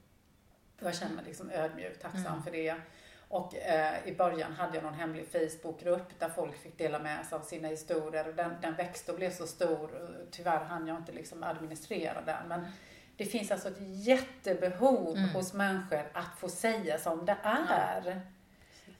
Jag 0.81 0.95
känner 0.95 1.15
mig 1.15 1.25
liksom 1.25 1.51
ödmjukt 1.51 2.03
tacksam 2.03 2.27
Mm. 2.27 2.43
för 2.43 2.51
det. 2.51 2.75
Och 3.35 3.57
eh, 3.57 4.09
i 4.09 4.15
början 4.15 4.53
hade 4.53 4.75
jag 4.75 4.85
någon 4.85 4.95
hemlig 4.95 5.27
Facebookgrupp 5.27 6.19
där 6.19 6.29
folk 6.29 6.57
fick 6.57 6.79
dela 6.79 6.99
med 6.99 7.27
sig 7.27 7.37
av 7.37 7.43
sina 7.43 7.69
historier. 7.69 8.29
Och 8.29 8.35
Den, 8.35 8.53
den 8.63 8.75
växte 8.75 9.13
och 9.13 9.19
blev 9.19 9.31
så 9.31 9.47
stor. 9.47 9.91
Tyvärr 10.31 10.65
hann 10.65 10.87
jag 10.87 10.97
inte 10.97 11.13
liksom 11.13 11.43
administrera 11.43 12.21
den. 12.21 12.49
Men 12.49 12.67
det 13.17 13.25
finns 13.25 13.51
alltså 13.51 13.69
ett 13.69 13.79
jättebehov 13.81 15.17
Mm. 15.17 15.29
hos 15.31 15.53
människor 15.53 16.11
att 16.13 16.39
få 16.39 16.49
säga 16.49 16.99
som 16.99 17.27
det 17.27 17.37
är. 17.43 18.21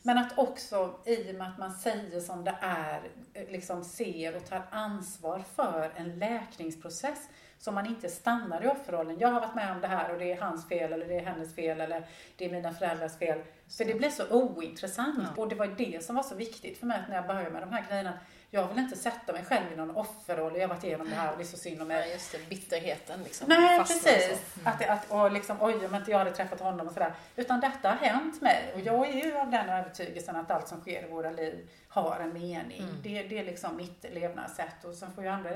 Men 0.03 0.19
att 0.19 0.39
också 0.39 0.99
i 1.07 1.31
och 1.31 1.35
med 1.35 1.49
att 1.49 1.59
man 1.59 1.73
säger 1.73 2.21
som 2.21 2.45
det 2.45 2.57
är, 2.61 3.03
eh, 3.35 3.49
liksom 3.51 3.85
ser 3.85 4.37
och 4.37 4.47
tar 4.47 4.63
ansvar 4.71 5.43
för 5.55 5.93
en 5.97 6.19
läkningsprocess. 6.19 7.29
Så 7.65 7.73
man 7.73 7.87
inte 7.87 8.09
stannar 8.09 8.65
i 8.65 8.69
offerrollen. 8.69 9.19
Jag 9.19 9.29
har 9.29 9.41
varit 9.41 9.55
med 9.55 9.73
om 9.73 9.81
det 9.81 9.87
här 9.87 10.13
och 10.13 10.19
det 10.19 10.33
är 10.33 10.41
hans 10.41 10.69
fel 10.69 10.93
eller 10.93 11.07
det 11.07 11.19
är 11.19 11.25
hennes 11.25 11.55
fel 11.55 11.81
eller 11.81 12.07
det 12.37 12.45
är 12.45 12.51
mina 12.51 12.73
föräldrars 12.73 13.19
fel. 13.19 13.39
För 13.79 13.85
det 13.85 13.95
blir 13.95 14.11
så 14.11 14.29
ointressant. 14.31 15.29
Ja. 15.37 15.43
Och 15.43 15.49
det 15.49 15.55
var 15.55 15.67
det 15.67 16.05
som 16.05 16.17
var 16.17 16.23
så 16.23 16.35
viktigt 16.35 16.79
för 16.79 16.87
mig 16.87 17.03
när 17.09 17.17
jag 17.17 17.27
började 17.27 17.51
med 17.51 17.63
de 17.63 17.73
här 17.73 17.85
grejerna. 17.89 18.13
Jag 18.55 18.69
vill 18.69 18.79
inte 18.79 18.97
sätta 18.97 19.33
mig 19.33 19.45
själv 19.45 19.73
i 19.73 19.77
någon 19.77 19.97
offerroll. 19.97 20.55
Jag 20.55 20.61
har 20.69 20.69
varit 20.75 20.85
igenom 20.85 21.09
det 21.11 21.15
här 21.15 21.31
och 21.33 21.37
det 21.39 21.43
är 21.43 21.47
så 21.47 21.57
synd 21.57 21.83
om 21.83 21.89
mig. 21.89 22.01
Nej, 22.01 22.13
just 22.13 22.33
det, 22.33 22.49
bitterheten 22.49 23.23
liksom. 23.23 23.49
Nej, 23.49 23.79
precis. 23.79 24.25
Mm. 24.27 24.39
Att, 24.65 24.79
det- 24.79 24.89
att, 24.89 25.11
och 25.11 25.33
liksom, 25.33 25.57
oj, 25.61 25.87
om 25.87 25.95
inte 25.95 26.11
jag 26.11 26.19
hade 26.19 26.31
träffat 26.33 26.61
honom 26.61 26.87
och 26.87 26.93
sådär. 26.93 27.15
Utan 27.37 27.61
detta 27.61 27.89
har 27.89 27.97
hänt 27.97 28.43
mig. 28.43 28.73
Och 28.75 28.81
jag 28.81 29.09
är 29.09 29.13
ju 29.25 29.37
av 29.37 29.51
den 29.51 29.69
övertygelsen 29.69 30.37
att 30.37 30.51
allt 30.51 30.69
som 30.69 30.81
sker 30.81 31.05
i 31.05 31.11
våra 31.11 31.31
liv 31.31 31.69
har 31.89 32.21
en 32.21 32.33
mening. 32.33 32.83
Mm. 32.83 32.97
Det, 33.03 33.23
det 33.23 33.39
är 33.39 33.45
liksom 33.45 33.77
mitt 33.77 34.05
levnadssätt. 34.13 34.85
Och 34.85 34.95
sen 34.95 35.13
får 35.13 35.25
ju 35.25 35.31
andra 35.31 35.51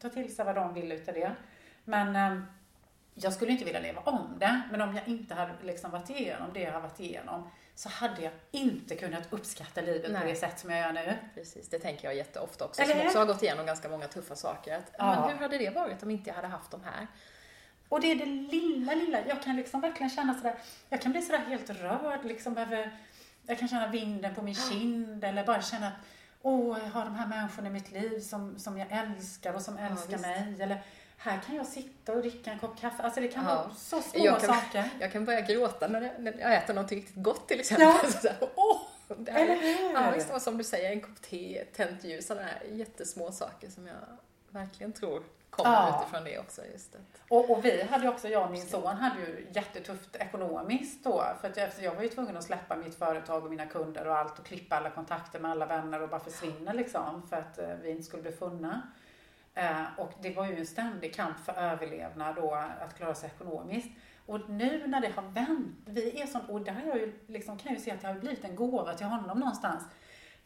ta 0.00 0.08
till 0.08 0.36
sig 0.36 0.44
vad 0.44 0.54
de 0.54 0.74
vill 0.74 0.92
utav 0.92 1.14
det. 1.14 1.32
Men 1.84 2.16
eh, 2.16 2.42
jag 3.22 3.32
skulle 3.32 3.52
inte 3.52 3.64
vilja 3.64 3.80
leva 3.80 4.00
om 4.00 4.36
det. 4.38 4.60
Men 4.70 4.80
om 4.80 4.96
jag 4.96 5.08
inte 5.08 5.34
hade 5.34 5.52
liksom 5.62 5.90
varit 5.90 6.10
igenom 6.10 6.50
det 6.54 6.60
jag 6.60 6.72
har 6.72 6.80
varit 6.80 7.00
igenom 7.00 7.50
så 7.74 7.88
hade 7.88 8.22
jag 8.22 8.32
inte 8.50 8.96
kunnat 8.96 9.32
uppskatta 9.32 9.80
livet 9.80 10.10
Nej. 10.12 10.20
på 10.20 10.26
det 10.26 10.34
sätt 10.36 10.58
som 10.58 10.70
jag 10.70 10.80
gör 10.80 10.92
nu. 10.92 11.16
Precis, 11.34 11.68
det 11.68 11.78
tänker 11.78 12.04
jag 12.08 12.14
jätteofta 12.16 12.64
också, 12.64 12.82
Eller 12.82 12.94
som 12.94 13.06
också 13.06 13.18
har 13.18 13.26
gått 13.26 13.42
igenom 13.42 13.66
ganska 13.66 13.88
många 13.88 14.06
tuffa 14.08 14.36
saker. 14.36 14.76
Att, 14.76 14.94
Ja. 14.98 15.20
Men 15.26 15.36
hur 15.36 15.42
hade 15.42 15.58
det 15.58 15.70
varit 15.70 16.02
om 16.02 16.10
inte 16.10 16.30
jag 16.30 16.34
hade 16.34 16.48
haft 16.48 16.70
de 16.70 16.80
här? 16.84 17.06
Och 17.88 18.00
det 18.00 18.12
är 18.12 18.16
det 18.16 18.24
lilla, 18.24 18.94
lilla. 18.94 19.26
Jag 19.26 19.42
kan 19.42 19.56
liksom 19.56 19.80
verkligen 19.80 20.10
känna 20.10 20.34
sådär, 20.34 20.54
jag 20.88 21.02
kan 21.02 21.12
bli 21.12 21.22
sådär 21.22 21.38
helt 21.38 21.70
rörd 21.70 22.24
liksom 22.24 22.58
över, 22.58 22.90
jag 23.46 23.58
kan 23.58 23.68
känna 23.68 23.86
vinden 23.88 24.34
på 24.34 24.42
min 24.42 24.54
kind 24.54 25.24
eller 25.24 25.44
bara 25.44 25.62
känna 25.62 25.86
att 25.86 25.94
åh, 26.42 26.78
jag 26.84 26.90
har 26.90 27.04
de 27.04 27.14
här 27.14 27.26
människorna 27.26 27.68
i 27.68 27.72
mitt 27.72 27.90
liv 27.92 28.20
som, 28.20 28.58
som 28.58 28.78
jag 28.78 28.88
älskar 28.92 29.54
och 29.54 29.62
som 29.62 29.76
älskar 29.78 30.08
visst. 30.12 30.22
mig. 30.22 30.56
Eller 30.60 30.82
här 31.18 31.40
kan 31.46 31.56
jag 31.56 31.66
sitta 31.66 32.12
och 32.12 32.18
dricka 32.18 32.50
en 32.52 32.58
kopp 32.58 32.80
kaffe. 32.80 33.02
Alltså 33.02 33.20
det 33.20 33.28
kan 33.28 33.44
Ja. 33.44 33.54
vara 33.54 33.74
så 33.74 34.02
små 34.02 34.24
Jag 34.24 34.40
kan- 34.40 34.54
saker. 34.54 34.90
Jag 35.00 35.12
kan 35.12 35.24
börja 35.24 35.40
gråta 35.40 35.88
när 35.88 36.00
jag, 36.02 36.12
när 36.18 36.38
jag 36.40 36.54
äter 36.54 36.74
något 36.74 36.90
riktigt 36.92 37.22
gott 37.22 37.48
till 37.48 37.60
exempel. 37.60 37.86
Ja. 38.02 38.10
Så 38.22 38.28
här, 38.28 38.36
Åh, 38.54 38.80
det 39.18 39.32
här 39.32 39.40
Eller 39.44 39.54
är, 39.54 39.78
hur? 39.88 39.94
ja, 39.94 40.10
visst, 40.14 40.32
och 40.32 40.42
som 40.42 40.58
du 40.58 40.64
säger, 40.64 40.92
en 40.92 41.00
kopp 41.00 41.22
te, 41.22 41.58
ett 41.58 41.74
tänt 41.74 42.04
ljus, 42.04 42.26
sådana 42.26 42.46
här 42.46 42.62
jättesmå 42.72 43.32
saker 43.32 43.70
som 43.70 43.86
jag 43.86 43.96
verkligen 44.50 44.92
tror 44.92 45.22
kommer 45.50 45.70
Ja. 45.72 46.00
utifrån 46.02 46.24
det 46.24 46.38
också. 46.38 46.62
Just 46.72 46.92
det. 46.92 46.98
Och, 47.28 47.50
och 47.50 47.64
vi 47.64 47.82
hade 47.82 48.08
också, 48.08 48.28
jag 48.28 48.44
och 48.44 48.50
min 48.50 48.66
son 48.66 48.96
hade 48.96 49.20
ju 49.20 49.46
jättetufft 49.52 50.16
ekonomiskt 50.16 51.04
då. 51.04 51.24
För 51.40 51.48
att 51.48 51.56
jag, 51.56 51.70
jag 51.80 51.94
var 51.94 52.02
ju 52.02 52.08
tvungen 52.08 52.36
att 52.36 52.44
släppa 52.44 52.76
mitt 52.76 52.94
företag 52.98 53.44
och 53.44 53.50
mina 53.50 53.66
kunder 53.66 54.06
och 54.06 54.16
allt 54.16 54.38
och 54.38 54.46
klippa 54.46 54.76
alla 54.76 54.90
kontakter 54.90 55.38
med 55.40 55.50
alla 55.50 55.66
vänner 55.66 56.02
och 56.02 56.08
bara 56.08 56.20
försvinna 56.20 56.72
liksom. 56.72 57.22
För 57.28 57.36
att 57.36 57.58
eh, 57.58 57.68
vi 57.82 57.90
inte 57.90 58.02
skulle 58.02 58.22
bli 58.22 58.32
funna. 58.32 58.82
Eh, 59.58 59.84
och 59.96 60.12
det 60.20 60.30
var 60.30 60.46
ju 60.46 60.58
en 60.58 60.66
ständig 60.66 61.14
kamp 61.14 61.38
för 61.38 61.52
överlevnad 61.52 62.36
då, 62.36 62.54
att 62.54 62.96
klara 62.96 63.14
sig 63.14 63.30
ekonomiskt. 63.34 63.88
Och 64.26 64.50
nu 64.50 64.86
när 64.86 65.00
det 65.00 65.08
har 65.16 65.22
vänt, 65.22 65.76
vi 65.84 66.20
är 66.20 66.26
sån, 66.26 66.40
och 66.40 66.60
där 66.60 66.72
har 66.72 66.82
jag 66.82 66.96
ju 66.98 67.12
liksom, 67.26 67.58
kan 67.58 67.72
jag 67.72 67.78
ju 67.78 67.84
se 67.84 67.90
att 67.90 68.00
det 68.00 68.06
har 68.06 68.14
blivit 68.14 68.44
en 68.44 68.56
gåva 68.56 68.94
till 68.94 69.06
honom 69.06 69.38
någonstans. 69.38 69.82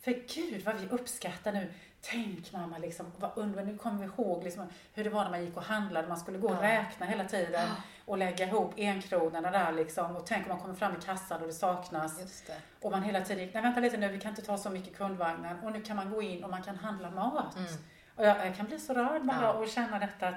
För 0.00 0.34
gud 0.34 0.64
vad 0.64 0.80
vi 0.80 0.88
uppskattar 0.88 1.52
nu. 1.52 1.72
Tänk 2.00 2.52
mamma, 2.52 2.78
liksom, 2.78 3.06
vad 3.18 3.30
under, 3.34 3.64
nu 3.64 3.78
kommer 3.78 3.98
vi 3.98 4.04
ihåg 4.04 4.44
liksom, 4.44 4.66
hur 4.94 5.04
det 5.04 5.10
var 5.10 5.22
när 5.22 5.30
man 5.30 5.44
gick 5.44 5.56
och 5.56 5.62
handlade. 5.62 6.08
Man 6.08 6.16
skulle 6.16 6.38
gå 6.38 6.48
och 6.48 6.60
räkna 6.60 7.06
hela 7.06 7.24
tiden 7.24 7.68
och 8.04 8.18
lägga 8.18 8.46
ihop 8.46 8.74
enkronorna 8.76 9.50
där 9.50 9.72
liksom. 9.72 10.16
Och 10.16 10.26
tänk 10.26 10.46
om 10.46 10.48
man 10.48 10.60
kommer 10.60 10.74
fram 10.74 10.92
i 10.92 11.00
kassan 11.00 11.40
och 11.40 11.46
det 11.46 11.52
saknas. 11.52 12.42
Det. 12.46 12.56
Och 12.80 12.90
man 12.90 13.02
hela 13.02 13.20
tiden, 13.20 13.50
nej 13.54 13.62
vänta 13.62 13.80
lite 13.80 13.96
nu, 13.96 14.08
vi 14.08 14.20
kan 14.20 14.30
inte 14.30 14.42
ta 14.42 14.58
så 14.58 14.70
mycket 14.70 14.96
kundvagnar. 14.96 15.58
Och 15.64 15.72
nu 15.72 15.80
kan 15.82 15.96
man 15.96 16.10
gå 16.10 16.22
in 16.22 16.44
och 16.44 16.50
man 16.50 16.62
kan 16.62 16.76
handla 16.76 17.10
mat. 17.10 17.56
Mm. 17.56 17.72
Och 18.16 18.24
jag, 18.24 18.46
jag 18.46 18.56
kan 18.56 18.66
bli 18.66 18.78
så 18.78 18.94
rörd 18.94 19.24
bara 19.24 19.42
Ja. 19.42 19.52
och 19.52 19.68
känna 19.68 19.98
detta. 19.98 20.34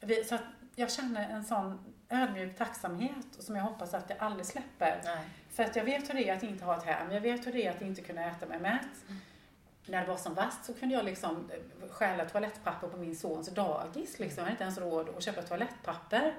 Vi, 0.00 0.24
så 0.24 0.38
jag 0.74 0.92
känner 0.92 1.28
en 1.30 1.44
sån 1.44 1.94
ödmjuk 2.08 2.58
tacksamhet 2.58 3.26
som 3.38 3.56
jag 3.56 3.62
hoppas 3.62 3.94
att 3.94 4.10
jag 4.10 4.18
aldrig 4.18 4.46
släpper. 4.46 5.00
Nej. 5.04 5.28
För 5.50 5.62
att 5.64 5.76
jag 5.76 5.84
vet 5.84 6.08
hur 6.10 6.14
det 6.14 6.28
är 6.28 6.36
att 6.36 6.42
inte 6.42 6.64
ha 6.64 6.76
ett 6.78 6.84
hem. 6.84 7.10
Jag 7.12 7.20
vet 7.20 7.46
hur 7.46 7.52
det 7.52 7.66
är 7.66 7.70
att 7.70 7.82
inte 7.82 8.00
kunna 8.02 8.24
äta 8.30 8.46
mig 8.46 8.60
mätt. 8.60 8.80
När 9.86 10.00
det 10.00 10.06
var 10.08 10.16
som 10.16 10.34
värst 10.34 10.64
så 10.64 10.74
kunde 10.74 10.94
jag 10.94 11.04
liksom 11.04 11.50
eh, 11.50 11.88
stjäla 11.90 12.24
toalettpapper 12.24 12.88
på 12.88 12.96
min 12.96 13.16
sons 13.16 13.48
dagis. 13.54 14.18
Liksom. 14.18 14.36
Jag 14.38 14.42
hade 14.44 14.50
inte 14.52 14.64
ens 14.64 14.78
råd 14.78 15.08
att 15.16 15.22
köpa 15.22 15.42
toalettpapper. 15.42 16.34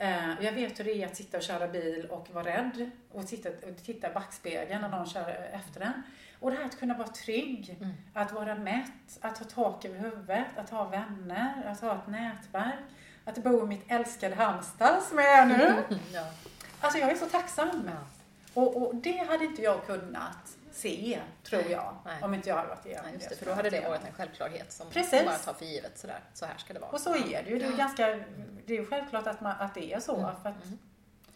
Eh, 0.00 0.44
Jag 0.44 0.52
vet 0.52 0.78
hur 0.80 0.84
det 0.84 1.02
är 1.02 1.06
att 1.06 1.16
sitta 1.16 1.36
och 1.36 1.42
köra 1.42 1.68
bil 1.68 2.06
och 2.10 2.28
vara 2.32 2.44
rädd 2.44 2.90
och 3.12 3.26
titta, 3.28 3.48
och 3.48 3.84
titta 3.84 4.10
i 4.10 4.14
backspegeln 4.14 4.80
när 4.82 4.88
någon 4.88 5.06
kör 5.06 5.48
efter 5.52 5.80
en. 5.80 6.02
Och 6.40 6.50
det 6.50 6.56
här 6.56 6.64
att 6.64 6.78
kunna 6.78 6.94
vara 6.94 7.08
trygg, 7.08 7.76
Mm. 7.80 7.92
att 8.14 8.32
vara 8.32 8.54
mätt, 8.54 9.18
att 9.20 9.38
ha 9.38 9.46
tak 9.46 9.84
över 9.84 9.98
huvudet, 9.98 10.46
att 10.56 10.70
ha 10.70 10.84
vänner, 10.84 11.62
att 11.66 11.80
ha 11.80 11.94
ett 11.94 12.06
nätverk, 12.06 12.74
att 13.24 13.38
bo 13.44 13.62
i 13.64 13.66
mitt 13.66 13.84
älskade 13.90 14.34
Halmstad 14.34 15.02
som 15.02 15.18
jag 15.18 15.38
är 15.38 15.46
nu. 15.46 15.74
Ja. 16.14 16.24
Alltså 16.80 16.98
jag 16.98 17.10
är 17.10 17.16
så 17.16 17.26
tacksam. 17.26 17.90
Och, 18.54 18.76
och 18.76 18.94
det 18.94 19.26
hade 19.28 19.44
inte 19.44 19.62
jag 19.62 19.86
kunnat 19.86 20.56
se, 20.72 21.20
tror 21.42 21.62
jag, 21.70 21.96
Nej. 22.04 22.22
om 22.22 22.34
inte 22.34 22.48
jag 22.48 22.56
hade 22.56 22.68
varit 22.68 22.86
igenom 22.86 23.04
Nej, 23.04 23.14
just 23.14 23.28
det, 23.28 23.36
för 23.36 23.46
då 23.46 23.52
hade 23.52 23.70
det 23.70 23.88
varit 23.88 24.04
en 24.06 24.12
självklarhet 24.12 24.72
som 24.72 24.90
Precis. 24.90 25.12
man 25.12 25.24
bara 25.24 25.38
tar 25.38 25.52
för 25.52 25.64
givet. 25.64 25.98
Sådär. 25.98 26.20
Så 26.34 26.46
här 26.46 26.56
ska 26.58 26.74
det 26.74 26.80
vara. 26.80 26.90
Och 26.90 27.00
så 27.00 27.14
är 27.14 27.42
det 27.44 27.50
ju. 27.50 27.58
Det 27.58 27.64
är 27.64 27.70
ju 27.70 27.76
ganska, 27.76 28.06
det 28.66 28.74
är 28.74 28.78
ju 28.78 28.86
självklart 28.86 29.26
att, 29.26 29.40
man, 29.40 29.54
att 29.58 29.74
det 29.74 29.92
är 29.92 30.00
så. 30.00 30.16
Mm. 30.16 30.42
För 30.42 30.48
att 30.48 30.56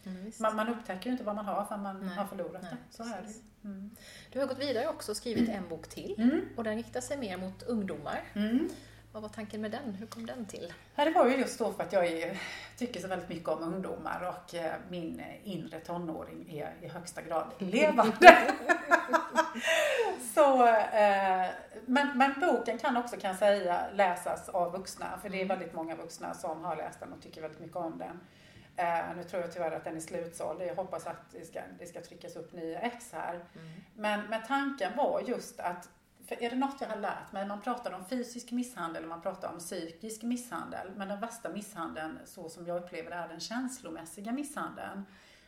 Mm. 0.07 0.17
Mm, 0.21 0.33
man, 0.39 0.57
man 0.57 0.69
upptäcker 0.69 1.07
ju 1.07 1.13
inte 1.13 1.25
vad 1.25 1.37
man 1.37 1.45
har 1.45 1.65
förrän 1.65 1.83
man 1.83 2.07
Nej. 2.07 2.17
har 2.17 2.27
förlorat 2.27 2.63
Nej, 2.63 2.71
det. 2.91 2.97
Så 2.97 3.03
är 3.03 3.23
det. 3.23 3.69
Mm. 3.69 3.91
Du 4.33 4.39
har 4.41 4.47
gått 4.47 4.59
vidare 4.59 4.89
också 4.89 5.13
och 5.13 5.17
skrivit 5.17 5.49
en 5.49 5.69
bok 5.69 5.89
till. 5.89 6.15
Mm. 6.19 6.49
Och 6.57 6.65
den 6.65 6.77
riktar 6.77 7.01
sig 7.01 7.17
mer 7.19 7.37
mot 7.37 7.63
ungdomar. 7.63 8.23
Mm. 9.15 9.23
Vad 9.23 9.31
var 9.31 9.35
tanken 9.35 9.61
med 9.61 9.71
den? 9.71 9.95
Hur 9.95 10.07
kom 10.07 10.27
den 10.27 10.47
till? 10.47 10.73
Ja, 10.95 11.05
det 11.05 11.11
var 11.11 11.29
ju 11.29 11.37
just 11.37 11.59
då 11.59 11.73
för 11.73 11.83
att 11.83 11.93
jag 11.93 12.07
är, 12.07 12.41
tycker 12.77 13.01
så 13.01 13.09
väldigt 13.09 13.29
mycket 13.29 13.49
om 13.49 13.63
ungdomar 13.63 14.29
och 14.29 14.55
eh, 14.55 14.75
min 14.89 15.23
inre 15.45 15.81
tonåring 15.81 16.59
är 16.59 16.75
i 16.83 16.89
högsta 16.89 17.23
grad 17.23 17.47
levande. 17.59 18.39
så, 20.35 20.67
eh, 20.67 21.47
men, 21.87 22.19
men 22.19 22.41
boken 22.41 22.79
kan 22.79 22.97
också 22.97 23.17
kan 23.17 23.37
säga 23.37 23.87
läsas 23.93 24.49
av 24.49 24.73
vuxna, 24.73 25.19
för 25.23 25.29
det 25.29 25.41
är 25.41 25.47
väldigt 25.47 25.75
många 25.75 25.97
vuxna 25.97 26.35
som 26.35 26.65
har 26.65 26.77
läst 26.77 27.01
den 27.01 27.13
och 27.13 27.23
tycker 27.23 27.41
väldigt 27.41 27.61
mycket 27.61 27.77
om 27.77 27.99
den. 27.99 28.21
Eh, 28.77 29.17
nu 29.17 29.25
tror 29.25 29.43
jag 29.43 29.53
tyvärr 29.53 29.71
att 29.71 29.85
den 29.85 29.97
är 29.97 30.01
slutsåld. 30.01 30.63
Jag 30.63 30.75
hoppas 30.75 31.07
att 31.07 31.31
det 31.33 31.45
ska, 31.47 31.61
det 31.79 31.87
ska 31.87 32.01
tryckas 32.01 32.37
upp 32.37 32.53
nya 32.53 32.81
ex 32.81 33.13
här. 33.13 33.35
Mm. 33.35 33.73
Men, 33.95 34.21
men 34.31 34.43
tanken 34.47 34.97
var 34.97 35.23
just 35.27 35.61
att 35.61 35.89
för 36.27 36.43
är 36.43 36.51
det 36.51 36.57
något 36.57 36.81
jag 36.81 36.89
har 36.89 36.97
lärt 36.97 37.33
mig, 37.33 37.47
man 37.47 37.61
pratar 37.61 37.93
om 37.93 38.05
fysisk 38.05 38.51
misshandel 38.51 39.03
och 39.03 39.09
man 39.09 39.23
pratar 39.23 39.53
om 39.53 39.59
psykisk 39.59 40.23
misshandel. 40.23 40.91
Men 40.97 41.09
den 41.09 41.21
värsta 41.21 41.49
misshandeln, 41.49 42.19
så 42.25 42.49
som 42.49 42.67
jag 42.67 42.83
upplever 42.83 43.11
det, 43.11 43.17
är 43.17 43.29
den 43.29 43.41
känslomässiga 43.41 44.33
misshandeln. 44.33 45.05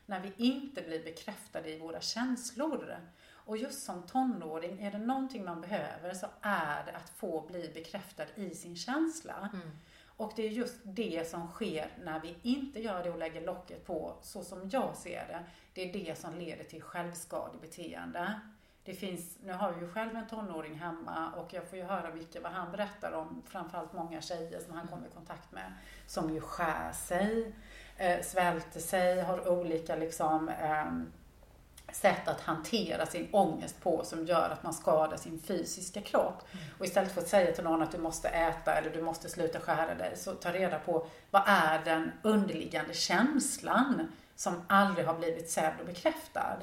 När 0.07 0.21
vi 0.21 0.33
inte 0.37 0.83
blir 0.83 1.05
bekräftade 1.05 1.71
i 1.71 1.79
våra 1.79 2.01
känslor. 2.01 2.97
Och 3.33 3.57
just 3.57 3.85
som 3.85 4.03
tonåring, 4.03 4.83
är 4.83 4.91
det 4.91 4.99
någonting 4.99 5.45
man 5.45 5.61
behöver 5.61 6.15
så 6.15 6.27
är 6.41 6.85
det 6.85 6.93
att 6.97 7.11
få 7.11 7.41
bli 7.41 7.71
bekräftad 7.75 8.25
i 8.35 8.55
sin 8.55 8.77
känsla. 8.77 9.51
Mm. 9.53 9.71
Och 10.17 10.33
det 10.37 10.47
är 10.47 10.51
just 10.51 10.77
det 10.83 11.31
som 11.31 11.49
sker 11.49 11.89
när 12.05 12.21
vi 12.21 12.37
inte 12.43 12.81
gör 12.81 13.05
det 13.05 13.11
och 13.11 13.19
lägger 13.19 13.47
locket 13.47 13.87
på, 13.87 14.19
så 14.23 14.45
som 14.45 14.69
jag 14.69 14.97
ser 14.97 15.27
det. 15.29 15.45
Det 15.75 15.91
är 15.91 15.93
det 15.93 16.19
som 16.19 16.35
leder 16.35 16.65
till 16.65 16.83
självskadebeteende. 16.83 18.41
Det 18.87 18.95
finns, 18.95 19.39
nu 19.45 19.53
har 19.53 19.73
jag 19.73 19.81
ju 19.81 19.89
själv 19.89 20.17
en 20.17 20.27
tonåring 20.27 20.75
hemma 20.75 21.33
och 21.37 21.55
jag 21.55 21.69
får 21.69 21.79
ju 21.79 21.85
höra 21.85 22.15
mycket 22.15 22.43
vad 22.43 22.53
han 22.53 22.73
berättar 22.73 23.13
om, 23.13 23.43
framförallt 23.47 23.93
många 23.93 24.21
tjejer 24.21 24.61
som 24.61 24.77
han 24.77 24.89
kommer 24.89 25.07
i 25.07 25.11
kontakt 25.11 25.53
med, 25.53 25.73
som 26.07 26.35
ju 26.35 26.41
skär 26.41 26.93
sig, 26.93 27.53
eh, 27.97 28.23
svälter 28.23 28.81
sig, 28.81 29.21
har 29.21 29.49
olika 29.49 29.97
liksom 29.97 30.49
eh, 30.49 30.85
sätt 31.93 32.29
att 32.29 32.41
hantera 32.41 33.07
sin 33.07 33.29
ångest 33.33 33.83
på 33.83 34.05
som 34.05 34.27
gör 34.27 34.51
att 34.51 34.63
man 34.63 34.75
skadar 34.75 35.17
sin 35.17 35.41
fysiska 35.41 36.01
kropp. 36.01 36.43
Mm. 36.53 36.65
Och 36.79 36.85
istället 36.85 37.13
för 37.13 37.21
att 37.21 37.29
säga 37.29 37.53
till 37.53 37.65
någon 37.65 37.83
att 37.83 37.93
du 37.93 37.99
måste 37.99 38.29
äta 38.29 38.75
eller 38.75 38.91
du 38.91 39.03
måste 39.03 39.29
sluta 39.29 39.61
skära 39.61 39.95
dig, 39.95 40.17
så 40.17 40.33
ta 40.33 40.53
reda 40.53 40.79
på 40.79 41.07
vad 41.31 41.43
är 41.47 41.85
den 41.85 42.13
underliggande 42.23 42.95
känslan 42.95 44.13
som 44.37 44.63
aldrig 44.67 45.07
har 45.07 45.15
blivit 45.15 45.51
sedd 45.51 45.75
och 45.81 45.87
bekräftad. 45.87 46.57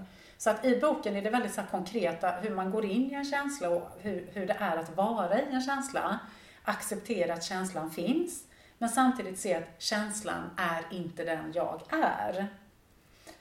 Så 0.44 0.50
att 0.50 0.66
i 0.66 0.80
boken 0.80 1.16
är 1.16 1.22
det 1.22 1.30
väldigt 1.30 1.54
så 1.54 1.62
konkreta 1.72 2.32
hur 2.32 2.56
man 2.56 2.72
går 2.72 2.86
in 2.86 3.12
i 3.12 3.14
en 3.14 3.26
känsla 3.26 3.70
och 3.70 3.90
hur, 4.00 4.30
hur 4.34 4.48
det 4.48 4.58
är 4.60 4.78
att 4.78 4.98
vara 4.98 5.40
i 5.40 5.46
en 5.52 5.62
känsla. 5.62 6.20
Acceptera 6.64 7.34
att 7.34 7.44
känslan 7.44 7.92
finns, 7.92 8.44
men 8.78 8.90
samtidigt 8.90 9.40
se 9.40 9.56
att 9.56 9.82
känslan 9.82 10.50
är 10.58 10.98
inte 10.98 11.24
den 11.24 11.52
jag 11.56 11.82
är. 11.90 12.48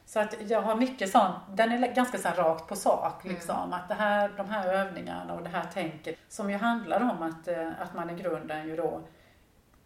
Så 0.07 0.21
att 0.21 0.51
jag 0.51 0.62
har 0.62 0.77
mycket 0.77 1.11
sånt, 1.11 1.35
den 1.49 1.73
är 1.73 1.95
ganska 1.95 2.19
så 2.19 2.29
rakt 2.29 2.69
på 2.69 2.77
sak 2.77 3.25
mm. 3.25 3.35
liksom. 3.35 3.57
Mm. 3.57 3.73
Att 3.73 3.88
det 3.88 3.95
här, 3.95 4.33
de 4.37 4.51
här 4.51 4.75
övningarna 4.75 5.35
och 5.35 5.43
det 5.43 5.49
här 5.49 5.65
tänket 5.75 6.19
som 6.29 6.51
ju 6.51 6.57
handlar 6.57 7.01
om 7.01 7.23
att, 7.23 7.49
eh, 7.49 7.69
att 7.81 7.95
man 7.95 8.11
i 8.11 8.23
grunden 8.23 8.69
ju 8.69 8.77
då 8.77 9.01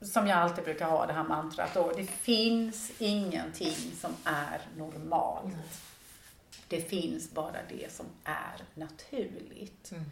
som 0.00 0.26
jag 0.26 0.38
alltid 0.38 0.64
brukar 0.64 0.86
ha 0.86 1.06
det 1.06 1.12
här 1.12 1.24
mantrat 1.24 1.74
då, 1.74 1.92
det 1.96 2.06
finns 2.06 2.92
ingenting 2.98 3.92
som 4.00 4.10
är 4.24 4.60
normalt. 4.76 5.44
Mm. 5.44 5.58
Det 6.68 6.80
finns 6.80 7.30
bara 7.30 7.58
det 7.68 7.92
som 7.92 8.06
är 8.24 8.62
naturligt. 8.74 9.90
Mm. 9.92 10.04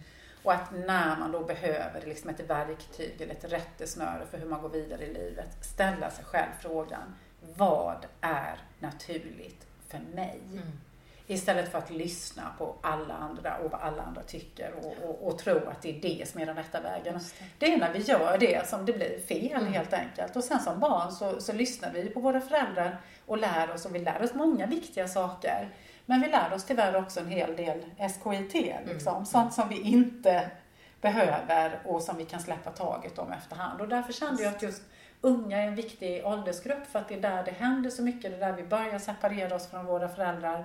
Och 0.43 0.53
att 0.53 0.73
när 0.73 1.17
man 1.17 1.33
då 1.33 1.45
behöver 1.45 2.03
liksom 2.07 2.31
ett 2.31 2.40
verktyg 2.40 3.21
eller 3.21 3.33
ett 3.33 3.53
rättesnöre 3.53 4.27
för 4.31 4.38
hur 4.38 4.47
man 4.47 4.62
går 4.62 4.69
vidare 4.69 5.05
i 5.05 5.14
livet, 5.14 5.64
ställa 5.64 6.11
sig 6.11 6.25
själv 6.25 6.51
frågan, 6.61 7.14
vad 7.57 8.07
är 8.21 8.59
naturligt 8.79 9.67
för 9.88 9.99
mig? 9.99 10.40
Mm. 10.53 10.81
Istället 11.27 11.73
för 11.73 11.79
att 11.79 11.90
lyssna 11.90 12.55
på 12.59 12.75
alla 12.81 13.14
andra 13.14 13.57
och 13.57 13.71
vad 13.71 13.81
alla 13.81 14.03
andra 14.03 14.23
tycker 14.23 14.73
och, 14.83 15.09
och, 15.09 15.29
och 15.29 15.38
tro 15.38 15.57
att 15.57 15.83
det 15.83 15.90
är 15.90 16.01
det 16.01 16.29
som 16.29 16.40
är 16.40 16.47
den 16.47 16.57
rätta 16.57 16.81
vägen. 16.81 17.21
Det. 17.59 17.73
är 17.73 17.77
när 17.77 17.93
vi 17.93 17.99
gör 17.99 18.38
det 18.38 18.69
som 18.69 18.87
det 18.87 18.93
blir 18.93 19.19
fel 19.19 19.61
mm. 19.61 19.73
helt 19.73 19.93
enkelt. 19.93 20.37
Och 20.37 20.45
sen 20.45 20.61
som 20.61 20.81
barn 20.81 21.12
så, 21.12 21.40
så 21.40 21.53
lyssnar 21.53 21.93
vi 21.93 22.09
på 22.09 22.21
våra 22.21 22.40
föräldrar 22.40 23.01
och 23.27 23.38
lär 23.38 23.71
oss 23.71 23.87
och 23.87 23.95
vi 23.95 23.99
lär 23.99 24.23
oss 24.23 24.35
många 24.35 24.67
viktiga 24.67 25.09
saker. 25.09 25.69
Men 26.07 26.21
vi 26.21 26.29
lär 26.29 26.53
oss 26.53 26.64
tyvärr 26.64 26.97
också 26.97 27.21
en 27.21 27.29
hel 27.29 27.57
del 27.57 27.85
SKIT, 27.99 28.55
liksom. 28.87 29.14
Mm. 29.14 29.27
sånt 29.27 29.55
som 29.55 29.69
vi 29.69 29.81
inte 29.81 30.51
behöver 31.01 31.81
och 31.85 32.03
som 32.03 32.17
vi 32.17 32.25
kan 32.25 32.40
släppa 32.40 32.71
taget 32.71 33.19
om 33.19 33.33
efterhand. 33.33 33.81
Och 33.81 33.88
därför 33.88 34.12
kände 34.12 34.43
jag 34.43 34.55
att 34.55 34.62
just 34.62 34.83
unga 35.21 35.59
är 35.59 35.67
en 35.67 35.75
viktig 35.75 36.27
åldersgrupp 36.27 36.87
för 36.87 36.99
att 36.99 37.09
det 37.09 37.14
är 37.14 37.21
där 37.21 37.45
det 37.45 37.51
händer 37.51 37.90
så 37.90 38.03
mycket, 38.03 38.31
det 38.31 38.37
är 38.37 38.53
där 38.53 38.57
vi 38.57 38.62
börjar 38.62 38.99
separera 38.99 39.55
oss 39.55 39.71
från 39.71 39.87
våra 39.87 40.09
föräldrar 40.09 40.64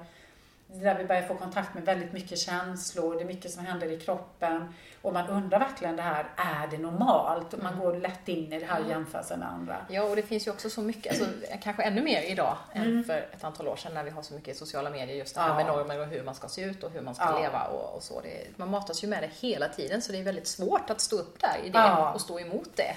där 0.73 0.97
vi 0.97 1.05
börjar 1.05 1.21
få 1.21 1.35
kontakt 1.35 1.73
med 1.73 1.85
väldigt 1.85 2.13
mycket 2.13 2.39
känslor, 2.39 3.15
det 3.15 3.21
är 3.21 3.25
mycket 3.25 3.51
som 3.51 3.65
händer 3.65 3.91
i 3.91 3.99
kroppen. 3.99 4.73
Och 5.01 5.13
man 5.13 5.27
undrar 5.27 5.59
verkligen 5.59 5.95
det 5.95 6.01
här, 6.01 6.29
är 6.35 6.67
det 6.67 6.77
normalt? 6.77 7.61
Man 7.61 7.73
mm. 7.73 7.85
går 7.85 7.95
lätt 7.95 8.27
in 8.27 8.53
i 8.53 8.59
det 8.59 8.65
här 8.65 8.81
jämförelsen 8.89 9.39
med 9.39 9.49
andra. 9.49 9.77
Ja, 9.89 10.03
och 10.03 10.15
det 10.15 10.21
finns 10.21 10.47
ju 10.47 10.51
också 10.51 10.69
så 10.69 10.81
mycket, 10.81 11.11
alltså, 11.11 11.25
kanske 11.61 11.83
ännu 11.83 12.01
mer 12.01 12.21
idag 12.21 12.57
mm. 12.73 12.97
än 12.97 13.03
för 13.03 13.17
ett 13.17 13.43
antal 13.43 13.67
år 13.67 13.75
sedan 13.75 13.93
när 13.93 14.03
vi 14.03 14.09
har 14.09 14.21
så 14.21 14.33
mycket 14.33 14.57
sociala 14.57 14.89
medier, 14.89 15.17
just 15.17 15.35
det 15.35 15.41
här 15.41 15.49
ja. 15.49 15.55
med 15.55 15.65
normer 15.65 15.99
och 15.99 16.07
hur 16.07 16.23
man 16.23 16.35
ska 16.35 16.47
se 16.47 16.61
ut 16.61 16.83
och 16.83 16.91
hur 16.91 17.01
man 17.01 17.15
ska 17.15 17.25
ja. 17.25 17.39
leva 17.39 17.63
och, 17.63 17.95
och 17.95 18.03
så. 18.03 18.21
Det, 18.21 18.57
man 18.57 18.69
matas 18.69 19.03
ju 19.03 19.07
med 19.07 19.23
det 19.23 19.47
hela 19.47 19.67
tiden 19.67 20.01
så 20.01 20.11
det 20.11 20.19
är 20.19 20.23
väldigt 20.23 20.47
svårt 20.47 20.89
att 20.89 21.01
stå 21.01 21.15
upp 21.15 21.41
där 21.41 21.57
i 21.63 21.69
det 21.69 21.79
ja. 21.79 22.13
och 22.13 22.21
stå 22.21 22.39
emot 22.39 22.69
det 22.75 22.95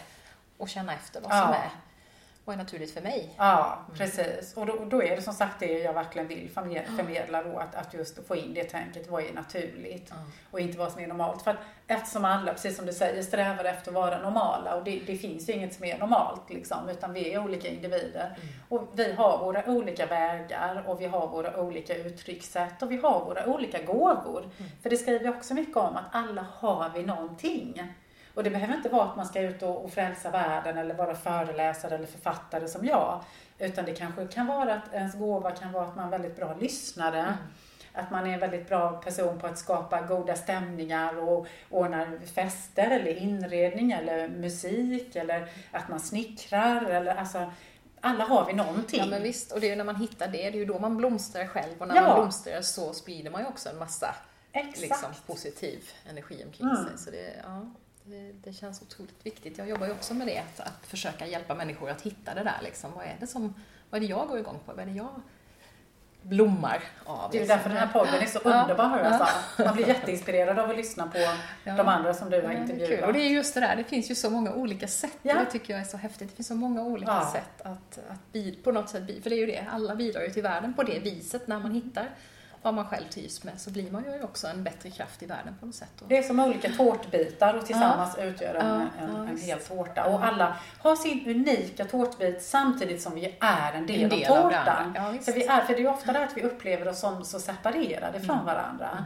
och 0.58 0.68
känna 0.68 0.94
efter 0.94 1.20
vad 1.20 1.30
som 1.30 1.50
är 1.50 1.70
vad 2.44 2.54
är 2.54 2.58
naturligt 2.58 2.94
för 2.94 3.00
mig? 3.00 3.34
Ja, 3.36 3.78
mm. 3.86 3.98
precis. 3.98 4.54
Och 4.56 4.66
då, 4.66 4.84
då, 4.90 5.02
är 5.02 5.16
det 5.16 5.22
som 5.22 5.34
sagt 5.34 5.60
det 5.60 5.78
jag 5.78 5.92
verkligen 5.92 6.28
vill 6.28 6.50
förmedla 6.96 7.42
då, 7.42 7.58
att, 7.58 7.74
att 7.74 7.94
just 7.94 8.26
få 8.26 8.36
in 8.36 8.54
det 8.54 8.64
tänket, 8.64 9.10
vad 9.10 9.22
är 9.22 9.32
naturligt 9.32 10.10
mm. 10.10 10.22
och 10.50 10.60
inte 10.60 10.78
vad 10.78 10.92
som 10.92 11.02
är 11.02 11.06
normalt. 11.06 11.42
För 11.42 11.50
att 11.50 11.56
eftersom 11.86 12.24
alla, 12.24 12.52
precis 12.52 12.76
som 12.76 12.86
du 12.86 12.92
säger, 12.92 13.22
strävar 13.22 13.64
efter 13.64 13.90
att 13.90 13.94
vara 13.94 14.18
normala 14.18 14.74
och 14.74 14.84
det, 14.84 15.02
det 15.06 15.16
finns 15.16 15.48
ju 15.48 15.52
inget 15.52 15.74
som 15.74 15.84
är 15.84 15.98
normalt 15.98 16.50
liksom, 16.50 16.88
utan 16.88 17.12
vi 17.12 17.32
är 17.32 17.44
olika 17.44 17.68
individer. 17.68 18.26
Mm. 18.26 18.54
Och 18.68 18.88
vi 18.94 19.12
har 19.12 19.38
våra 19.38 19.64
olika 19.66 20.06
vägar 20.06 20.84
och 20.86 21.00
vi 21.00 21.06
har 21.06 21.28
våra 21.28 21.60
olika 21.60 21.96
uttryckssätt 21.96 22.82
och 22.82 22.90
vi 22.92 22.96
har 22.96 23.24
våra 23.24 23.46
olika 23.46 23.82
gåvor. 23.82 24.40
Mm. 24.40 24.70
För 24.82 24.90
det 24.90 24.96
skriver 24.96 25.24
jag 25.24 25.36
också 25.36 25.54
mycket 25.54 25.76
om, 25.76 25.96
att 25.96 26.04
alla 26.12 26.46
har 26.52 26.90
vi 26.94 27.02
någonting. 27.02 27.94
Och 28.34 28.44
det 28.44 28.50
behöver 28.50 28.74
inte 28.74 28.88
vara 28.88 29.04
att 29.04 29.16
man 29.16 29.26
ska 29.26 29.40
ut 29.40 29.62
och, 29.62 29.84
och 29.84 29.90
frälsa 29.90 30.30
världen 30.30 30.78
eller 30.78 30.94
vara 30.94 31.14
föreläsare 31.14 31.94
eller 31.94 32.06
författare 32.06 32.68
som 32.68 32.86
jag. 32.86 33.24
Utan 33.58 33.84
det 33.84 33.92
kanske 33.92 34.26
kan 34.26 34.46
vara 34.46 34.74
att 34.74 34.94
ens 34.94 35.14
gåva 35.14 35.50
kan 35.50 35.72
vara 35.72 35.86
att 35.86 35.96
man 35.96 36.06
är 36.06 36.10
väldigt 36.10 36.36
bra 36.36 36.56
lyssnare. 36.60 37.20
Mm. 37.20 37.34
Att 37.94 38.10
man 38.10 38.26
är 38.26 38.34
en 38.34 38.40
väldigt 38.40 38.68
bra 38.68 38.90
person 38.90 39.38
på 39.38 39.46
att 39.46 39.58
skapa 39.58 40.00
goda 40.00 40.34
stämningar 40.34 41.18
och 41.28 41.46
ordna 41.70 42.06
fester 42.34 42.90
eller 42.90 43.16
inredning 43.16 43.92
eller 43.92 44.28
musik 44.28 45.16
eller 45.16 45.48
att 45.70 45.88
man 45.88 46.00
snickrar 46.00 46.84
eller 46.84 47.14
alltså 47.14 47.52
alla 48.00 48.24
har 48.24 48.46
vi 48.46 48.52
någonting. 48.52 49.00
Ja 49.00 49.06
men 49.06 49.22
visst, 49.22 49.52
och 49.52 49.60
det 49.60 49.66
är 49.66 49.70
ju 49.70 49.76
när 49.76 49.84
man 49.84 49.96
hittar 49.96 50.28
det, 50.28 50.32
det 50.32 50.46
är 50.46 50.52
ju 50.52 50.64
då 50.64 50.78
man 50.78 50.96
blomstrar 50.96 51.46
själv 51.46 51.74
och 51.78 51.88
när 51.88 51.96
ja. 51.96 52.02
man 52.02 52.16
blomstrar 52.16 52.62
så 52.62 52.92
sprider 52.92 53.30
man 53.30 53.40
ju 53.40 53.46
också 53.46 53.68
en 53.68 53.78
massa 53.78 54.14
liksom, 54.76 55.08
positiv 55.26 55.90
energi 56.10 56.44
omkring 56.46 56.68
mm. 56.68 56.84
sig. 56.84 56.98
Så 56.98 57.10
det, 57.10 57.42
ja. 57.44 57.66
Det, 58.04 58.32
det, 58.44 58.52
känns 58.52 58.82
otroligt 58.82 59.26
viktigt. 59.26 59.58
Jag 59.58 59.68
jobbar 59.68 59.86
ju 59.86 59.92
också 59.92 60.14
med 60.14 60.26
det, 60.26 60.38
att, 60.38 60.60
att 60.60 60.86
försöka 60.86 61.26
hjälpa 61.26 61.54
människor 61.54 61.90
att 61.90 62.02
hitta 62.02 62.34
det 62.34 62.42
där. 62.42 62.58
Liksom. 62.62 62.92
Vad, 62.94 63.04
är 63.04 63.16
det 63.20 63.26
som, 63.26 63.54
vad 63.90 64.02
är 64.02 64.06
det 64.06 64.10
jag 64.10 64.28
går 64.28 64.38
igång 64.38 64.58
på? 64.66 64.72
Vad 64.72 64.80
är 64.80 64.86
det 64.86 64.96
jag 64.96 65.20
blommar 66.22 66.82
av? 67.04 67.30
Det 67.30 67.36
är 67.36 67.40
liksom. 67.40 67.56
därför 67.56 67.68
den 67.68 67.78
här 67.78 67.92
podden 67.92 68.14
är 68.14 68.26
så 68.26 68.38
underbar, 68.38 69.00
ja. 69.04 69.28
ja. 69.58 69.64
Man 69.64 69.74
blir 69.74 69.88
jätteinspirerad 69.88 70.58
av 70.58 70.70
att 70.70 70.76
lyssna 70.76 71.06
på 71.06 71.18
ja. 71.64 71.76
de 71.76 71.88
andra 71.88 72.14
som 72.14 72.30
du 72.30 72.42
har 72.42 72.52
intervjuat. 72.52 73.06
Och 73.06 73.12
det 73.12 73.20
är 73.20 73.28
just 73.28 73.54
det 73.54 73.60
där, 73.60 73.76
det 73.76 73.84
finns 73.84 74.10
ju 74.10 74.14
så 74.14 74.30
många 74.30 74.54
olika 74.54 74.88
sätt. 74.88 75.18
Ja. 75.22 75.34
Det 75.34 75.50
tycker 75.50 75.72
jag 75.72 75.80
är 75.80 75.86
så 75.86 75.96
häftigt. 75.96 76.28
Det 76.28 76.36
finns 76.36 76.48
så 76.48 76.54
många 76.54 76.82
olika 76.82 77.26
sätt 77.32 77.60
att, 77.62 77.98
att 77.98 78.64
på 78.64 78.72
något 78.72 78.90
sätt, 78.90 79.22
för 79.22 79.30
det 79.30 79.36
är 79.36 79.40
ju 79.40 79.46
det, 79.46 79.66
alla 79.70 79.94
bidrar 79.94 80.22
ju 80.22 80.30
till 80.30 80.42
världen 80.42 80.74
på 80.74 80.82
det 80.82 80.98
viset 80.98 81.48
när 81.48 81.58
man 81.58 81.72
hittar 81.72 82.08
vad 82.62 82.74
man 82.74 82.84
själv 82.84 83.08
trivs 83.08 83.44
med 83.44 83.60
så 83.60 83.70
blir 83.70 83.90
man 83.90 84.04
ju 84.04 84.22
också 84.22 84.46
en 84.46 84.64
bättre 84.64 84.90
kraft 84.90 85.22
i 85.22 85.26
världen 85.26 85.56
på 85.60 85.66
något 85.66 85.74
sätt. 85.74 86.02
Det 86.08 86.18
är 86.18 86.22
som 86.22 86.40
olika 86.40 86.68
tårtbitar 86.68 87.54
och 87.54 87.66
tillsammans 87.66 88.14
ja. 88.18 88.24
utgör 88.24 88.54
en, 88.54 88.66
ja, 88.66 89.04
en, 89.04 89.28
en 89.28 89.38
hel 89.38 89.58
tårta. 89.58 90.04
Och 90.04 90.24
alla 90.24 90.56
har 90.78 90.96
sin 90.96 91.28
unika 91.28 91.84
tårtbit 91.84 92.42
samtidigt 92.42 93.02
som 93.02 93.14
vi 93.14 93.36
är 93.40 93.72
en 93.72 93.86
del, 93.86 94.02
en 94.02 94.08
del 94.08 94.32
av 94.32 94.42
tårtan. 94.42 94.96
Av 94.96 95.18
för, 95.18 95.32
vi 95.32 95.46
är, 95.46 95.60
för 95.60 95.74
det 95.74 95.82
är 95.82 95.88
ofta 95.88 96.12
det 96.12 96.24
att 96.24 96.36
vi 96.36 96.42
upplever 96.42 96.88
oss 96.88 97.00
som 97.00 97.24
så 97.24 97.40
separerade 97.40 98.20
från 98.20 98.36
mm. 98.36 98.46
varandra. 98.46 98.88
Mm. 98.92 99.04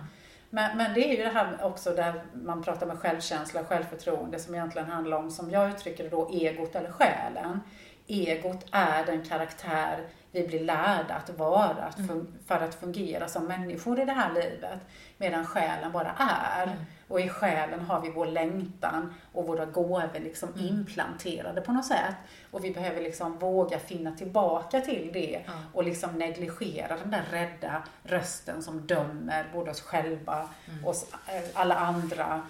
Men, 0.51 0.77
men 0.77 0.95
det 0.95 1.05
är 1.05 1.17
ju 1.17 1.25
det 1.25 1.31
här 1.31 1.59
också 1.63 1.93
där 1.93 2.23
man 2.33 2.63
pratar 2.63 2.87
med 2.87 2.99
självkänsla 2.99 3.61
och 3.61 3.67
självförtroende 3.67 4.39
som 4.39 4.55
egentligen 4.55 4.89
handlar 4.89 5.17
om, 5.17 5.31
som 5.31 5.51
jag 5.51 5.71
uttrycker 5.71 6.05
det 6.05 6.11
då, 6.11 6.29
egot 6.33 6.75
eller 6.75 6.93
själen. 6.93 7.61
Egot 8.07 8.67
är 8.71 9.07
den 9.07 9.25
karaktär 9.25 10.07
vi 10.37 10.47
blir 10.47 10.61
lärda 10.61 11.15
att 11.15 11.31
vara 11.39 11.85
att 11.85 11.99
mm. 11.99 12.27
för 12.47 12.55
att 12.61 12.75
fungera 12.75 13.29
som 13.29 13.45
människor 13.45 14.01
i 14.01 14.05
det 14.05 14.13
här 14.13 14.33
livet. 14.33 14.81
Medan 15.19 15.47
själen 15.47 15.93
bara 15.93 16.15
är. 16.19 16.63
Mm. 16.63 16.77
Och 17.09 17.21
i 17.21 17.29
själen 17.29 17.81
har 17.81 18.01
vi 18.01 18.11
vår 18.11 18.27
längtan 18.27 19.15
och 19.33 19.47
våra 19.47 19.65
gåvor 19.65 20.11
liksom 20.15 20.49
mm. 20.49 20.67
implanterade 20.67 21.61
på 21.61 21.73
något 21.73 21.85
sätt. 21.85 22.15
Och 22.51 22.65
vi 22.65 22.71
behöver 22.71 23.03
liksom 23.03 23.39
våga 23.39 23.79
finna 23.79 24.13
tillbaka 24.13 24.81
till 24.81 25.11
det 25.13 25.41
och 25.73 25.85
liksom 25.85 26.13
negligera 26.13 26.97
den 26.97 27.11
där 27.11 27.25
rädda 27.31 27.83
rösten 28.03 28.63
som 28.63 28.87
dömer 28.87 29.51
både 29.53 29.71
oss 29.71 29.81
själva, 29.81 30.49
mm. 30.69 30.85
eh, 30.85 31.43
alla 31.55 31.75
andra 31.75 32.43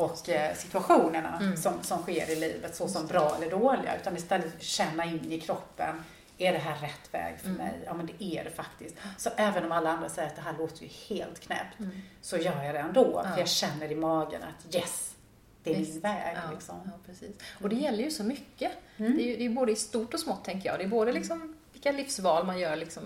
och 0.00 0.28
eh, 0.28 0.54
situationerna 0.54 1.38
mm. 1.40 1.56
som, 1.56 1.82
som 1.82 2.02
sker 2.02 2.30
i 2.30 2.36
livet 2.36 2.76
så 2.76 2.88
som 2.88 3.06
bra 3.06 3.36
eller 3.36 3.50
dåliga. 3.50 3.96
Utan 4.00 4.16
istället 4.16 4.62
känna 4.62 5.04
in 5.04 5.32
i 5.32 5.40
kroppen 5.40 6.02
är 6.38 6.52
det 6.52 6.58
här 6.58 6.76
rätt 6.80 7.14
väg 7.14 7.38
för 7.40 7.48
mig? 7.48 7.72
Ja 7.86 7.94
men 7.94 8.06
det 8.06 8.24
är 8.24 8.44
det 8.44 8.50
faktiskt. 8.50 8.96
Så 9.18 9.30
även 9.36 9.64
om 9.64 9.72
alla 9.72 9.90
andra 9.90 10.08
säger 10.08 10.28
att 10.28 10.36
det 10.36 10.42
här 10.42 10.54
låter 10.58 10.82
ju 10.82 10.88
helt 10.88 11.40
knäppt, 11.40 11.76
så 12.20 12.36
gör 12.36 12.64
jag 12.64 12.74
det 12.74 12.78
ändå. 12.78 13.22
För 13.32 13.38
jag 13.38 13.48
känner 13.48 13.92
i 13.92 13.94
magen 13.94 14.42
att 14.42 14.74
yes, 14.74 15.14
det 15.62 15.74
är 15.74 15.78
Visst. 15.78 15.92
min 15.92 16.00
väg. 16.00 16.36
Ja, 16.44 16.50
Liksom. 16.54 16.76
ja, 16.84 16.90
precis. 17.06 17.30
Och 17.62 17.68
det 17.68 17.76
gäller 17.76 18.04
ju 18.04 18.10
så 18.10 18.24
mycket. 18.24 18.72
Det, 18.96 19.04
är 19.04 19.08
ju, 19.08 19.36
det 19.36 19.44
är 19.44 19.50
både 19.50 19.72
i 19.72 19.76
stort 19.76 20.14
och 20.14 20.20
smått, 20.20 20.44
tänker 20.44 20.68
jag. 20.68 20.78
Det 20.78 20.84
är 20.84 20.88
både 20.88 21.12
liksom 21.12 21.56
vilka 21.72 21.92
livsval 21.92 22.46
man 22.46 22.58
gör 22.58 22.76
liksom, 22.76 23.02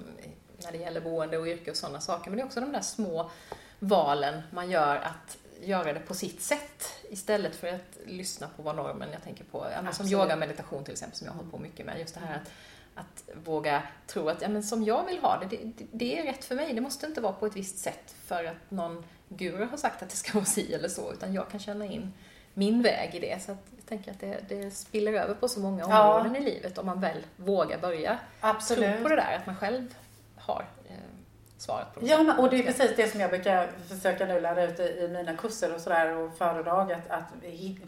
när 0.62 0.72
det 0.72 0.78
gäller 0.78 1.00
boende 1.00 1.38
och 1.38 1.46
yrke 1.46 1.70
och 1.70 1.76
sådana 1.76 2.00
saker, 2.00 2.30
men 2.30 2.36
det 2.36 2.42
är 2.42 2.46
också 2.46 2.60
de 2.60 2.72
där 2.72 2.80
små 2.80 3.30
valen 3.78 4.42
man 4.50 4.70
gör 4.70 4.96
att 4.96 5.38
göra 5.68 5.92
det 5.92 6.00
på 6.00 6.14
sitt 6.14 6.42
sätt 6.42 6.92
istället 7.10 7.56
för 7.56 7.66
att 7.68 7.98
lyssna 8.06 8.48
på 8.56 8.62
vad 8.62 8.76
normen, 8.76 9.08
jag 9.12 9.22
tänker 9.22 9.44
på, 9.44 9.66
ja, 9.84 9.92
som 9.92 10.06
yoga 10.06 10.36
meditation 10.36 10.84
till 10.84 10.92
exempel, 10.92 11.18
som 11.18 11.26
jag 11.26 11.32
har 11.32 11.36
hållit 11.38 11.52
på 11.52 11.58
mycket 11.58 11.86
med. 11.86 12.00
Just 12.00 12.14
det 12.14 12.20
här 12.20 12.34
att, 12.36 12.50
att 12.94 13.36
våga 13.46 13.82
tro 14.06 14.28
att 14.28 14.42
ja, 14.42 14.48
men 14.48 14.62
som 14.62 14.84
jag 14.84 15.06
vill 15.06 15.18
ha 15.18 15.38
det, 15.38 15.56
det, 15.56 15.86
det, 15.92 16.18
är 16.18 16.24
rätt 16.24 16.44
för 16.44 16.54
mig. 16.54 16.74
Det 16.74 16.80
måste 16.80 17.06
inte 17.06 17.20
vara 17.20 17.32
på 17.32 17.46
ett 17.46 17.56
visst 17.56 17.78
sätt 17.78 18.14
för 18.26 18.44
att 18.44 18.70
någon 18.70 19.04
guru 19.28 19.64
har 19.64 19.76
sagt 19.76 20.02
att 20.02 20.10
det 20.10 20.16
ska 20.16 20.32
vara 20.32 20.44
si 20.44 20.74
eller 20.74 20.88
så, 20.88 21.12
utan 21.12 21.34
jag 21.34 21.50
kan 21.50 21.60
känna 21.60 21.84
in 21.84 22.12
min 22.54 22.82
väg 22.82 23.14
i 23.14 23.20
det. 23.20 23.42
Så 23.42 23.50
jag 23.50 23.86
tänker 23.88 24.10
att 24.10 24.20
det, 24.20 24.40
det 24.48 24.70
spiller 24.70 25.12
över 25.12 25.34
på 25.34 25.48
så 25.48 25.60
många 25.60 25.84
Ja. 25.88 26.14
områden 26.14 26.36
i 26.36 26.40
livet 26.44 26.78
om 26.78 26.86
man 26.86 27.00
väl 27.00 27.26
vågar 27.36 27.78
börja 27.78 28.10
tro 28.10 28.48
Absolut. 28.48 29.02
på 29.02 29.08
det 29.08 29.16
där, 29.16 29.36
att 29.38 29.46
man 29.46 29.56
själv 29.56 29.94
har 30.36 30.64
svaret 31.64 31.94
på 31.94 32.00
det. 32.00 32.06
Ja, 32.06 32.22
men, 32.22 32.38
och 32.38 32.50
det 32.50 32.58
är 32.58 32.62
precis 32.62 32.90
det 32.96 33.08
som 33.08 33.20
jag 33.20 33.30
brukar 33.30 33.68
försöka 33.88 34.26
nu 34.26 34.40
lära 34.40 34.64
ut 34.64 34.80
i, 34.80 35.08
mina 35.12 35.36
kurser 35.36 35.74
och 35.74 35.80
sådär 35.80 36.16
och 36.16 36.38
föredrag. 36.38 36.92
Att, 36.92 37.10
att 37.10 37.32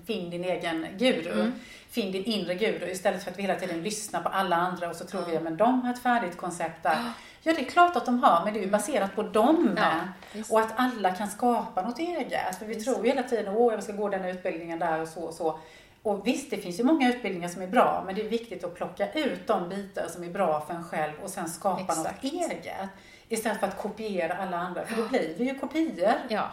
finn 0.06 0.30
din 0.30 0.44
egen 0.44 0.86
guru. 0.98 1.32
Mm. 1.32 1.52
Finn 1.90 2.12
din 2.12 2.24
inre 2.24 2.54
guru 2.54 2.90
istället 2.90 3.24
för 3.24 3.30
att 3.30 3.38
vi 3.38 3.42
hela 3.42 3.54
tiden 3.54 3.82
lyssnar 3.82 4.22
på 4.22 4.28
alla 4.28 4.56
andra 4.56 4.90
och 4.90 4.96
så 4.96 5.04
tror 5.04 5.22
vi 5.22 5.36
att 5.36 5.42
men 5.42 5.56
de 5.56 5.82
har 5.82 5.92
ett 5.92 6.02
färdigt 6.02 6.36
koncept 6.36 6.82
där. 6.82 6.98
Ja, 7.42 7.52
det 7.52 7.60
är 7.60 7.64
klart 7.64 7.96
att 7.96 8.06
de 8.06 8.22
har, 8.22 8.44
men 8.44 8.54
det 8.54 8.60
är 8.60 8.64
ju 8.64 8.70
baserat 8.70 9.14
på 9.14 9.22
dem 9.22 9.74
Ja, 9.76 9.92
visst. 10.32 10.52
Och 10.52 10.60
att 10.60 10.72
alla 10.76 11.14
kan 11.14 11.28
skapa 11.28 11.82
något 11.82 11.98
eget. 11.98 12.58
För 12.58 12.66
vi 12.66 12.74
tror 12.74 13.04
ju 13.04 13.10
hela 13.10 13.22
tiden, 13.22 13.56
åh, 13.56 13.74
jag 13.74 13.82
ska 13.82 13.92
gå 13.92 14.08
den 14.08 14.22
här 14.22 14.30
utbildningen 14.30 14.78
där 14.78 15.00
och 15.00 15.08
så 15.08 15.20
och 15.20 15.34
så. 15.34 15.58
Och 16.02 16.26
visst, 16.26 16.50
det 16.50 16.56
finns 16.56 16.80
ju 16.80 16.84
många 16.84 17.08
utbildningar 17.08 17.48
som 17.48 17.62
är 17.62 17.66
bra, 17.66 18.02
men 18.06 18.14
det 18.14 18.22
är 18.22 18.28
viktigt 18.28 18.64
att 18.64 18.74
plocka 18.74 19.12
ut 19.12 19.46
de 19.46 19.68
bitar 19.68 20.08
som 20.08 20.24
är 20.24 20.30
bra 20.30 20.60
för 20.66 20.74
en 20.74 20.84
själv 20.84 21.12
och 21.22 21.30
sen 21.30 21.48
skapa 21.48 21.80
Exakt. 21.80 22.22
något 22.22 22.32
eget. 22.32 22.88
Istället 23.28 23.60
för 23.60 23.66
att 23.66 23.78
kopiera 23.78 24.34
alla 24.34 24.56
andra, 24.56 24.86
för 24.86 25.02
då 25.02 25.08
blir 25.08 25.34
vi 25.38 25.44
ju 25.44 25.58
kopior. 25.58 26.14
Ja. 26.28 26.50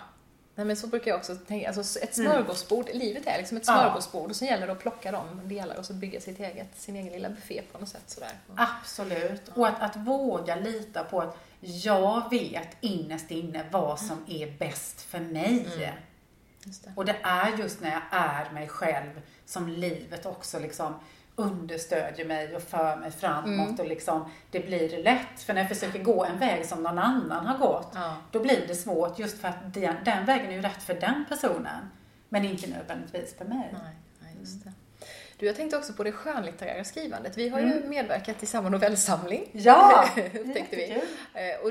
Nej, 0.55 0.65
men 0.65 0.75
så 0.75 0.87
brukar 0.87 1.11
jag 1.11 1.17
också 1.17 1.35
tänka, 1.35 1.67
alltså 1.67 1.99
ett 1.99 2.15
smörgåsbord, 2.15 2.89
livet 2.93 3.27
är 3.27 3.37
liksom 3.37 3.57
ett 3.57 3.67
Mm. 3.67 3.79
Smörgåsbord 3.79 4.29
och 4.29 4.35
så 4.35 4.45
gäller 4.45 4.67
det 4.67 4.73
att 4.73 4.79
plocka 4.79 5.11
de 5.11 5.49
delar 5.49 5.75
och 5.75 5.85
så 5.85 5.93
bygga 5.93 6.21
sitt 6.21 6.39
eget, 6.39 6.77
sin 6.77 6.95
egen 6.95 7.13
lilla 7.13 7.29
buffé 7.29 7.61
på 7.71 7.79
något 7.79 7.89
sätt 7.89 8.03
sådär. 8.07 8.31
Absolut. 8.55 9.41
Och 9.55 9.67
att, 9.67 9.81
att 9.81 9.95
våga 9.95 10.55
lita 10.55 11.03
på 11.03 11.21
att 11.21 11.37
jag 11.59 12.29
vet 12.29 12.77
innerst 12.81 13.31
inne 13.31 13.65
vad 13.71 13.99
som 13.99 14.25
är 14.27 14.51
bäst 14.57 15.01
för 15.01 15.19
mig. 15.19 15.67
Just 16.65 16.83
det. 16.83 16.93
Och 16.95 17.05
det 17.05 17.17
är 17.23 17.57
just 17.57 17.81
när 17.81 17.91
jag 17.91 18.01
är 18.11 18.51
mig 18.51 18.67
själv 18.67 19.21
som 19.45 19.67
livet 19.67 20.25
också 20.25 20.59
liksom 20.59 20.95
understödjer 21.35 22.25
mig 22.25 22.55
och 22.55 22.61
för 22.61 22.95
mig 22.95 23.11
framåt 23.11 23.45
Mm. 23.69 23.75
och 23.79 23.87
liksom 23.87 24.25
det 24.51 24.59
blir 24.59 25.03
lätt. 25.03 25.41
För 25.45 25.53
när 25.53 25.61
jag 25.61 25.69
försöker 25.69 26.03
gå 26.03 26.25
en 26.25 26.39
väg 26.39 26.65
som 26.65 26.83
någon 26.83 26.99
annan 26.99 27.45
har 27.45 27.57
gått, 27.57 27.91
Ja. 27.93 28.15
då 28.31 28.39
blir 28.39 28.67
det 28.67 28.75
svårt 28.75 29.19
just 29.19 29.41
för 29.41 29.47
att 29.47 29.73
den, 29.73 29.95
den 30.05 30.25
vägen 30.25 30.47
är 30.51 30.55
ju 30.55 30.61
rätt 30.61 30.83
för 30.83 30.93
den 30.93 31.25
personen. 31.29 31.89
Men 32.29 32.45
inte 32.45 32.69
nödvändigtvis 32.69 33.35
för 33.37 33.45
mig. 33.45 33.69
Nej, 33.73 33.95
nej, 34.21 34.35
just 34.39 34.63
det. 34.63 34.73
Du, 35.37 35.45
jag 35.45 35.55
tänkte 35.55 35.77
också 35.77 35.93
på 35.93 36.03
det 36.03 36.11
skönlitterära 36.11 36.83
skrivandet. 36.83 37.37
Vi 37.37 37.49
har 37.49 37.59
ju 37.59 37.65
Mm. 37.65 37.89
medverkat 37.89 38.43
i 38.43 38.45
samma 38.45 38.69
novellsamling. 38.69 39.49
Ja, 39.53 40.05
Tänkte 40.53 40.75
vi. 40.75 40.91
Eh, 41.33 41.59
Och 41.63 41.69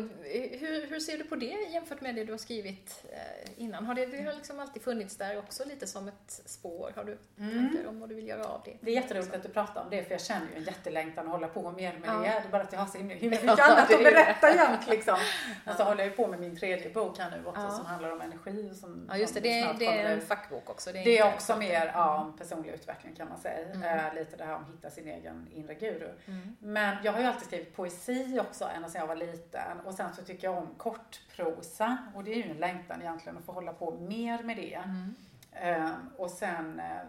hur, 0.61 0.87
hur 0.91 1.01
ser 1.01 1.19
du 1.19 1.25
på 1.25 1.37
det 1.37 1.47
jämfört 1.47 2.01
med 2.01 2.15
det 2.15 2.25
du 2.25 2.33
har 2.33 2.39
skrivit 2.39 3.05
eh, 3.13 3.63
innan? 3.63 3.87
Har 3.87 3.95
det, 3.95 4.07
det 4.07 4.23
har 4.23 4.33
liksom 4.33 4.61
alltid 4.61 4.83
funnits 4.83 5.17
där 5.17 5.39
också 5.39 5.65
lite 5.65 5.87
som 5.87 6.09
ett 6.09 6.41
spår? 6.47 6.93
Har 6.97 7.05
du 7.05 7.19
Mm. 7.39 7.69
tankar 7.69 7.89
om 7.89 8.01
vad 8.01 8.09
du 8.09 8.15
vill 8.15 8.27
göra 8.29 8.45
av 8.45 8.63
det? 8.65 8.77
Det 8.81 8.91
är 8.91 8.95
jätteroligt 8.95 9.35
att 9.35 9.43
du 9.43 9.49
pratar 9.49 9.81
om 9.83 9.91
det 9.91 10.03
för 10.05 10.11
jag 10.11 10.21
känner 10.21 10.47
ju 10.51 10.57
en 10.57 10.63
jättelängtan 10.65 11.27
att 11.27 11.33
hålla 11.33 11.49
på 11.49 11.71
mer 11.71 11.93
med 11.93 12.09
Ja. 12.11 12.13
det. 12.13 12.23
Det 12.23 12.29
är 12.29 12.51
bara 12.51 12.63
att 12.63 12.73
jag 12.73 12.81
har 12.81 12.87
så 12.87 12.99
himla 12.99 13.15
mycket 13.21 13.43
Ja, 13.45 13.51
annat 13.73 13.89
det 13.89 13.95
att 13.95 14.01
är 14.01 14.05
det. 14.05 14.11
berätta 14.11 14.55
jämt 14.55 14.89
liksom. 14.89 15.15
Och 15.67 15.75
så 15.77 15.83
håller 15.85 16.01
jag 16.05 16.11
ju 16.11 16.17
på 16.17 16.27
med 16.29 16.41
min 16.41 16.57
tredje 16.57 16.91
bok 16.91 17.19
här 17.19 17.31
nu 17.31 17.47
också 17.49 17.63
Ja. 17.63 17.71
som 17.71 17.87
handlar 17.87 18.11
om 18.11 18.21
energi. 18.21 18.75
Som, 18.75 19.07
Ja, 19.11 19.17
just 19.17 19.35
det. 19.35 19.41
Det, 19.41 19.75
det 19.79 19.87
är 19.87 20.05
en 20.13 20.21
fackbok 20.21 20.71
också. 20.71 20.93
Det 20.93 20.99
inte- 20.99 21.11
är 21.11 21.35
också 21.35 21.57
mer 21.57 21.91
ja, 21.95 22.19
om 22.19 22.37
personlig 22.39 22.71
utveckling 22.71 23.15
kan 23.17 23.29
man 23.29 23.39
säga. 23.41 23.52
Mm. 23.75 23.83
Eh, 23.83 24.15
lite 24.15 24.37
det 24.37 24.45
här 24.45 24.55
om 24.55 24.63
att 24.63 24.69
hitta 24.69 24.91
sin 24.91 25.09
egen 25.09 25.49
inre 25.53 25.75
guru. 25.75 26.11
Mm. 26.27 26.57
Men 26.59 26.97
jag 27.05 27.13
har 27.13 27.21
ju 27.21 27.27
alltid 27.27 27.47
skrivit 27.47 27.77
poesi 27.77 28.41
också 28.41 28.65
ända 28.77 28.89
sedan 28.89 29.01
jag 29.01 29.07
var 29.07 29.17
liten. 29.17 29.81
Och 29.85 29.95
sen 29.95 30.15
så 30.15 30.23
tycker 30.23 30.49
jag 30.49 30.59
om 30.59 30.75
kortprosa. 30.77 31.97
Och 32.15 32.25
det 32.25 32.33
är 32.33 32.37
ju 32.37 32.51
en 32.51 32.57
längtan 32.57 33.01
egentligen 33.01 33.39
att 33.39 33.45
få 33.45 33.53
hålla 33.53 33.73
på 33.73 33.91
mer 34.01 34.43
med 34.43 34.57
det. 34.57 34.75
Mm. 34.85 35.15
Eh, 35.53 35.95
och 36.17 36.31
sen 36.31 36.81
eh, 36.81 37.03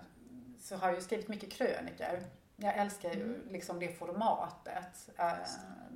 så 0.60 0.76
har 0.76 0.88
jag 0.88 0.96
ju 0.96 1.02
skrivit 1.02 1.28
mycket 1.28 1.52
krönikor. 1.52 2.20
Jag 2.56 2.78
älskar 2.78 3.14
ju 3.14 3.39
liksom 3.50 3.80
det 3.80 3.88
formatet 3.88 5.10
eh, 5.18 5.34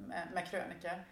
med, 0.08 0.28
med 0.34 0.48
krönikor. 0.48 1.04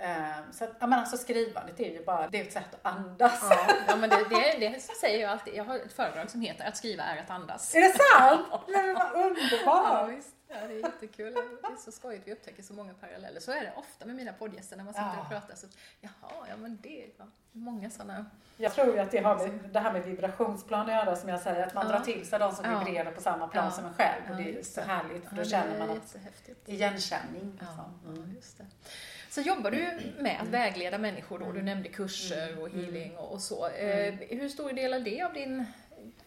Eh, 0.00 0.50
så 0.52 0.64
att, 0.64 0.70
ja, 0.80 0.86
men 0.86 0.98
alltså 0.98 1.16
skrivandet 1.16 1.80
är 1.80 1.90
ju 1.92 2.04
bara, 2.04 2.28
det 2.28 2.40
är 2.40 2.44
ett 2.44 2.52
sätt 2.52 2.74
att 2.74 2.86
andas. 2.94 3.38
Ja, 3.50 3.68
ja, 3.88 3.96
men 3.96 4.10
det, 4.10 4.24
det, 4.30 4.58
det 4.58 4.80
säger 4.80 5.20
jag 5.22 5.30
alltid. 5.30 5.54
Jag 5.54 5.64
har 5.64 5.76
ett 5.76 5.92
föredrag 5.92 6.30
som 6.30 6.40
heter 6.40 6.64
Att 6.68 6.76
skriva 6.76 7.02
är 7.02 7.20
att 7.22 7.30
andas. 7.30 7.74
Är 7.74 7.80
det 7.80 7.92
sant? 7.98 8.46
Men 8.68 8.94
vad 8.94 9.06
Ja, 9.14 9.26
underbart! 9.26 10.10
visst. 10.10 10.34
Ja, 10.48 10.56
det 10.68 10.74
är 10.74 10.78
jättekul. 10.78 11.34
Det 11.34 11.40
är 11.40 11.76
så 11.84 11.92
skojigt. 11.92 12.26
Vi 12.28 12.32
upptäcker 12.32 12.62
så 12.62 12.72
många 12.72 12.94
paralleller. 12.94 13.40
Så 13.40 13.52
är 13.52 13.60
det 13.60 13.72
ofta 13.76 14.06
med 14.06 14.14
mina 14.16 14.32
poddgäster 14.32 14.76
när 14.76 14.84
man 14.84 14.94
sitter 14.94 15.10
Ja. 15.16 15.20
och 15.22 15.28
pratar. 15.28 15.54
Så, 15.54 15.66
jaha, 16.00 16.46
ja 16.48 16.56
men 16.56 16.78
det 16.82 17.04
är 17.04 17.08
ja, 17.18 17.24
många 17.52 17.90
sådana. 17.90 18.26
Jag 18.56 18.74
tror 18.74 18.86
ju 18.94 18.98
att 18.98 19.10
det 19.10 19.18
har 19.18 19.36
med 19.36 19.70
det 19.72 19.80
här 19.80 19.92
med 19.92 20.02
vibrationsplan 20.04 20.80
att 20.80 20.88
göra 21.06 21.16
som 21.16 21.28
jag 21.28 21.40
säger, 21.40 21.66
att 21.66 21.74
man 21.74 21.86
Ja. 21.86 21.92
drar 21.92 22.00
till 22.04 22.26
sig 22.28 22.38
de 22.38 22.52
som 22.54 22.64
Ja. 22.70 22.78
vibrerar 22.78 23.10
på 23.12 23.20
samma 23.20 23.48
plan 23.48 23.72
som 23.72 23.84
en 23.84 23.94
själv. 23.94 24.22
Och 24.30 24.36
det 24.36 24.58
är 24.58 24.62
så 24.62 24.80
härligt 24.80 25.28
för 25.28 25.36
då 25.36 25.44
känner 25.44 25.78
man 25.78 25.90
att 25.90 26.16
igenkänning. 26.68 27.58
Liksom. 27.60 28.00
ja, 28.06 28.34
just 28.36 28.58
det. 28.58 28.66
Så 29.38 29.42
jobbar 29.48 29.70
du 29.70 29.88
med 30.22 30.40
att 30.42 30.48
vägleda 30.48 30.98
människor 30.98 31.38
då? 31.38 31.44
Du 31.44 31.50
Mm. 31.50 31.64
nämnde 31.64 31.88
kurser 31.88 32.60
och 32.60 32.68
Mm. 32.68 32.80
healing 32.84 33.16
och, 33.16 33.40
så. 33.40 33.68
Eh, 33.68 34.14
hur 34.14 34.48
stor 34.48 34.72
del 34.72 34.92
är 34.92 35.00
det 35.00 35.22
av 35.22 35.32
din, 35.32 35.64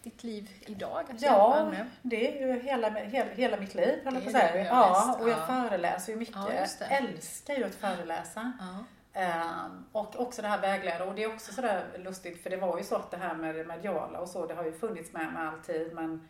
ditt 0.02 0.24
liv 0.24 0.50
idag? 0.66 1.04
Ja, 1.18 1.70
det 2.02 2.38
är 2.42 2.46
ju 2.46 2.60
hela, 2.62 2.90
hela, 2.90 3.30
hela 3.30 3.56
mitt 3.56 3.74
liv, 3.74 3.98
höll 4.04 4.14
jag 4.14 4.22
på 4.22 4.28
att 4.28 4.36
säga. 4.36 4.64
Ja, 4.64 5.16
och 5.20 5.28
jag 5.28 5.38
ja. 5.38 5.46
föreläser 5.46 6.12
ju 6.12 6.18
mycket. 6.18 6.34
Ja. 6.36 6.50
Jag 6.80 6.92
älskar 6.92 7.54
ju 7.54 7.64
att 7.64 7.74
föreläsa. 7.74 8.52
Ja. 8.60 8.84
Ehm, 9.20 9.84
och 9.92 10.20
också 10.20 10.42
det 10.42 10.48
här 10.48 10.60
vägleda. 10.60 11.04
Och 11.04 11.14
det 11.14 11.22
är 11.22 11.34
också 11.34 11.52
sådär 11.52 11.84
lustigt, 11.98 12.42
för 12.42 12.50
det 12.50 12.56
var 12.56 12.78
ju 12.78 12.84
så 12.84 12.96
att 12.96 13.10
det 13.10 13.16
här 13.16 13.34
med 13.34 13.54
det 13.54 13.64
mediala 13.64 14.18
och 14.20 14.28
så, 14.28 14.46
det 14.46 14.54
har 14.54 14.64
ju 14.64 14.72
funnits 14.72 15.12
med 15.12 15.32
mig 15.32 15.42
alltid. 15.46 15.94
Men 15.94 16.28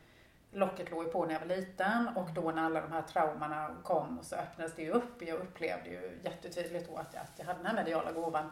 locket 0.52 0.90
låg 0.90 1.12
på 1.12 1.24
när 1.24 1.32
jag 1.32 1.40
var 1.40 1.56
liten 1.56 2.08
och 2.16 2.28
då 2.34 2.50
när 2.50 2.62
alla 2.62 2.80
de 2.80 2.92
här 2.92 3.02
traumorna 3.02 3.70
kom 3.82 4.18
så 4.22 4.36
öppnades 4.36 4.74
det 4.76 4.82
ju 4.82 4.90
upp. 4.90 5.22
Jag 5.22 5.38
upplevde 5.38 5.90
ju 5.90 6.18
jättetydligt 6.22 6.88
då 6.88 6.96
att 6.96 7.14
jag, 7.14 7.22
att 7.22 7.32
jag 7.36 7.44
hade 7.44 7.58
den 7.58 7.66
här 7.66 7.74
mediala 7.74 8.12
gåvan. 8.12 8.50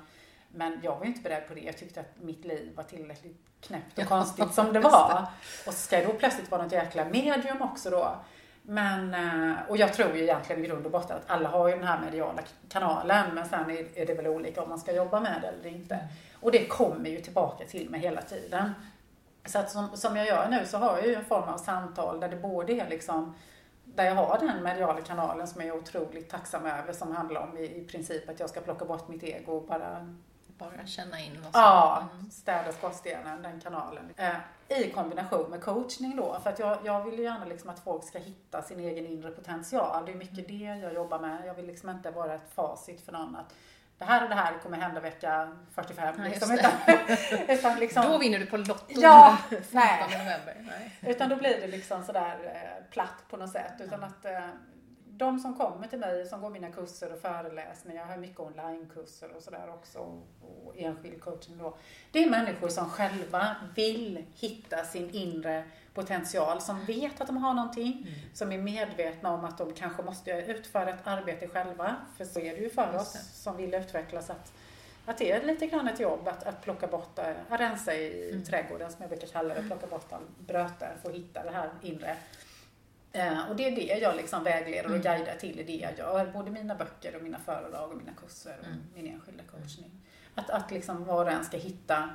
Men 0.49 0.81
jag 0.83 0.97
var 0.97 1.03
ju 1.03 1.09
inte 1.09 1.23
beredd 1.23 1.49
på 1.49 1.55
det. 1.55 1.61
Jag 1.61 1.77
tyckte 1.79 2.01
att 2.01 2.23
mitt 2.23 2.45
liv 2.45 2.73
var 2.77 2.85
tillräckligt 2.85 3.47
knäppt 3.61 3.99
och 3.99 4.05
konstigt 4.05 4.55
som 4.55 4.73
det 4.73 4.81
var. 4.81 5.27
Och 5.67 5.73
så 5.73 5.79
ska 5.79 5.99
jag 5.99 6.07
då 6.07 6.13
plötsligt 6.13 6.51
vara 6.51 6.63
något 6.63 6.73
jäkla 6.73 7.05
medium 7.05 7.63
också 7.63 7.91
då. 7.91 8.17
Men, 8.63 9.15
eh, 9.15 9.57
och 9.69 9.77
jag 9.77 9.93
tror 9.93 10.17
ju 10.17 10.23
egentligen 10.23 10.65
i 10.65 10.69
grund 10.69 10.87
och 10.87 10.93
botten 10.93 11.17
att 11.17 11.31
alla 11.31 11.49
har 11.49 11.69
ju 11.69 11.75
den 11.75 11.87
här 11.87 12.01
mediala 12.01 12.43
kanalen 12.69 13.35
men 13.35 13.49
sen 13.49 13.71
är, 13.71 13.99
är 13.99 14.07
det 14.07 14.15
väl 14.15 14.27
olika 14.27 14.63
om 14.63 14.69
man 14.69 14.79
ska 14.79 14.93
jobba 14.93 15.21
med 15.21 15.43
det 15.43 15.49
eller 15.49 15.67
inte. 15.67 15.99
Och 16.41 16.53
det 16.53 16.67
kommer 16.67 17.11
ju 17.11 17.21
tillbaka 17.21 17.65
till 17.65 17.91
mig 17.91 18.01
hela 18.01 18.23
tiden. 18.23 18.75
Så 19.45 19.59
att 19.59 19.71
som, 19.71 19.97
som 19.97 20.17
jag 20.17 20.27
gör 20.27 20.49
nu 20.49 20.67
så 20.67 20.79
har 20.79 20.97
jag 20.97 21.07
ju 21.07 21.15
en 21.15 21.25
form 21.25 21.49
av 21.49 21.59
samtal 21.59 22.21
där 22.21 22.29
det 22.29 22.37
både 22.37 22.73
är 22.73 22.89
liksom 22.89 23.35
där 23.85 24.05
jag 24.05 24.15
har 24.15 24.39
den 24.39 24.63
mediala 24.63 25.01
kanalen 25.01 25.47
som 25.49 25.61
jag 25.61 25.77
är 25.77 25.81
otroligt 25.81 26.31
tacksam 26.31 26.67
över 26.67 26.93
som 26.93 27.17
handlar 27.17 27.41
om 27.41 27.57
i, 27.59 27.65
i 27.81 27.85
princip 27.85 28.29
att 28.29 28.41
jag 28.41 28.51
ska 28.51 28.61
plocka 28.61 28.85
bort 28.85 29.09
mitt 29.09 29.23
ego 29.23 29.53
och 29.53 29.67
bara 29.67 30.15
Bara 30.59 30.87
känna 30.87 31.21
in 31.21 31.33
vad 31.43 31.53
som... 31.53 31.61
Ja, 31.63 32.09
Mm. 32.13 32.31
städa 32.31 32.73
skorstenen, 32.73 33.43
den 33.43 33.61
kanalen. 33.61 34.05
Eh, 34.17 34.37
I 34.81 34.91
kombination 34.91 35.51
med 35.51 35.63
coachning 35.65 36.17
då. 36.17 36.39
För 36.43 36.51
att 36.51 36.59
jag, 36.59 36.79
jag 36.85 37.05
vill 37.05 37.15
ju 37.19 37.23
gärna 37.25 37.45
liksom 37.45 37.71
att 37.71 37.81
folk 37.81 38.05
ska 38.05 38.19
hitta 38.19 38.63
sin 38.63 38.81
egen 38.81 39.07
inre 39.07 39.31
potential. 39.31 40.07
Det 40.07 40.13
är 40.13 40.17
mycket 40.17 40.49
det 40.49 40.55
jag 40.83 40.95
jobbar 40.95 41.19
med. 41.19 41.43
Jag 41.47 41.55
vill 41.55 41.67
liksom 41.67 41.91
inte 41.91 42.11
vara 42.11 42.35
ett 42.35 42.55
facit 42.55 43.01
för 43.05 43.13
någon 43.13 43.37
att 43.37 43.55
det 44.01 44.07
här 44.07 44.23
och 44.23 44.29
det 44.29 44.35
här 44.35 44.59
kommer 44.63 44.77
hända 44.77 45.01
vecka 45.01 45.49
45. 45.75 46.15
Nej, 46.19 46.31
liksom, 46.31 46.53
utan, 46.55 46.73
utan 47.49 47.79
liksom, 47.79 48.05
Då 48.07 48.19
vinner 48.19 48.39
du 48.39 48.47
på 48.47 48.57
Lotto 48.57 48.85
Ja, 48.89 49.39
den 49.51 49.63
15 49.63 49.79
nej. 49.81 50.19
november. 50.19 50.55
Nej. 50.59 50.99
utan 51.13 51.29
då 51.29 51.37
blir 51.37 51.61
det 51.61 51.67
liksom 51.67 52.05
sådär 52.05 52.37
eh, 52.45 52.91
platt 52.91 53.25
på 53.31 53.37
något 53.37 53.51
sätt. 53.51 53.73
Utan 53.81 54.05
att 54.05 54.25
eh, 54.25 54.39
de 55.21 55.39
som 55.39 55.55
kommer 55.55 55.87
till 55.87 55.99
mig, 55.99 56.27
som 56.27 56.41
går 56.41 56.51
mina 56.51 56.71
kurser 56.71 57.13
och 57.13 57.19
föreläsningar, 57.19 58.01
jag 58.01 58.09
har 58.09 58.17
mycket 58.17 58.41
onlinekurser 58.41 59.37
och 59.37 59.43
sådär 59.43 59.69
också, 59.69 59.99
och 59.99 60.77
enskild 60.77 61.21
coaching 61.21 61.59
då. 61.59 61.77
Det 62.13 62.25
är 62.25 62.31
människor 62.31 62.69
som 62.69 62.91
själva 62.91 63.57
vill 63.75 64.25
hitta 64.35 64.85
sin 64.85 65.11
inre 65.11 65.65
potential, 65.95 66.61
som 66.61 66.85
vet 66.85 67.21
att 67.21 67.27
de 67.27 67.37
har 67.37 67.55
någonting, 67.55 67.93
mm. 67.93 68.21
som 68.35 68.53
är 68.53 68.59
medvetna 68.59 69.33
om 69.33 69.45
att 69.45 69.59
de 69.59 69.73
kanske 69.73 70.03
måste 70.03 70.31
utföra 70.31 70.91
ett 70.91 71.07
arbete 71.07 71.49
själva, 71.49 71.97
för 72.17 72.25
så 72.25 72.41
är 72.41 72.57
det 72.57 72.63
ju 72.63 72.71
för 72.71 72.97
oss 72.97 73.17
som 73.33 73.57
vill 73.57 73.75
utvecklas, 73.75 74.31
att, 74.31 74.53
att 75.07 75.19
det 75.19 75.33
är 75.33 75.47
lite 75.47 75.67
grann 75.67 75.89
ett 75.89 76.01
jobb 76.01 76.29
att, 76.29 76.43
att 76.43 76.63
plocka 76.63 76.87
bort, 76.87 77.19
att 77.49 77.61
rensa 77.61 77.95
i 77.95 78.31
mm. 78.31 78.45
trädgården 78.45 78.91
som 78.91 78.99
jag 79.01 79.11
brukar 79.11 79.27
kalla 79.27 79.55
det, 79.55 79.63
plocka 79.63 79.87
bort 79.87 80.13
all 80.13 80.23
bröte 80.39 80.89
för 81.03 81.11
att 81.11 81.17
hitta 81.17 81.45
det 81.45 81.51
här 81.51 81.71
inre 81.83 82.17
och 83.49 83.57
det 83.57 83.69
är 83.69 83.77
det 83.77 83.99
jag 83.99 84.17
liksom 84.17 84.45
vägleder 84.45 84.85
och 84.85 84.91
mm. 84.91 85.03
guidar 85.03 85.35
till 85.35 85.61
i 85.61 85.63
det 85.63 85.77
jag 85.77 85.99
gör. 85.99 86.27
Både 86.33 86.51
mina 86.51 86.75
böcker 86.75 87.17
och 87.17 87.23
mina 87.23 87.39
föredrag 87.39 87.91
och 87.91 87.97
mina 87.97 88.13
kurser 88.13 88.57
och 88.61 88.67
mm. 88.67 88.79
min 88.95 89.07
enskilda 89.07 89.43
coachning. 89.45 89.91
Att, 90.35 90.51
att 90.51 90.71
liksom 90.71 91.05
var 91.05 91.25
och 91.25 91.33
en 91.33 91.45
ska 91.45 91.57
hitta 91.57 91.97
eh, 91.97 92.11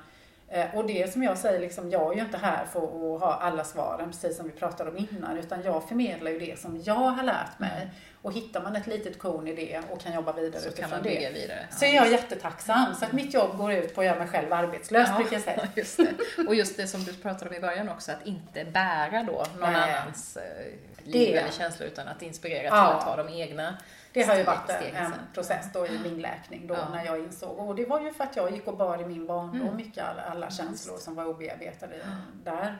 och 0.74 0.88
det 0.88 1.14
som 1.14 1.24
jag 1.24 1.38
säger, 1.38 1.60
liksom, 1.60 1.90
jag 1.90 2.12
är 2.12 2.16
ju 2.16 2.22
inte 2.22 2.38
här 2.38 2.66
för 2.66 2.80
att 2.80 3.22
ha 3.22 3.40
alla 3.42 3.64
svaren, 3.64 4.12
precis 4.12 4.38
som 4.38 4.46
vi 4.46 4.52
pratade 4.52 4.90
om 4.90 4.98
innan, 4.98 5.38
utan 5.38 5.64
jag 5.64 5.88
förmedlar 5.88 6.32
ju 6.32 6.40
det 6.40 6.60
som 6.60 6.82
jag 6.86 6.94
har 6.94 7.24
lärt 7.24 7.60
mig. 7.60 7.82
Mm. 7.82 7.88
Och 8.22 8.34
hittar 8.34 8.64
man 8.64 8.76
ett 8.76 8.88
litet 8.88 9.20
korn 9.20 9.48
i 9.48 9.56
det 9.56 9.82
och 9.90 10.02
kan 10.02 10.14
jobba 10.14 10.34
vidare 10.34 10.62
så 10.62 10.70
utifrån 10.70 11.00
det, 11.04 11.10
vidare. 11.34 11.68
Ja. 11.70 11.78
så 11.78 11.86
är 11.86 11.96
jag 11.96 12.12
jättetacksam. 12.12 12.96
Så 13.00 13.06
att 13.06 13.12
mitt 13.12 13.34
jobb 13.34 13.58
går 13.58 13.74
ut 13.74 13.96
på 13.96 14.02
att 14.02 14.08
göra 14.08 14.20
mig 14.20 14.28
själv 14.28 14.54
arbetslös, 14.54 15.10
ja, 15.10 15.16
brukar 15.16 15.34
jag 15.34 15.42
säga. 15.42 15.68
Just 15.76 15.98
det. 15.98 16.44
Och 16.48 16.56
just 16.56 16.78
det 16.78 16.88
som 16.88 17.04
du 17.04 17.14
pratade 17.14 17.50
om 17.50 17.56
i 17.56 17.60
början 17.60 17.90
också, 17.90 18.12
att 18.12 18.28
inte 18.28 18.66
bära 18.66 19.24
då 19.24 19.46
någon 19.60 19.74
Nej. 19.74 19.94
annans 19.94 20.38
eh, 20.38 21.04
liv 21.04 21.36
eller 21.36 21.52
känslor 21.52 21.90
utan 21.90 22.08
att 22.08 22.22
inspirera 22.22 22.70
till 22.70 22.72
att 22.72 23.02
ta 23.02 23.16
de 23.24 23.34
egna 23.34 23.78
Det 24.16 24.24
har 24.24 24.36
ju 24.36 24.44
varit 24.44 24.70
en 24.70 25.14
process 25.34 25.66
då 25.74 25.88
i 25.88 26.00
min 26.00 26.22
läkning 26.22 26.68
då 26.68 26.78
när 26.92 27.06
jag 27.06 27.20
insåg, 27.20 27.60
och 27.60 27.76
det 27.76 27.86
var 27.86 28.02
ju 28.02 28.14
för 28.14 28.24
att 28.24 28.36
jag 28.36 28.52
gick 28.52 28.68
och 28.68 28.78
bar 28.78 29.02
i 29.02 29.06
min 29.06 29.28
barndom 29.28 29.62
mm. 29.62 29.76
mycket 29.76 30.04
alla, 30.04 30.22
alla 30.22 30.50
känslor 30.50 30.98
som 30.98 31.16
var 31.16 31.26
obearbetade 31.26 31.96
där 32.44 32.78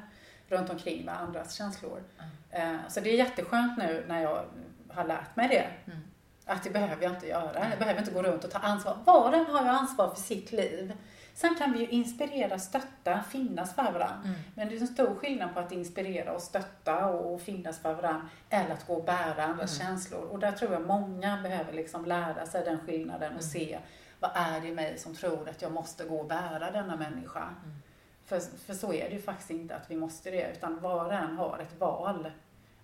runt 0.48 0.70
omkring 0.70 1.06
med 1.06 1.22
andras 1.22 1.54
känslor. 1.54 2.04
Mm. 2.52 2.80
Så 2.90 3.00
det 3.00 3.10
är 3.10 3.18
jätteskönt 3.18 3.78
nu 3.78 4.06
när 4.08 4.22
jag 4.22 4.46
har 4.90 5.04
lärt 5.04 5.36
mig 5.36 5.48
det. 5.48 5.92
Mm. 5.92 6.04
Att 6.46 6.64
det 6.64 6.70
behöver 6.70 7.04
jag 7.04 7.12
inte 7.12 7.28
göra. 7.28 7.70
Jag 7.70 7.80
behöver 7.80 8.00
inte 8.00 8.12
gå 8.12 8.24
runt 8.24 8.44
och 8.44 8.52
ta 8.52 8.60
ansvar. 8.60 8.98
Var 9.06 9.30
och 9.30 9.36
en 9.36 9.46
har 9.46 9.64
ju 9.64 9.70
ansvar 9.70 10.16
för 10.16 10.22
sitt 10.22 10.52
liv. 10.52 10.94
Sen 11.36 11.56
kan 11.56 11.72
vi 11.72 11.80
ju 11.80 11.88
inspirera, 11.88 12.60
stötta, 12.60 13.24
finnas 13.24 13.76
för 13.76 13.84
varandra. 13.84 14.22
Mm. 14.24 14.36
Men 14.56 14.70
det 14.70 14.76
är 14.76 14.82
en 14.82 14.88
stor 14.88 15.16
skillnad 15.16 15.54
på 15.54 15.60
att 15.60 15.72
inspirera 15.72 16.32
och 16.34 16.42
stötta 16.42 17.06
och 17.06 17.42
finnas 17.42 17.80
för 17.80 17.94
varandra 17.94 18.30
eller 18.50 18.74
att 18.74 18.88
gå 18.88 18.94
och 18.94 19.06
bära 19.06 19.44
andras 19.44 19.82
mm. 19.82 19.88
känslor. 19.88 20.22
Och 20.22 20.40
där 20.40 20.52
tror 20.52 20.74
jag 20.74 20.88
många 20.88 21.42
behöver 21.44 21.74
liksom 21.74 22.06
lära 22.06 22.46
sig 22.46 22.66
den 22.66 22.80
skillnaden 22.80 23.36
och 23.36 23.42
mm. 23.42 23.42
se 23.42 23.80
vad 24.20 24.32
är 24.34 24.62
det 24.62 24.68
i 24.68 24.74
mig 24.74 24.98
som 24.98 25.16
tror 25.16 25.50
att 25.50 25.62
jag 25.62 25.72
måste 25.72 26.04
gå 26.04 26.20
och 26.20 26.28
bära 26.28 26.72
denna 26.72 26.96
människa. 26.96 27.44
Mm. 27.44 27.76
För, 28.26 28.40
för 28.40 28.74
så 28.74 28.94
är 28.94 29.10
det 29.10 29.16
ju 29.16 29.22
faktiskt 29.22 29.50
inte 29.50 29.76
att 29.76 29.92
vi 29.92 29.96
måste 29.96 30.32
det, 30.32 30.52
utan 30.52 30.80
var 30.80 31.06
och 31.06 31.14
en 31.14 31.38
har 31.38 31.60
ett 31.60 31.80
val 31.80 32.32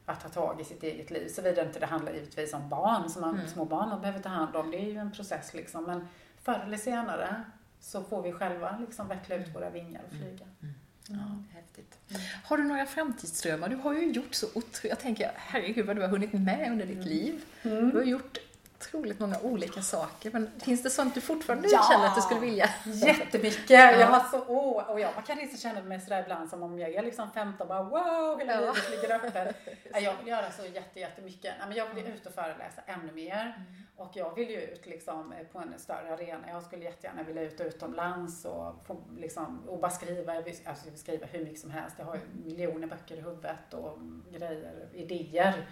att 0.06 0.22
ta 0.22 0.30
tag 0.30 0.62
i 0.62 0.64
sitt 0.64 0.84
eget 0.84 1.12
liv. 1.12 1.28
Såvida 1.28 1.62
inte 1.62 1.80
det 1.80 1.86
handlar 1.86 2.12
givetvis 2.12 2.54
om 2.54 2.70
barn, 2.70 3.10
som 3.10 3.22
man, 3.22 3.36
mm. 3.36 3.48
små 3.48 3.66
barn 3.66 3.90
man 3.90 4.02
behöver 4.02 4.20
ta 4.20 4.30
hand 4.30 4.56
om. 4.56 4.72
Det 4.72 4.78
är 4.78 4.86
ju 4.86 4.98
en 4.98 5.12
process 5.12 5.54
liksom. 5.54 5.84
Men 5.84 6.08
förr 6.42 6.62
eller 6.66 6.78
senare 6.78 7.44
så 7.82 8.04
får 8.04 8.22
vi 8.22 8.32
själva 8.32 8.78
liksom 8.80 9.08
veckla 9.08 9.36
ut 9.36 9.56
våra 9.56 9.70
vingar 9.70 10.02
och 10.08 10.12
flyga. 10.12 10.46
Mm. 10.62 10.76
Mm. 11.10 11.22
Ja, 11.22 11.44
häftigt. 11.60 11.98
Har 12.44 12.58
du 12.58 12.64
några 12.64 12.86
framtidsdrömmar? 12.86 13.70
Du 13.70 13.76
har 13.76 13.94
ju 13.94 14.12
gjort 14.12 14.34
så 14.34 14.48
otroligt, 14.48 14.84
jag 14.84 15.00
tänker 15.00 15.32
herregud 15.36 15.86
vad 15.86 15.96
du 15.96 16.02
har 16.02 16.10
hunnit 16.10 16.34
med 16.34 16.72
under 16.72 16.86
ditt 16.86 16.96
mm. 16.96 17.10
liv. 17.10 17.44
Mm. 17.64 17.90
Du 17.90 17.98
har 17.98 18.04
gjort 18.04 18.38
otroligt 18.82 19.20
många 19.20 19.40
olika 19.40 19.82
saker. 19.82 20.32
Men 20.32 20.52
finns 20.60 20.84
det 20.84 20.90
sånt 20.90 21.16
du 21.16 21.22
fortfarande 21.22 21.68
ja, 21.72 21.88
känner 21.92 22.08
att 22.08 22.16
du 22.16 22.22
skulle 22.22 22.40
vilja? 22.40 22.70
Jättemycket! 22.86 23.70
Ja. 23.70 23.92
Jag 23.92 24.08
har 24.08 24.30
så, 24.32 24.44
åh, 24.48 24.90
och 24.92 25.00
jag 25.00 25.26
kan 25.26 25.38
liksom 25.38 25.58
känna 25.58 25.82
mig 25.82 26.02
sådär 26.02 26.24
ibland 26.24 26.50
som 26.50 26.64
om 26.64 26.80
jag 26.80 26.94
är 26.94 27.04
liksom 27.04 27.32
15 27.32 27.68
bara 27.68 27.84
wow, 27.84 28.40
hela 28.40 28.54
ja. 28.54 28.60
livet 28.60 28.92
ligger 28.92 29.16
öppet. 29.16 29.56
Jag 30.04 30.18
vill 30.18 30.28
göra 30.28 30.52
så 30.52 30.66
jätte, 30.66 31.00
jättemycket. 31.00 31.54
Jag 31.76 31.94
vill 31.94 32.08
ut 32.08 32.26
och 32.26 32.34
föreläsa 32.34 32.82
ännu 32.86 33.12
mer. 33.12 33.42
Mm. 33.42 33.84
Och 33.96 34.12
jag 34.14 34.36
vill 34.36 34.50
ju 34.50 34.62
ut 34.62 34.86
liksom 34.86 35.34
på 35.52 35.60
en 35.60 35.74
större 35.78 36.14
arena. 36.14 36.44
Jag 36.48 36.64
skulle 36.64 36.84
jättegärna 36.84 37.24
vilja 37.24 37.42
ut 37.42 37.62
utomlands 37.62 38.46
och, 38.46 38.86
få, 38.86 39.04
liksom, 39.18 39.70
och 39.70 39.80
bara 39.80 39.92
skriva, 39.92 40.34
alltså 40.34 40.62
jag 40.66 40.92
vill 40.92 41.00
skriva 41.00 41.26
hur 41.26 41.44
mycket 41.44 41.60
som 41.60 41.72
helst. 41.72 41.96
Jag 42.00 42.06
har 42.06 42.16
ju 42.16 42.22
miljoner 42.46 42.88
böcker 42.88 43.16
i 43.16 43.22
huvudet 43.22 43.74
och 43.74 43.98
grejer, 44.32 44.90
idéer 44.94 45.66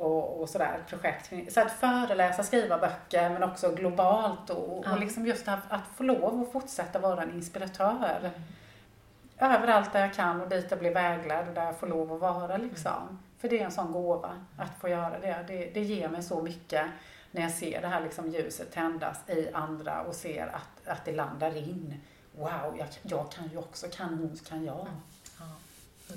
och, 0.00 0.40
och 0.40 0.48
sådär, 0.48 0.78
projekt. 0.88 1.32
Så 1.52 1.60
att 1.60 1.72
föreläsa, 1.72 2.42
skriva 2.42 2.78
böcker 2.78 3.30
men 3.30 3.42
också 3.42 3.74
globalt 3.74 4.50
och, 4.50 4.82
ja. 4.84 4.92
och 4.92 5.00
liksom 5.00 5.26
just 5.26 5.48
att, 5.48 5.72
att 5.72 5.86
få 5.96 6.02
lov 6.02 6.42
att 6.42 6.52
fortsätta 6.52 6.98
vara 6.98 7.22
en 7.22 7.30
inspiratör. 7.30 8.18
Mm. 8.20 9.54
Överallt 9.54 9.92
där 9.92 10.00
jag 10.00 10.14
kan 10.14 10.40
och 10.40 10.48
dit 10.48 10.66
jag 10.70 10.78
blir 10.78 10.94
vägledd 10.94 11.48
och 11.48 11.54
där 11.54 11.64
jag 11.64 11.76
får 11.76 11.86
lov 11.86 12.12
att 12.12 12.20
vara 12.20 12.56
liksom. 12.56 13.02
Mm. 13.02 13.18
För 13.38 13.48
det 13.48 13.60
är 13.60 13.64
en 13.64 13.70
sån 13.70 13.92
gåva 13.92 14.30
att 14.56 14.80
få 14.80 14.88
göra 14.88 15.18
det. 15.18 15.44
det. 15.48 15.70
Det 15.74 15.80
ger 15.80 16.08
mig 16.08 16.22
så 16.22 16.42
mycket 16.42 16.86
när 17.30 17.42
jag 17.42 17.50
ser 17.50 17.80
det 17.80 17.88
här 17.88 18.00
liksom 18.00 18.28
ljuset 18.28 18.72
tändas 18.72 19.28
i 19.28 19.50
andra 19.52 20.02
och 20.02 20.14
ser 20.14 20.46
att, 20.46 20.88
att 20.88 21.04
det 21.04 21.12
landar 21.12 21.56
in. 21.56 22.00
Wow, 22.32 22.76
jag, 22.78 22.88
jag 23.02 23.32
kan 23.32 23.48
ju 23.48 23.58
också, 23.58 23.86
kan 23.86 24.08
hon 24.08 24.38
kan 24.48 24.64
jag. 24.64 24.86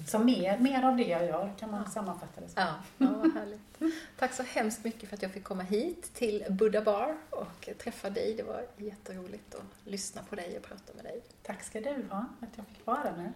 Så 0.07 0.19
mer, 0.19 0.57
mer 0.59 0.83
av 0.83 0.97
det 0.97 1.03
jag 1.03 1.25
gör 1.25 1.53
kan 1.59 1.71
man 1.71 1.83
ja. 1.85 1.91
sammanfatta 1.91 2.41
det 2.41 2.49
som. 2.49 2.63
Ja, 2.63 2.75
ja 2.97 3.11
vad 3.11 3.33
härligt. 3.33 3.95
Tack 4.19 4.33
så 4.33 4.43
hemskt 4.43 4.83
mycket 4.83 5.09
för 5.09 5.15
att 5.15 5.21
jag 5.21 5.31
fick 5.31 5.43
komma 5.43 5.63
hit 5.63 6.13
till 6.13 6.45
Buddha 6.49 6.81
Bar 6.81 7.17
och 7.29 7.69
träffa 7.83 8.09
dig. 8.09 8.33
Det 8.37 8.43
var 8.43 8.65
jätteroligt 8.77 9.55
att 9.55 9.87
lyssna 9.87 10.23
på 10.29 10.35
dig 10.35 10.57
och 10.57 10.63
prata 10.63 10.93
med 10.95 11.03
dig. 11.03 11.21
Tack 11.43 11.63
ska 11.63 11.81
du 11.81 12.05
ha, 12.09 12.25
att 12.41 12.49
jag 12.55 12.67
fick 12.67 12.85
vara 12.85 13.15
med. 13.17 13.33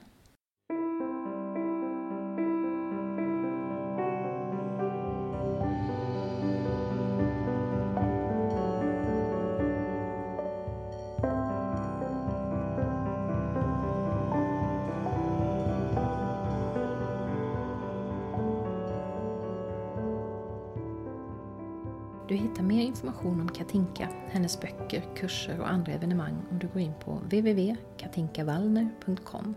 Du 22.27 22.35
hittar 22.35 22.63
mer 22.63 22.81
information 22.81 23.41
om 23.41 23.49
Katinka, 23.49 24.09
hennes 24.29 24.61
böcker, 24.61 25.03
kurser 25.15 25.59
och 25.59 25.69
andra 25.69 25.91
evenemang 25.91 26.41
om 26.51 26.59
du 26.59 26.67
går 26.67 26.81
in 26.81 26.93
på 26.99 27.11
www.katinkavallner.com. 27.11 29.55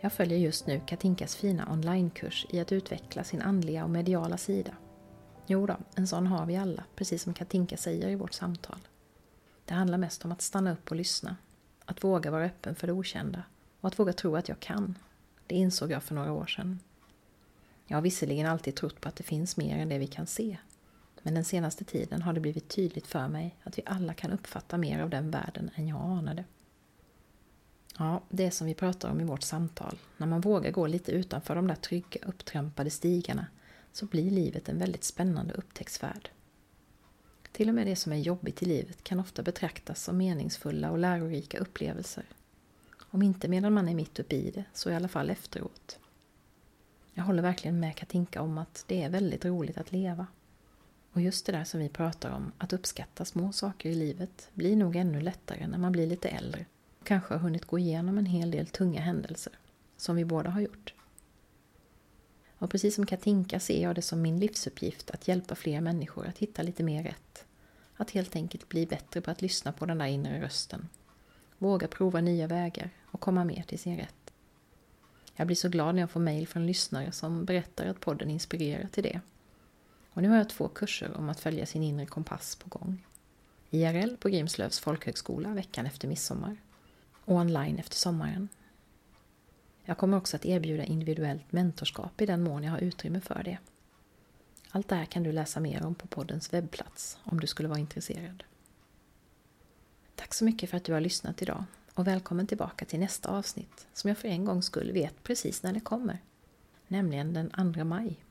Jag 0.00 0.12
följer 0.12 0.38
just 0.38 0.66
nu 0.66 0.80
Katinkas 0.86 1.36
fina 1.36 1.72
onlinekurs 1.72 2.46
i 2.50 2.60
att 2.60 2.72
utveckla 2.72 3.24
sin 3.24 3.42
andliga 3.42 3.84
och 3.84 3.90
mediala 3.90 4.38
sida. 4.38 4.74
Jo 5.46 5.66
då, 5.66 5.76
en 5.94 6.06
sån 6.06 6.26
har 6.26 6.46
vi 6.46 6.56
alla, 6.56 6.84
precis 6.94 7.22
som 7.22 7.34
Katinka 7.34 7.76
säger 7.76 8.08
i 8.08 8.14
vårt 8.14 8.34
samtal. 8.34 8.78
Det 9.64 9.74
handlar 9.74 9.98
mest 9.98 10.24
om 10.24 10.32
att 10.32 10.42
stanna 10.42 10.72
upp 10.72 10.90
och 10.90 10.96
lyssna, 10.96 11.36
att 11.84 12.04
våga 12.04 12.30
vara 12.30 12.44
öppen 12.44 12.74
för 12.74 12.86
det 12.86 12.92
okända 12.92 13.42
och 13.80 13.88
att 13.88 13.98
våga 13.98 14.12
tro 14.12 14.36
att 14.36 14.48
jag 14.48 14.60
kan. 14.60 14.98
Det 15.46 15.54
insåg 15.54 15.90
jag 15.90 16.02
för 16.02 16.14
några 16.14 16.32
år 16.32 16.46
sedan. 16.46 16.80
Jag 17.86 17.96
har 17.96 18.02
visserligen 18.02 18.46
alltid 18.46 18.74
trott 18.74 19.00
på 19.00 19.08
att 19.08 19.16
det 19.16 19.24
finns 19.24 19.56
mer 19.56 19.78
än 19.78 19.88
det 19.88 19.98
vi 19.98 20.06
kan 20.06 20.26
se, 20.26 20.58
men 21.28 21.34
den 21.34 21.44
senaste 21.44 21.84
tiden 21.84 22.22
har 22.22 22.32
det 22.32 22.40
blivit 22.40 22.68
tydligt 22.68 23.06
för 23.06 23.28
mig 23.28 23.56
att 23.64 23.78
vi 23.78 23.82
alla 23.86 24.14
kan 24.14 24.32
uppfatta 24.32 24.78
mer 24.78 25.00
av 25.00 25.10
den 25.10 25.30
världen 25.30 25.70
än 25.74 25.88
jag 25.88 26.00
anade. 26.00 26.44
Ja, 27.98 28.22
det 28.28 28.50
som 28.50 28.66
vi 28.66 28.74
pratar 28.74 29.10
om 29.10 29.20
i 29.20 29.24
vårt 29.24 29.42
samtal, 29.42 29.98
när 30.16 30.26
man 30.26 30.40
vågar 30.40 30.70
gå 30.70 30.86
lite 30.86 31.12
utanför 31.12 31.54
de 31.54 31.66
där 31.66 31.74
trygga 31.74 32.20
upptrampade 32.26 32.90
stigarna 32.90 33.46
så 33.92 34.06
blir 34.06 34.30
livet 34.30 34.68
en 34.68 34.78
väldigt 34.78 35.04
spännande 35.04 35.54
upptäcktsfärd. 35.54 36.30
Till 37.52 37.68
och 37.68 37.74
med 37.74 37.86
det 37.86 37.96
som 37.96 38.12
är 38.12 38.16
jobbigt 38.16 38.62
i 38.62 38.66
livet 38.66 39.04
kan 39.04 39.20
ofta 39.20 39.42
betraktas 39.42 40.02
som 40.02 40.16
meningsfulla 40.16 40.90
och 40.90 40.98
lärorika 40.98 41.58
upplevelser. 41.58 42.24
Om 43.10 43.22
inte 43.22 43.48
medan 43.48 43.72
man 43.72 43.88
är 43.88 43.94
mitt 43.94 44.18
uppe 44.18 44.36
i 44.36 44.50
det, 44.50 44.64
så 44.72 44.90
i 44.90 44.94
alla 44.94 45.08
fall 45.08 45.30
efteråt. 45.30 45.98
Jag 47.12 47.24
håller 47.24 47.42
verkligen 47.42 47.80
med 47.80 47.96
Katinka 47.96 48.42
om 48.42 48.58
att 48.58 48.84
det 48.86 49.02
är 49.02 49.10
väldigt 49.10 49.44
roligt 49.44 49.78
att 49.78 49.92
leva. 49.92 50.26
Och 51.12 51.20
just 51.20 51.46
det 51.46 51.52
där 51.52 51.64
som 51.64 51.80
vi 51.80 51.88
pratar 51.88 52.30
om, 52.30 52.52
att 52.58 52.72
uppskatta 52.72 53.24
små 53.24 53.52
saker 53.52 53.90
i 53.90 53.94
livet, 53.94 54.50
blir 54.54 54.76
nog 54.76 54.96
ännu 54.96 55.20
lättare 55.20 55.66
när 55.66 55.78
man 55.78 55.92
blir 55.92 56.06
lite 56.06 56.28
äldre 56.28 56.66
och 57.00 57.06
kanske 57.06 57.34
har 57.34 57.40
hunnit 57.40 57.64
gå 57.64 57.78
igenom 57.78 58.18
en 58.18 58.26
hel 58.26 58.50
del 58.50 58.66
tunga 58.66 59.00
händelser, 59.00 59.52
som 59.96 60.16
vi 60.16 60.24
båda 60.24 60.50
har 60.50 60.60
gjort. 60.60 60.94
Och 62.58 62.70
precis 62.70 62.94
som 62.94 63.06
Katinka 63.06 63.60
ser 63.60 63.82
jag 63.82 63.94
det 63.94 64.02
som 64.02 64.22
min 64.22 64.40
livsuppgift 64.40 65.10
att 65.10 65.28
hjälpa 65.28 65.54
fler 65.54 65.80
människor 65.80 66.26
att 66.26 66.38
hitta 66.38 66.62
lite 66.62 66.82
mer 66.82 67.02
rätt. 67.02 67.44
Att 67.96 68.10
helt 68.10 68.36
enkelt 68.36 68.68
bli 68.68 68.86
bättre 68.86 69.20
på 69.20 69.30
att 69.30 69.42
lyssna 69.42 69.72
på 69.72 69.86
den 69.86 69.98
där 69.98 70.06
inre 70.06 70.42
rösten. 70.42 70.88
Våga 71.58 71.88
prova 71.88 72.20
nya 72.20 72.46
vägar 72.46 72.90
och 73.04 73.20
komma 73.20 73.44
mer 73.44 73.62
till 73.62 73.78
sin 73.78 73.96
rätt. 73.96 74.32
Jag 75.36 75.46
blir 75.46 75.56
så 75.56 75.68
glad 75.68 75.94
när 75.94 76.02
jag 76.02 76.10
får 76.10 76.20
mejl 76.20 76.48
från 76.48 76.66
lyssnare 76.66 77.12
som 77.12 77.44
berättar 77.44 77.86
att 77.86 78.00
podden 78.00 78.30
inspirerar 78.30 78.88
till 78.88 79.02
det 79.02 79.20
och 80.18 80.22
nu 80.22 80.28
har 80.28 80.36
jag 80.36 80.48
två 80.48 80.68
kurser 80.68 81.16
om 81.16 81.28
att 81.28 81.40
följa 81.40 81.66
sin 81.66 81.82
inre 81.82 82.06
kompass 82.06 82.56
på 82.56 82.68
gång. 82.68 83.06
IRL 83.70 84.16
på 84.16 84.28
Grimslövs 84.28 84.80
folkhögskola 84.80 85.54
veckan 85.54 85.86
efter 85.86 86.08
midsommar 86.08 86.56
och 87.24 87.34
online 87.34 87.78
efter 87.78 87.96
sommaren. 87.96 88.48
Jag 89.84 89.98
kommer 89.98 90.16
också 90.16 90.36
att 90.36 90.46
erbjuda 90.46 90.84
individuellt 90.84 91.52
mentorskap 91.52 92.20
i 92.20 92.26
den 92.26 92.42
mån 92.42 92.62
jag 92.62 92.70
har 92.70 92.78
utrymme 92.78 93.20
för 93.20 93.42
det. 93.42 93.58
Allt 94.70 94.88
det 94.88 94.94
här 94.94 95.04
kan 95.04 95.22
du 95.22 95.32
läsa 95.32 95.60
mer 95.60 95.84
om 95.84 95.94
på 95.94 96.06
poddens 96.06 96.52
webbplats 96.52 97.18
om 97.24 97.40
du 97.40 97.46
skulle 97.46 97.68
vara 97.68 97.78
intresserad. 97.78 98.44
Tack 100.14 100.34
så 100.34 100.44
mycket 100.44 100.70
för 100.70 100.76
att 100.76 100.84
du 100.84 100.92
har 100.92 101.00
lyssnat 101.00 101.42
idag 101.42 101.64
och 101.94 102.06
välkommen 102.06 102.46
tillbaka 102.46 102.84
till 102.84 103.00
nästa 103.00 103.28
avsnitt 103.28 103.86
som 103.92 104.08
jag 104.08 104.18
för 104.18 104.28
en 104.28 104.44
gångs 104.44 104.66
skull 104.66 104.92
vet 104.92 105.22
precis 105.22 105.62
när 105.62 105.72
det 105.72 105.80
kommer. 105.80 106.18
Nämligen 106.88 107.32
den 107.32 107.74
2 107.74 107.84
maj. 107.84 108.24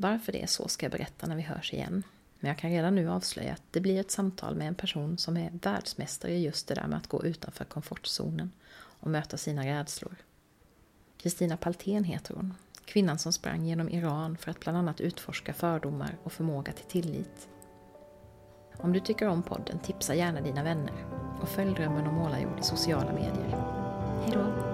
Varför 0.00 0.32
det 0.32 0.42
är 0.42 0.46
så 0.46 0.68
ska 0.68 0.86
jag 0.86 0.92
berätta 0.92 1.26
när 1.26 1.36
vi 1.36 1.42
hörs 1.42 1.72
igen. 1.72 2.02
Men 2.38 2.48
jag 2.48 2.58
kan 2.58 2.70
redan 2.70 2.94
nu 2.94 3.10
avslöja 3.10 3.52
att 3.52 3.62
det 3.70 3.80
blir 3.80 4.00
ett 4.00 4.10
samtal 4.10 4.54
med 4.54 4.68
en 4.68 4.74
person 4.74 5.18
som 5.18 5.36
är 5.36 5.50
världsmästare 5.62 6.32
i 6.32 6.44
just 6.44 6.68
det 6.68 6.74
där 6.74 6.86
med 6.86 6.98
att 6.98 7.06
gå 7.06 7.24
utanför 7.24 7.64
komfortzonen 7.64 8.50
och 8.72 9.10
möta 9.10 9.36
sina 9.36 9.66
rädslor. 9.66 10.16
Kristina 11.16 11.56
Paltén 11.56 12.04
heter 12.04 12.34
hon, 12.34 12.54
kvinnan 12.84 13.18
som 13.18 13.32
sprang 13.32 13.66
genom 13.66 13.88
Iran 13.88 14.36
för 14.36 14.50
att 14.50 14.60
bland 14.60 14.78
annat 14.78 15.00
utforska 15.00 15.54
fördomar 15.54 16.18
och 16.22 16.32
förmåga 16.32 16.72
till 16.72 17.02
tillit. 17.02 17.48
Om 18.76 18.92
du 18.92 19.00
tycker 19.00 19.28
om 19.28 19.42
podden, 19.42 19.78
tipsa 19.78 20.14
gärna 20.14 20.40
dina 20.40 20.62
vänner 20.62 21.06
och 21.42 21.48
följ 21.48 21.74
Drömmen 21.74 22.06
om 22.06 22.14
målarjord 22.14 22.60
i 22.60 22.62
sociala 22.62 23.12
medier. 23.12 23.48
Hejdå! 24.24 24.69